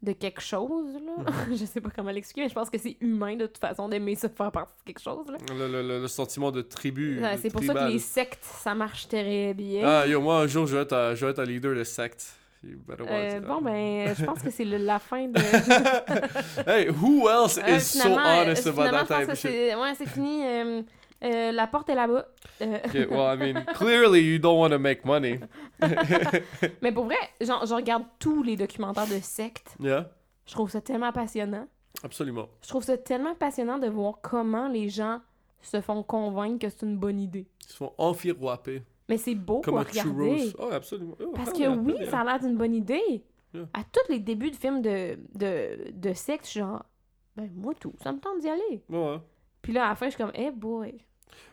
de 0.02 0.12
quelque 0.12 0.40
chose, 0.40 0.94
là. 0.94 1.24
Mhm. 1.48 1.56
je 1.56 1.64
sais 1.66 1.80
pas 1.82 1.90
comment 1.94 2.10
l'expliquer, 2.10 2.42
mais 2.42 2.48
je 2.48 2.54
pense 2.54 2.70
que 2.70 2.78
c'est 2.78 2.96
humain 3.02 3.36
de 3.36 3.44
toute 3.46 3.58
façon 3.58 3.86
d'aimer 3.88 4.14
ça 4.14 4.28
faire 4.30 4.50
partie 4.52 4.72
de 4.78 4.84
quelque 4.86 5.02
chose, 5.02 5.26
là. 5.28 5.36
Le, 5.54 5.68
le, 5.82 6.00
le, 6.00 6.08
sentiment 6.08 6.50
de 6.50 6.62
tribu. 6.62 7.20
Ouais, 7.20 7.36
c'est 7.36 7.50
pour 7.50 7.62
ça 7.62 7.74
que 7.74 7.88
les 7.92 7.98
sectes, 7.98 8.42
ça 8.44 8.74
marche 8.74 9.08
très 9.08 9.52
bien. 9.54 9.82
Ah, 9.86 10.06
yo, 10.06 10.20
moi, 10.22 10.38
un 10.40 10.46
jour, 10.46 10.66
je 10.66 10.76
vais 10.76 10.82
être, 10.84 10.94
un- 10.94 11.14
je 11.14 11.26
vais 11.26 11.32
être 11.32 11.40
un 11.40 11.44
leader 11.44 11.74
de 11.74 11.84
secte. 11.84 12.36
Euh, 12.62 13.40
bon, 13.40 13.62
ben, 13.62 14.14
je 14.14 14.24
pense 14.24 14.42
que 14.42 14.50
c'est 14.50 14.64
la 14.64 14.98
fin 14.98 15.28
de. 15.28 15.38
hey, 16.68 16.88
who 16.90 17.28
else 17.28 17.58
Euh, 17.58 17.76
is 17.76 17.80
so 17.80 18.08
euh, 18.08 18.16
honest 18.16 18.66
about 18.66 18.90
that 18.90 19.06
type 19.06 19.28
of 19.30 19.38
shit? 19.38 19.50
c'est 19.50 19.74
ouais, 19.74 19.94
c'est 19.94 20.08
fini. 20.08 20.42
euh, 20.44 21.52
la 21.52 21.66
porte 21.66 21.88
est 21.88 21.94
là-bas. 21.94 22.26
Okay, 22.60 23.06
well, 23.06 23.34
I 23.34 23.36
mean, 23.38 23.64
clearly 23.74 24.20
you 24.20 24.38
don't 24.38 24.58
want 24.58 24.70
to 24.70 24.78
make 24.78 25.04
money. 25.06 25.40
mais 26.82 26.92
pour 26.92 27.06
vrai, 27.06 27.16
je 27.40 27.74
regarde 27.74 28.04
tous 28.18 28.42
les 28.42 28.56
documentaires 28.56 29.06
de 29.06 29.18
sectes. 29.22 29.74
Yeah, 29.80 30.10
Je 30.46 30.52
trouve 30.52 30.70
ça 30.70 30.80
tellement 30.82 31.12
passionnant. 31.12 31.66
absolument. 32.04 32.48
Je 32.62 32.68
trouve 32.68 32.82
ça 32.84 32.98
tellement 32.98 33.34
passionnant 33.34 33.78
de 33.78 33.88
voir 33.88 34.14
comment 34.22 34.68
les 34.68 34.88
gens 34.90 35.20
se 35.62 35.80
font 35.80 36.02
convaincre 36.02 36.58
que 36.58 36.68
c'est 36.70 36.82
une 36.86 36.98
bonne 36.98 37.20
idée. 37.20 37.46
Ils 37.66 37.72
se 37.72 37.76
font 37.76 37.92
enfiroiper. 37.96 38.82
Mais 39.10 39.18
c'est 39.18 39.34
beau 39.34 39.60
Comme 39.60 39.76
à 39.76 39.80
un 39.80 39.82
regarder. 39.82 40.52
Oh, 40.58 40.68
absolument. 40.72 41.16
Oh, 41.20 41.32
Parce 41.34 41.50
hell 41.50 41.66
que 41.66 41.78
oui, 41.80 41.94
ça 42.08 42.20
a 42.20 42.24
l'air 42.24 42.38
d'une 42.38 42.56
bonne 42.56 42.74
idée. 42.74 43.22
Yeah. 43.52 43.64
À 43.74 43.82
tous 43.82 44.08
les 44.12 44.20
débuts 44.20 44.50
de 44.52 44.56
films 44.56 44.80
de, 44.80 45.18
de, 45.34 45.90
de 45.92 46.12
suis 46.14 46.38
genre, 46.60 46.84
ben 47.36 47.50
moi 47.56 47.74
tout, 47.78 47.92
ça 48.02 48.12
me 48.12 48.20
tente 48.20 48.38
d'y 48.40 48.48
aller. 48.48 48.82
Ouais, 48.88 48.98
ouais. 48.98 49.18
Puis 49.60 49.72
là, 49.72 49.86
à 49.86 49.88
la 49.90 49.94
fin, 49.96 50.06
je 50.06 50.10
suis 50.14 50.22
comme, 50.22 50.30
hey 50.34 50.50
boy. 50.52 51.04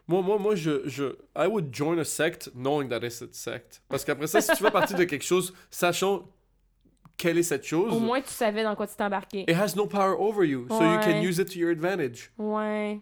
Moi, 0.08 0.22
moi, 0.22 0.38
moi, 0.38 0.54
je, 0.56 0.88
je, 0.88 1.06
I 1.36 1.48
would 1.48 1.74
join 1.74 1.98
a 2.00 2.04
sect 2.06 2.52
knowing 2.56 2.88
that 2.90 3.00
it's 3.04 3.22
a 3.24 3.28
sect. 3.32 3.82
Parce 3.90 4.06
qu'après 4.06 4.28
ça, 4.28 4.40
si 4.42 4.52
tu 4.52 4.64
fais 4.64 4.72
partie 4.72 4.94
de 4.94 5.04
quelque 5.04 5.26
chose, 5.26 5.54
sachant 5.72 6.28
quelle 7.18 7.40
est 7.40 7.44
cette 7.44 7.66
chose, 7.66 7.92
Au 7.94 8.00
moins, 8.00 8.22
tu 8.22 8.30
savais 8.30 8.64
dans 8.64 8.76
quoi 8.76 8.86
tu 8.86 8.96
t'embarquais. 8.96 9.46
it 9.48 9.56
has 9.56 9.76
no 9.76 9.88
power 9.88 10.16
over 10.20 10.46
you, 10.48 10.68
so 10.70 10.84
you 10.84 11.00
can 11.00 11.20
Ouais. 11.20 11.24
use 11.28 11.40
it 11.40 11.52
to 11.52 11.58
your 11.60 11.72
advantage. 11.72 12.32
Ouais. 12.38 13.02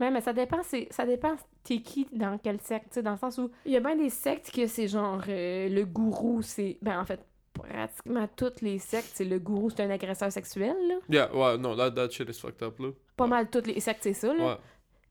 Ouais, 0.00 0.10
mais 0.10 0.20
ça 0.20 0.32
dépend, 0.32 0.60
c'est, 0.64 0.88
ça 0.90 1.06
dépend 1.06 1.36
t'es 1.64 1.80
qui 1.80 2.06
dans 2.12 2.38
quel 2.38 2.60
secte, 2.60 2.88
tu 2.88 2.94
sais, 2.94 3.02
dans 3.02 3.12
le 3.12 3.18
sens 3.18 3.38
où 3.38 3.50
il 3.64 3.72
y 3.72 3.76
a 3.76 3.80
bien 3.80 3.96
des 3.96 4.10
sectes 4.10 4.50
que 4.50 4.66
c'est 4.66 4.88
genre 4.88 5.22
euh, 5.28 5.68
le 5.68 5.84
gourou, 5.84 6.42
c'est... 6.42 6.78
Ben, 6.82 7.00
en 7.00 7.04
fait, 7.04 7.20
pratiquement 7.54 8.28
toutes 8.36 8.60
les 8.62 8.78
sectes, 8.78 9.10
c'est 9.14 9.24
le 9.24 9.38
gourou, 9.38 9.70
c'est 9.70 9.82
un 9.84 9.90
agresseur 9.90 10.32
sexuel, 10.32 10.74
là. 10.88 10.94
Yeah, 11.08 11.34
ouais, 11.34 11.58
non, 11.58 11.76
that, 11.76 11.92
that 11.92 12.10
shit 12.10 12.28
is 12.28 12.40
fucked 12.40 12.62
up, 12.62 12.78
là. 12.80 12.88
Pas 13.16 13.26
mal 13.26 13.48
toutes 13.50 13.66
les 13.66 13.78
sectes, 13.80 14.02
c'est 14.02 14.12
ça, 14.14 14.32
là. 14.34 14.44
Ouais. 14.46 14.56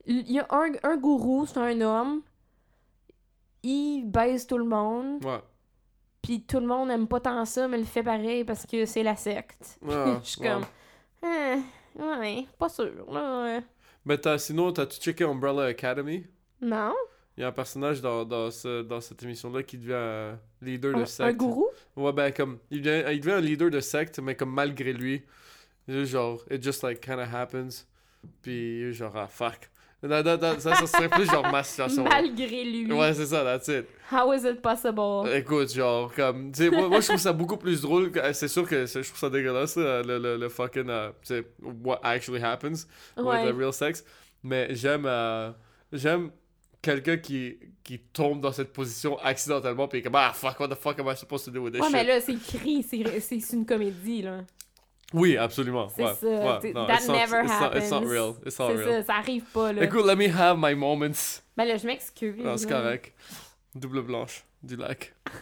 Il 0.08 0.32
y 0.32 0.40
a 0.40 0.48
un, 0.50 0.72
un 0.84 0.98
gourou, 0.98 1.46
c'est 1.46 1.60
un 1.60 1.80
homme, 1.82 2.22
il 3.64 4.04
baise 4.06 4.48
tout 4.48 4.58
le 4.58 4.66
monde, 4.66 5.24
Ouais. 5.24 5.40
puis 6.22 6.44
tout 6.44 6.60
le 6.60 6.66
monde 6.66 6.90
aime 6.90 7.08
pas 7.08 7.20
tant 7.20 7.46
ça, 7.46 7.68
mais 7.68 7.78
il 7.78 7.82
le 7.82 7.86
fait 7.86 8.04
pareil 8.04 8.44
parce 8.44 8.66
que 8.66 8.86
c'est 8.86 9.04
la 9.04 9.16
secte. 9.16 9.78
Ouais, 9.82 9.94
Je 10.24 10.30
suis 10.30 10.42
ouais. 10.42 10.50
comme... 10.50 10.66
Ah, 11.24 11.58
ouais, 12.20 12.46
pas 12.58 12.70
sûr, 12.70 12.92
là. 13.12 13.44
ouais. 13.44 13.64
Mais 14.06 14.18
t'as, 14.18 14.40
sinon, 14.40 14.72
t'as-tu 14.74 15.00
checké 15.00 15.24
Umbrella 15.24 15.66
Academy? 15.66 16.26
Non? 16.62 16.94
Il 17.38 17.42
y 17.42 17.44
a 17.44 17.48
un 17.48 17.52
personnage 17.52 18.02
dans, 18.02 18.26
dans, 18.26 18.52
ce, 18.52 18.82
dans 18.82 19.00
cette 19.02 19.24
émission-là 19.24 19.64
qui 19.64 19.78
devient 19.78 19.92
euh, 19.94 20.34
leader 20.62 20.96
Un, 20.96 21.00
de 21.02 21.06
secte. 21.06 21.30
un 21.30 21.34
gourou? 21.34 21.68
Ouais, 21.96 22.12
ben, 22.12 22.32
comme, 22.32 22.60
il 22.70 22.82
devient, 22.82 23.04
il 23.14 23.20
devient 23.20 23.36
un 23.36 23.42
leader 23.42 23.70
de 23.70 23.80
secte, 23.80 24.20
mais 24.20 24.36
comme 24.36 24.54
malgré 24.54 24.94
lui. 24.94 25.24
Genre, 25.88 26.42
it 26.52 26.64
just 26.64 26.84
like 26.84 27.00
kinda 27.02 27.24
happens. 27.32 27.86
Puis, 28.42 28.94
genre, 28.94 29.14
ah, 29.16 29.28
fuck. 29.28 29.70
That- 30.04 30.24
that- 30.24 30.60
ça, 30.60 30.74
ça 30.76 30.88
serait 30.88 31.10
plus 31.10 31.26
genre 31.26 31.48
ma 31.52 31.62
situation. 31.64 32.04
Malgré 32.04 32.64
lui. 32.64 32.92
Ouais, 32.92 33.14
c'est 33.14 33.28
ça, 33.28 33.44
that's 33.44 33.68
it. 33.68 33.86
How 34.12 34.34
is 34.34 34.46
it 34.48 34.60
possible? 34.62 35.30
Écoute, 35.34 35.72
genre, 35.74 36.12
comme, 36.14 36.52
tu 36.52 36.64
sais, 36.64 36.70
moi, 36.72 36.90
moi, 36.90 37.00
je 37.02 37.08
trouve 37.08 37.20
ça 37.20 37.34
beaucoup 37.34 37.58
plus 37.58 37.82
drôle. 37.82 38.12
C'est 38.34 38.48
sûr 38.48 38.68
que 38.68 38.86
je 38.88 38.94
trouve 39.00 39.18
ça 39.20 39.30
dégueulasse, 39.30 39.78
le, 39.78 40.18
le, 40.18 40.38
le 40.38 40.50
fucking, 40.50 40.90
euh, 40.90 41.10
tu 41.24 41.36
sais, 41.36 41.46
what 41.62 42.00
actually 42.04 42.42
happens 42.44 42.88
with 43.16 43.26
ouais. 43.26 43.52
the 43.52 43.56
real 43.56 43.72
sex. 43.74 44.04
Mais 44.44 44.74
j'aime, 44.74 45.06
euh, 45.06 45.52
j'aime 45.94 46.32
quelqu'un 46.82 47.18
qui, 47.18 47.58
qui 47.84 48.00
tombe 48.00 48.42
dans 48.42 48.52
cette 48.52 48.74
position 48.74 49.18
accidentellement, 49.20 49.88
puis 49.88 50.02
comme, 50.02 50.16
ah, 50.16 50.32
fuck, 50.34 50.60
what 50.60 50.68
the 50.70 50.76
fuck 50.76 51.00
am 51.00 51.08
I 51.08 51.16
supposed 51.16 51.46
to 51.46 51.52
do 51.52 51.62
with 51.64 51.74
this 51.74 51.82
Ouais, 51.82 51.88
shit? 51.88 51.96
mais 51.96 52.04
là, 52.04 52.22
c'est 52.22 52.34
écrit, 52.34 52.84
c'est 52.84 53.54
une 53.54 53.66
comédie, 53.66 54.22
là. 54.24 54.42
Oui, 55.14 55.36
absolument. 55.36 55.90
C'est 55.90 56.04
ouais, 56.06 56.14
ça. 56.14 56.28
ouais, 56.62 56.72
non, 56.74 56.88
that 56.88 56.96
it's 56.96 57.08
not- 57.08 57.14
never 57.14 57.44
it's 57.44 57.60
not- 57.60 57.76
It's 57.78 57.92
not 57.92 58.00
real. 58.06 58.34
It's 58.46 58.58
not 58.58 58.68
real. 58.70 58.86
ça, 58.86 59.04
ça 59.04 59.16
arrive 59.16 59.44
pas, 59.54 59.74
là. 59.74 59.84
Écoute, 59.84 60.06
let 60.06 60.16
me 60.16 60.28
have 60.34 60.58
my 60.58 60.74
moments. 60.74 61.42
Ben 61.58 61.66
là, 61.66 61.76
je 61.78 61.86
m'excuse. 61.86 62.38
Non, 62.38 62.56
c'est 62.56 62.70
correct. 62.70 63.12
Double 63.76 64.02
blanche 64.04 64.44
du 64.64 64.76
lac. 64.76 65.14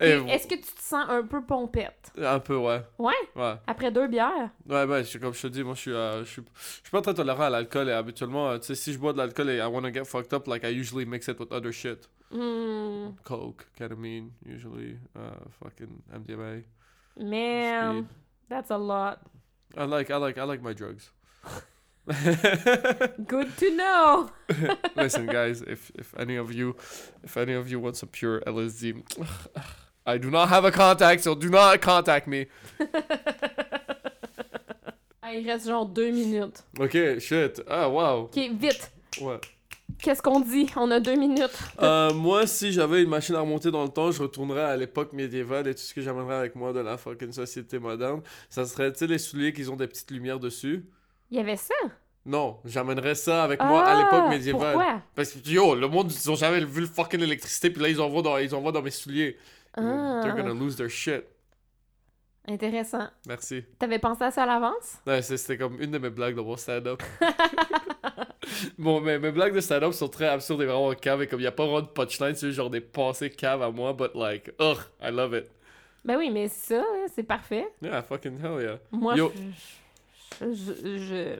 Et 0.00 0.10
Est-ce 0.10 0.46
que 0.46 0.54
tu 0.54 0.62
te 0.62 0.82
sens 0.82 1.06
un 1.08 1.22
peu 1.22 1.42
pompette? 1.44 2.12
Un 2.18 2.40
peu, 2.40 2.56
ouais. 2.56 2.82
Ouais? 2.98 3.14
Ouais. 3.34 3.54
Après 3.66 3.90
deux 3.90 4.06
bières? 4.08 4.50
Ouais, 4.68 4.86
ben, 4.86 5.02
je- 5.02 5.18
comme 5.18 5.32
je 5.32 5.42
te 5.42 5.46
dis, 5.48 5.62
moi, 5.62 5.74
je 5.74 5.80
suis, 5.80 5.92
euh, 5.92 6.24
je 6.24 6.30
suis, 6.30 6.42
je 6.54 6.62
suis 6.82 6.90
pas 6.90 7.00
très 7.00 7.14
tolérant 7.14 7.44
à 7.44 7.50
l'alcool 7.50 7.88
et 7.88 7.92
habituellement, 7.92 8.50
euh, 8.50 8.58
tu 8.58 8.66
sais, 8.66 8.74
si 8.74 8.92
je 8.92 8.98
bois 8.98 9.12
de 9.12 9.18
l'alcool 9.18 9.48
et 9.50 9.56
I 9.58 9.62
wanna 9.66 9.92
get 9.92 10.04
fucked 10.04 10.32
up, 10.34 10.46
like, 10.46 10.62
I 10.64 10.70
usually 10.70 11.06
mix 11.06 11.28
it 11.28 11.38
with 11.38 11.52
other 11.52 11.72
shit. 11.72 12.08
Hmm. 12.30 13.10
Coke, 13.24 13.66
ketamine, 13.78 14.30
usually, 14.44 14.98
uh, 15.16 15.20
fucking 15.62 16.02
MDMA, 16.12 16.64
Man, 17.18 17.94
speed. 18.04 18.06
that's 18.48 18.70
a 18.70 18.76
lot. 18.78 19.20
I 19.76 19.84
like, 19.84 20.10
I 20.10 20.16
like, 20.16 20.36
I 20.38 20.42
like 20.44 20.60
my 20.62 20.72
drugs. 20.74 21.10
Good 23.26 23.56
to 23.56 23.70
know! 23.76 24.30
Listen, 24.96 25.26
guys, 25.26 25.60
if 25.62 25.90
if 25.98 26.14
any 26.16 26.36
of 26.36 26.52
you, 26.52 26.76
if 27.24 27.36
any 27.36 27.52
of 27.52 27.68
you 27.68 27.80
want 27.80 27.96
some 27.96 28.08
pure 28.10 28.40
LSD, 28.46 29.02
I 30.06 30.18
do 30.18 30.30
not 30.30 30.48
have 30.48 30.64
a 30.64 30.70
contact, 30.70 31.24
so 31.24 31.34
do 31.34 31.48
not 31.48 31.80
contact 31.80 32.26
me. 32.26 32.46
Ah, 35.28 35.34
il 35.34 35.44
reste 35.44 35.66
genre 35.66 35.86
deux 35.86 36.12
minutes. 36.12 36.62
Ok, 36.78 37.18
shit. 37.18 37.60
Ah, 37.66 37.88
wow. 37.88 38.26
Ok, 38.26 38.36
vite! 38.60 38.92
Ouais. 39.20 39.40
Qu'est-ce 40.00 40.22
qu'on 40.22 40.38
dit? 40.38 40.68
On 40.76 40.88
a 40.92 41.00
deux 41.00 41.16
minutes. 41.16 41.58
Euh, 41.82 42.14
moi, 42.14 42.46
si 42.46 42.70
j'avais 42.70 43.02
une 43.02 43.08
machine 43.08 43.34
à 43.34 43.40
remonter 43.40 43.72
dans 43.72 43.82
le 43.82 43.88
temps, 43.88 44.12
je 44.12 44.22
retournerais 44.22 44.62
à 44.62 44.76
l'époque 44.76 45.12
médiévale 45.12 45.66
et 45.66 45.74
tout 45.74 45.80
ce 45.80 45.92
que 45.92 46.00
j'amènerais 46.00 46.36
avec 46.36 46.54
moi 46.54 46.72
de 46.72 46.78
la 46.78 46.96
fucking 46.96 47.32
société 47.32 47.80
moderne, 47.80 48.20
ça 48.48 48.64
serait, 48.66 48.92
tu 48.92 48.98
sais, 49.00 49.06
les 49.08 49.18
souliers 49.18 49.52
qui 49.52 49.68
ont 49.68 49.74
des 49.74 49.88
petites 49.88 50.12
lumières 50.12 50.38
dessus. 50.38 50.84
Il 51.30 51.36
y 51.36 51.40
avait 51.40 51.56
ça? 51.56 51.74
Non, 52.24 52.58
j'amènerais 52.64 53.14
ça 53.14 53.44
avec 53.44 53.60
moi 53.62 53.84
à 53.84 53.94
l'époque 53.96 54.24
Ah, 54.26 54.28
médiévale. 54.30 54.72
Pourquoi? 54.74 55.02
Parce 55.14 55.32
que, 55.32 55.48
yo, 55.48 55.74
le 55.76 55.86
monde, 55.88 56.10
ils 56.12 56.30
ont 56.30 56.34
jamais 56.34 56.64
vu 56.64 56.80
le 56.80 56.86
fucking 56.86 57.20
électricité, 57.20 57.70
puis 57.70 57.80
là, 57.82 57.88
ils 57.88 58.00
envoient 58.00 58.22
dans, 58.22 58.38
ils 58.38 58.52
envoient 58.54 58.72
dans 58.72 58.82
mes 58.82 58.90
souliers. 58.90 59.36
Ah, 59.76 60.20
They're 60.22 60.34
gonna 60.34 60.52
lose 60.54 60.74
their 60.76 60.88
shit. 60.90 61.24
intéressant. 62.48 63.08
Merci. 63.28 63.64
T'avais 63.78 63.98
pensé 63.98 64.24
à 64.24 64.30
ça 64.30 64.42
à 64.42 64.46
l'avance? 64.46 64.98
Ouais, 65.06 65.22
c'était 65.22 65.56
comme 65.58 65.80
une 65.80 65.90
de 65.90 65.98
mes 65.98 66.10
blagues 66.10 66.34
dans 66.34 66.44
mon 66.44 66.56
stand-up. 66.56 67.02
bon, 68.78 69.00
mes, 69.00 69.18
mes 69.18 69.30
blagues 69.32 69.54
de 69.54 69.60
stand-up 69.60 69.92
sont 69.92 70.08
très 70.08 70.26
absurdes 70.28 70.62
et 70.62 70.66
vraiment 70.66 70.92
caves, 70.94 71.22
et 71.22 71.26
comme 71.26 71.40
il 71.40 71.44
n'y 71.44 71.48
a 71.48 71.52
pas 71.52 71.64
vraiment 71.64 71.82
de 71.82 71.86
punchline, 71.88 72.34
c'est 72.34 72.50
genre 72.52 72.70
des 72.70 72.80
pensées 72.80 73.30
caves 73.30 73.62
à 73.62 73.70
moi, 73.70 73.92
but 73.92 74.14
like, 74.14 74.50
ugh, 74.60 74.78
I 75.00 75.10
love 75.10 75.34
it. 75.34 75.46
Ben 76.04 76.16
oui, 76.16 76.30
mais 76.30 76.48
ça, 76.48 76.82
c'est 77.14 77.24
parfait. 77.24 77.66
Yeah, 77.82 78.02
fucking 78.02 78.38
hell 78.42 78.62
yeah. 78.62 78.78
Moi, 78.92 79.16
Yo. 79.16 79.32
je, 79.34 79.42
je, 80.40 81.36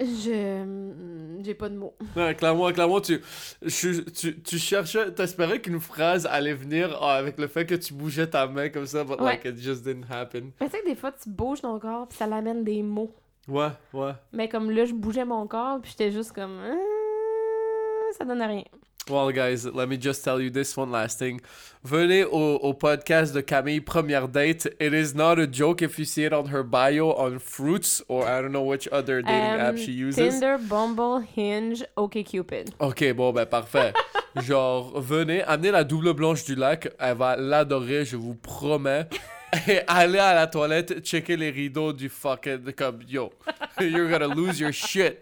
je, 0.00 1.40
J'ai 1.42 1.54
pas 1.54 1.68
de 1.68 1.76
mots. 1.76 1.94
Non, 2.16 2.32
clairement, 2.34 2.70
clairement, 2.72 3.00
tu, 3.00 3.20
je- 3.62 4.00
tu, 4.02 4.40
tu 4.42 4.58
cherchais, 4.58 5.12
t'espérais 5.12 5.60
qu'une 5.60 5.80
phrase 5.80 6.26
allait 6.26 6.54
venir 6.54 6.96
ah, 7.00 7.16
avec 7.16 7.38
le 7.38 7.48
fait 7.48 7.66
que 7.66 7.74
tu 7.74 7.94
bougeais 7.94 8.28
ta 8.28 8.46
main 8.46 8.68
comme 8.68 8.86
ça, 8.86 9.02
but 9.04 9.20
Ouais. 9.20 9.32
like 9.32 9.44
it 9.44 9.58
just 9.58 9.82
didn't 9.84 10.04
happen. 10.10 10.52
Mais 10.60 10.66
tu 10.68 10.72
sais 10.76 10.82
que 10.82 10.88
des 10.88 10.94
fois, 10.94 11.10
tu 11.12 11.28
bouges 11.28 11.60
ton 11.62 11.78
corps, 11.80 12.06
puis 12.06 12.16
ça 12.16 12.26
l'amène 12.26 12.62
des 12.64 12.82
mots. 12.82 13.12
Ouais, 13.48 13.68
ouais. 13.92 14.12
Mais 14.32 14.48
comme 14.48 14.70
là, 14.70 14.84
je 14.84 14.92
bougeais 14.92 15.24
mon 15.24 15.46
corps, 15.46 15.80
puis 15.80 15.90
j'étais 15.90 16.12
juste 16.12 16.32
comme. 16.32 16.60
Ah, 16.64 18.12
ça 18.16 18.24
donne 18.24 18.42
rien. 18.42 18.64
Well, 19.10 19.32
guys, 19.32 19.64
let 19.64 19.88
me 19.88 19.96
just 19.96 20.22
tell 20.22 20.38
you 20.40 20.50
this 20.50 20.76
one 20.76 20.90
last 20.90 21.18
thing. 21.18 21.40
Venez 21.82 22.24
au, 22.24 22.56
au 22.62 22.74
podcast 22.74 23.32
de 23.34 23.40
Camille 23.40 23.80
Première 23.80 24.28
Date. 24.28 24.66
It 24.78 24.92
is 24.92 25.14
not 25.14 25.38
a 25.38 25.46
joke 25.50 25.80
if 25.82 25.98
you 25.98 26.04
see 26.04 26.24
it 26.24 26.32
on 26.34 26.46
her 26.48 26.62
bio 26.62 27.12
on 27.14 27.38
Fruits 27.38 28.02
or 28.08 28.24
I 28.26 28.42
don't 28.42 28.52
know 28.52 28.64
which 28.64 28.86
other 28.92 29.22
dating 29.22 29.54
Um, 29.54 29.60
app 29.60 29.76
she 29.78 29.92
uses. 29.92 30.16
Tinder, 30.16 30.58
Bumble, 30.58 31.20
Hinge, 31.36 31.84
OkCupid. 31.96 32.72
Ok, 32.80 33.12
bon, 33.14 33.32
ben 33.32 33.46
parfait. 33.46 33.94
Genre, 34.42 35.00
venez, 35.00 35.42
amenez 35.44 35.70
la 35.70 35.84
double 35.84 36.12
blanche 36.12 36.44
du 36.44 36.54
lac. 36.54 36.88
Elle 36.98 37.16
va 37.16 37.36
l'adorer, 37.36 38.04
je 38.04 38.16
vous 38.16 38.34
promets. 38.34 39.06
Et 39.66 39.80
allez 39.86 40.18
à 40.18 40.34
la 40.34 40.46
toilette, 40.46 41.02
checker 41.02 41.36
les 41.36 41.48
rideaux 41.50 41.94
du 41.94 42.10
fucking. 42.10 42.72
Comme, 42.76 42.98
yo, 43.08 43.30
you're 43.80 44.10
gonna 44.10 44.26
lose 44.34 44.60
your 44.60 44.72
shit. 44.72 45.20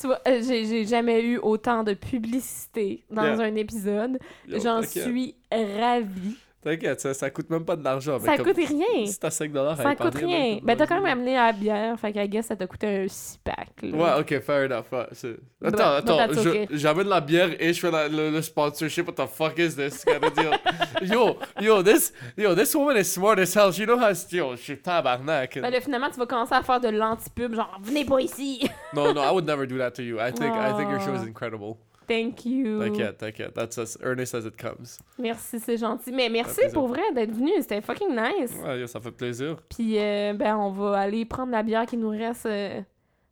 Tu 0.00 0.06
vois, 0.06 0.20
euh, 0.26 0.40
j'ai 0.42 0.86
jamais 0.86 1.22
eu 1.22 1.36
autant 1.38 1.82
de 1.84 1.92
publicité 1.94 3.04
dans 3.10 3.22
Yeah. 3.24 3.40
un 3.40 3.54
épisode. 3.56 4.18
J'en 4.48 4.82
suis 4.82 5.34
ravie. 5.52 6.36
T'inquiète, 6.62 7.00
ça, 7.00 7.14
ça 7.14 7.30
coûte 7.30 7.48
même 7.48 7.64
pas 7.64 7.74
de 7.74 7.82
l'argent. 7.82 8.18
Ça 8.18 8.36
comme- 8.36 8.46
coûte 8.52 8.56
rien. 8.68 9.06
Si 9.06 9.18
t'as 9.18 9.30
5 9.30 9.50
dollars 9.50 9.78
Ça 9.78 9.94
coûte 9.94 10.14
rien. 10.14 10.58
Ben, 10.62 10.76
t'as 10.76 10.86
quand 10.86 10.96
même 11.00 11.06
amené 11.06 11.34
à 11.36 11.46
la 11.46 11.52
bière, 11.52 11.98
fait 11.98 12.12
qu'à 12.12 12.26
guess, 12.26 12.46
ça 12.48 12.56
t'a 12.56 12.66
coûté 12.66 12.86
un 12.86 13.08
six 13.08 13.38
pack. 13.42 13.68
là. 13.82 13.96
Ouais, 13.96 14.20
ok, 14.20 14.40
fair 14.40 14.64
enough. 14.70 14.84
ouais, 14.92 15.06
But- 15.10 15.40
Attends, 15.74 15.76
but 15.76 15.76
attends, 15.78 16.16
that's 16.18 16.42
je- 16.42 16.48
okay. 16.50 16.66
j'amène 16.72 17.08
la 17.08 17.20
bière 17.22 17.48
et 17.58 17.72
je 17.72 17.80
fais 17.80 17.90
la- 17.90 18.08
le, 18.08 18.30
le 18.30 18.42
sponsorship. 18.42 19.08
What 19.08 19.24
the 19.24 19.28
fuck 19.28 19.58
is 19.58 19.74
this 19.74 20.04
yo, 21.02 21.36
yo, 21.60 21.82
this, 21.82 22.12
yo, 22.36 22.54
this 22.54 22.74
woman 22.74 22.96
is 22.98 23.04
smart 23.04 23.38
as 23.38 23.54
hell. 23.54 23.72
She 23.72 23.84
knows 23.86 23.98
how 24.00 24.12
to, 24.12 24.36
yo, 24.36 24.56
je 24.56 24.60
suis 24.62 24.76
tabarnak. 24.78 25.58
Ben 25.60 25.70
là, 25.70 25.80
finalement, 25.80 26.10
tu 26.10 26.18
vas 26.18 26.26
commencer 26.26 26.54
à 26.54 26.62
faire 26.62 26.80
de 26.80 26.88
l'anti-pub, 26.88 27.54
genre, 27.54 27.78
venez 27.82 28.04
pas 28.04 28.20
ici. 28.20 28.68
no, 28.94 29.12
no, 29.14 29.22
I 29.22 29.30
would 29.32 29.46
never 29.46 29.66
do 29.66 29.78
that 29.78 29.92
to 29.92 30.02
you. 30.02 30.18
I 30.18 30.30
think, 30.32 30.52
I 30.54 30.74
think 30.76 30.90
your 30.90 31.00
show 31.00 31.14
is 31.14 31.26
incredible. 31.26 31.78
Thank 32.10 32.44
you. 32.44 32.80
T'inquiète, 32.80 33.18
t'inquiète. 33.18 33.54
That's 33.54 33.78
as 33.78 33.96
earnest 34.02 34.34
as 34.34 34.44
it 34.44 34.56
comes. 34.56 34.98
Merci, 35.16 35.60
c'est 35.60 35.76
gentil. 35.76 36.10
Mais 36.10 36.28
merci 36.28 36.62
pour 36.72 36.88
vrai 36.88 37.02
d'être 37.14 37.30
venu. 37.30 37.52
C'était 37.60 37.80
fucking 37.80 38.10
nice. 38.10 38.52
Ouais, 38.64 38.84
ça 38.88 39.00
fait 39.00 39.12
plaisir. 39.12 39.58
Puis, 39.68 39.96
euh, 39.96 40.32
ben, 40.32 40.56
on 40.56 40.70
va 40.72 40.98
aller 40.98 41.24
prendre 41.24 41.52
la 41.52 41.62
bière 41.62 41.86
qui 41.86 41.96
nous 41.96 42.08
reste 42.08 42.46
euh, 42.46 42.80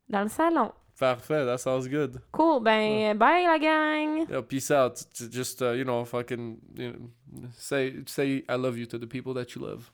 dans 0.09 0.23
le 0.23 0.29
salon. 0.29 0.71
Parfait, 0.97 1.45
that 1.45 1.59
sounds 1.59 1.89
good. 1.89 2.21
Cool. 2.31 2.63
Ben, 2.63 3.19
bye 3.19 3.43
la 3.43 3.59
gang. 3.59 4.31
Yo, 4.31 4.43
peace 4.43 4.71
out. 4.71 4.95
Just, 5.29 5.61
uh, 5.61 5.73
you 5.73 5.83
know, 5.83 6.05
fucking, 6.05 6.59
you 6.77 6.93
know, 6.93 7.49
say, 7.57 7.97
say 8.07 8.45
I 8.49 8.55
love 8.55 8.79
you 8.79 8.87
to 8.87 8.97
the 8.97 9.09
people 9.09 9.35
that 9.35 9.57
you 9.57 9.63
love. 9.63 9.91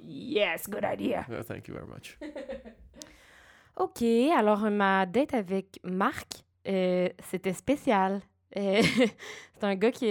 Yes, 0.00 0.68
good 0.68 0.84
idea. 0.84 1.26
Yeah, 1.28 1.42
thank 1.42 1.66
you 1.66 1.74
very 1.74 1.88
much. 1.88 2.16
OK, 3.76 4.02
alors 4.36 4.70
ma 4.70 5.04
date 5.04 5.34
avec 5.34 5.80
Marc, 5.82 6.43
c'était 6.64 7.52
spécial. 7.52 8.20
C'est 9.56 9.66
un 9.66 9.76
gars 9.76 9.92
qui... 9.92 10.06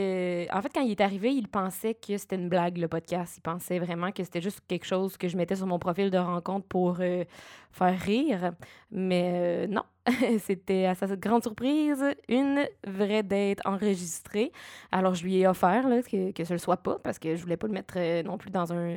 En 0.53 0.61
fait, 0.61 0.71
quand 0.73 0.81
il 0.81 0.91
est 0.91 1.01
arrivé, 1.01 1.33
il 1.33 1.49
pensait 1.49 1.95
que 1.95 2.17
c'était 2.17 2.37
une 2.37 2.47
blague, 2.47 2.77
le 2.77 2.87
podcast. 2.87 3.35
Il 3.37 3.41
pensait 3.41 3.77
vraiment 3.77 4.11
que 4.13 4.23
c'était 4.23 4.41
juste 4.41 4.61
quelque 4.69 4.85
chose 4.85 5.17
que 5.17 5.27
je 5.27 5.35
mettais 5.35 5.57
sur 5.57 5.67
mon 5.67 5.79
profil 5.79 6.09
de 6.09 6.17
rencontre 6.17 6.65
pour 6.65 6.97
euh, 7.01 7.25
faire 7.71 7.99
rire. 7.99 8.53
Mais 8.89 9.65
euh, 9.65 9.67
non, 9.67 9.83
c'était 10.39 10.85
à 10.85 10.95
sa 10.95 11.07
grande 11.17 11.43
surprise 11.43 12.01
une 12.29 12.65
vraie 12.87 13.21
date 13.23 13.59
enregistrée. 13.65 14.53
Alors, 14.93 15.13
je 15.13 15.25
lui 15.25 15.39
ai 15.39 15.47
offert 15.47 15.89
là, 15.89 16.01
que, 16.01 16.31
que 16.31 16.45
ce 16.45 16.53
ne 16.53 16.55
le 16.55 16.59
soit 16.59 16.77
pas 16.77 16.97
parce 16.99 17.19
que 17.19 17.35
je 17.35 17.41
voulais 17.41 17.57
pas 17.57 17.67
le 17.67 17.73
mettre 17.73 17.95
euh, 17.97 18.23
non 18.23 18.37
plus 18.37 18.49
dans 18.49 18.71
un 18.71 18.95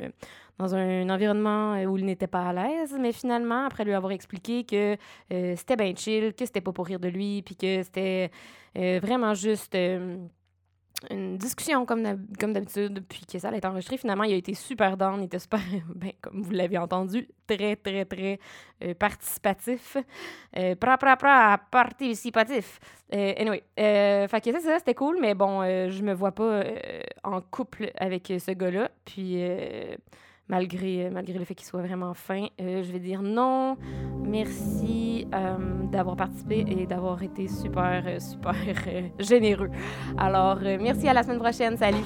dans 0.59 0.73
un 0.73 1.07
environnement 1.11 1.79
où 1.83 1.97
il 1.97 2.05
n'était 2.05 2.25
pas 2.25 2.47
à 2.47 2.53
l'aise. 2.53 2.95
Mais 2.99 3.11
finalement, 3.11 3.65
après 3.65 3.83
lui 3.83 3.93
avoir 3.93 4.11
expliqué 4.11 4.63
que 4.63 4.97
c'était 5.29 5.75
bien 5.75 5.93
chill, 5.95 6.33
que 6.33 6.45
c'était 6.45 6.61
pas 6.61 6.71
pour 6.71 6.87
rire 6.87 6.99
de 6.99 7.09
lui, 7.09 7.43
puis 7.43 7.55
que 7.55 7.83
c'était 7.83 8.31
vraiment 8.73 9.35
juste 9.35 9.77
une 11.11 11.37
discussion 11.37 11.85
comme 11.85 12.01
d'hab- 12.03 12.37
comme 12.39 12.53
d'habitude, 12.53 13.03
puis 13.07 13.21
que 13.31 13.37
ça 13.37 13.49
allait 13.49 13.57
être 13.57 13.65
enregistré. 13.65 13.97
Finalement, 13.97 14.23
il 14.23 14.33
a 14.33 14.35
été 14.37 14.53
super 14.53 14.97
down, 14.97 15.21
il 15.21 15.25
était 15.25 15.39
super, 15.39 15.59
ben, 15.95 16.11
comme 16.21 16.41
vous 16.41 16.51
l'avez 16.51 16.77
entendu, 16.77 17.27
très, 17.45 17.75
très, 17.75 18.05
très 18.05 18.39
euh, 18.83 18.93
participatif. 18.93 19.97
Euh, 20.57 20.75
pra, 20.75 20.97
pra, 20.97 21.15
pra, 21.15 21.59
participatif. 21.71 22.79
Euh, 23.13 23.33
anyway, 23.37 23.63
euh, 23.79 24.27
fait 24.27 24.51
ça, 24.59 24.79
c'était 24.79 24.95
cool, 24.95 25.17
mais 25.21 25.33
bon, 25.35 25.61
euh, 25.61 25.89
je 25.89 26.01
me 26.01 26.13
vois 26.13 26.31
pas 26.31 26.63
en 27.23 27.41
couple 27.41 27.91
avec 27.97 28.27
ce 28.39 28.51
gars-là. 28.51 28.89
Puis, 29.05 29.37
malgré, 30.49 31.09
malgré 31.09 31.37
le 31.37 31.45
fait 31.45 31.55
qu'il 31.55 31.67
soit 31.67 31.81
vraiment 31.81 32.13
fin, 32.13 32.47
euh, 32.61 32.83
je 32.83 32.91
vais 32.91 32.99
dire 32.99 33.21
non. 33.21 33.77
Merci 34.23 35.27
euh, 35.33 35.57
d'avoir 35.91 36.15
participé 36.15 36.65
et 36.67 36.85
d'avoir 36.85 37.21
été 37.23 37.47
super, 37.47 38.03
euh, 38.05 38.19
super 38.19 38.55
euh, 38.87 39.01
généreux. 39.19 39.69
Alors, 40.17 40.59
euh, 40.63 40.77
merci 40.81 41.07
à 41.07 41.13
la 41.13 41.23
semaine 41.23 41.39
prochaine. 41.39 41.77
Salut! 41.77 42.05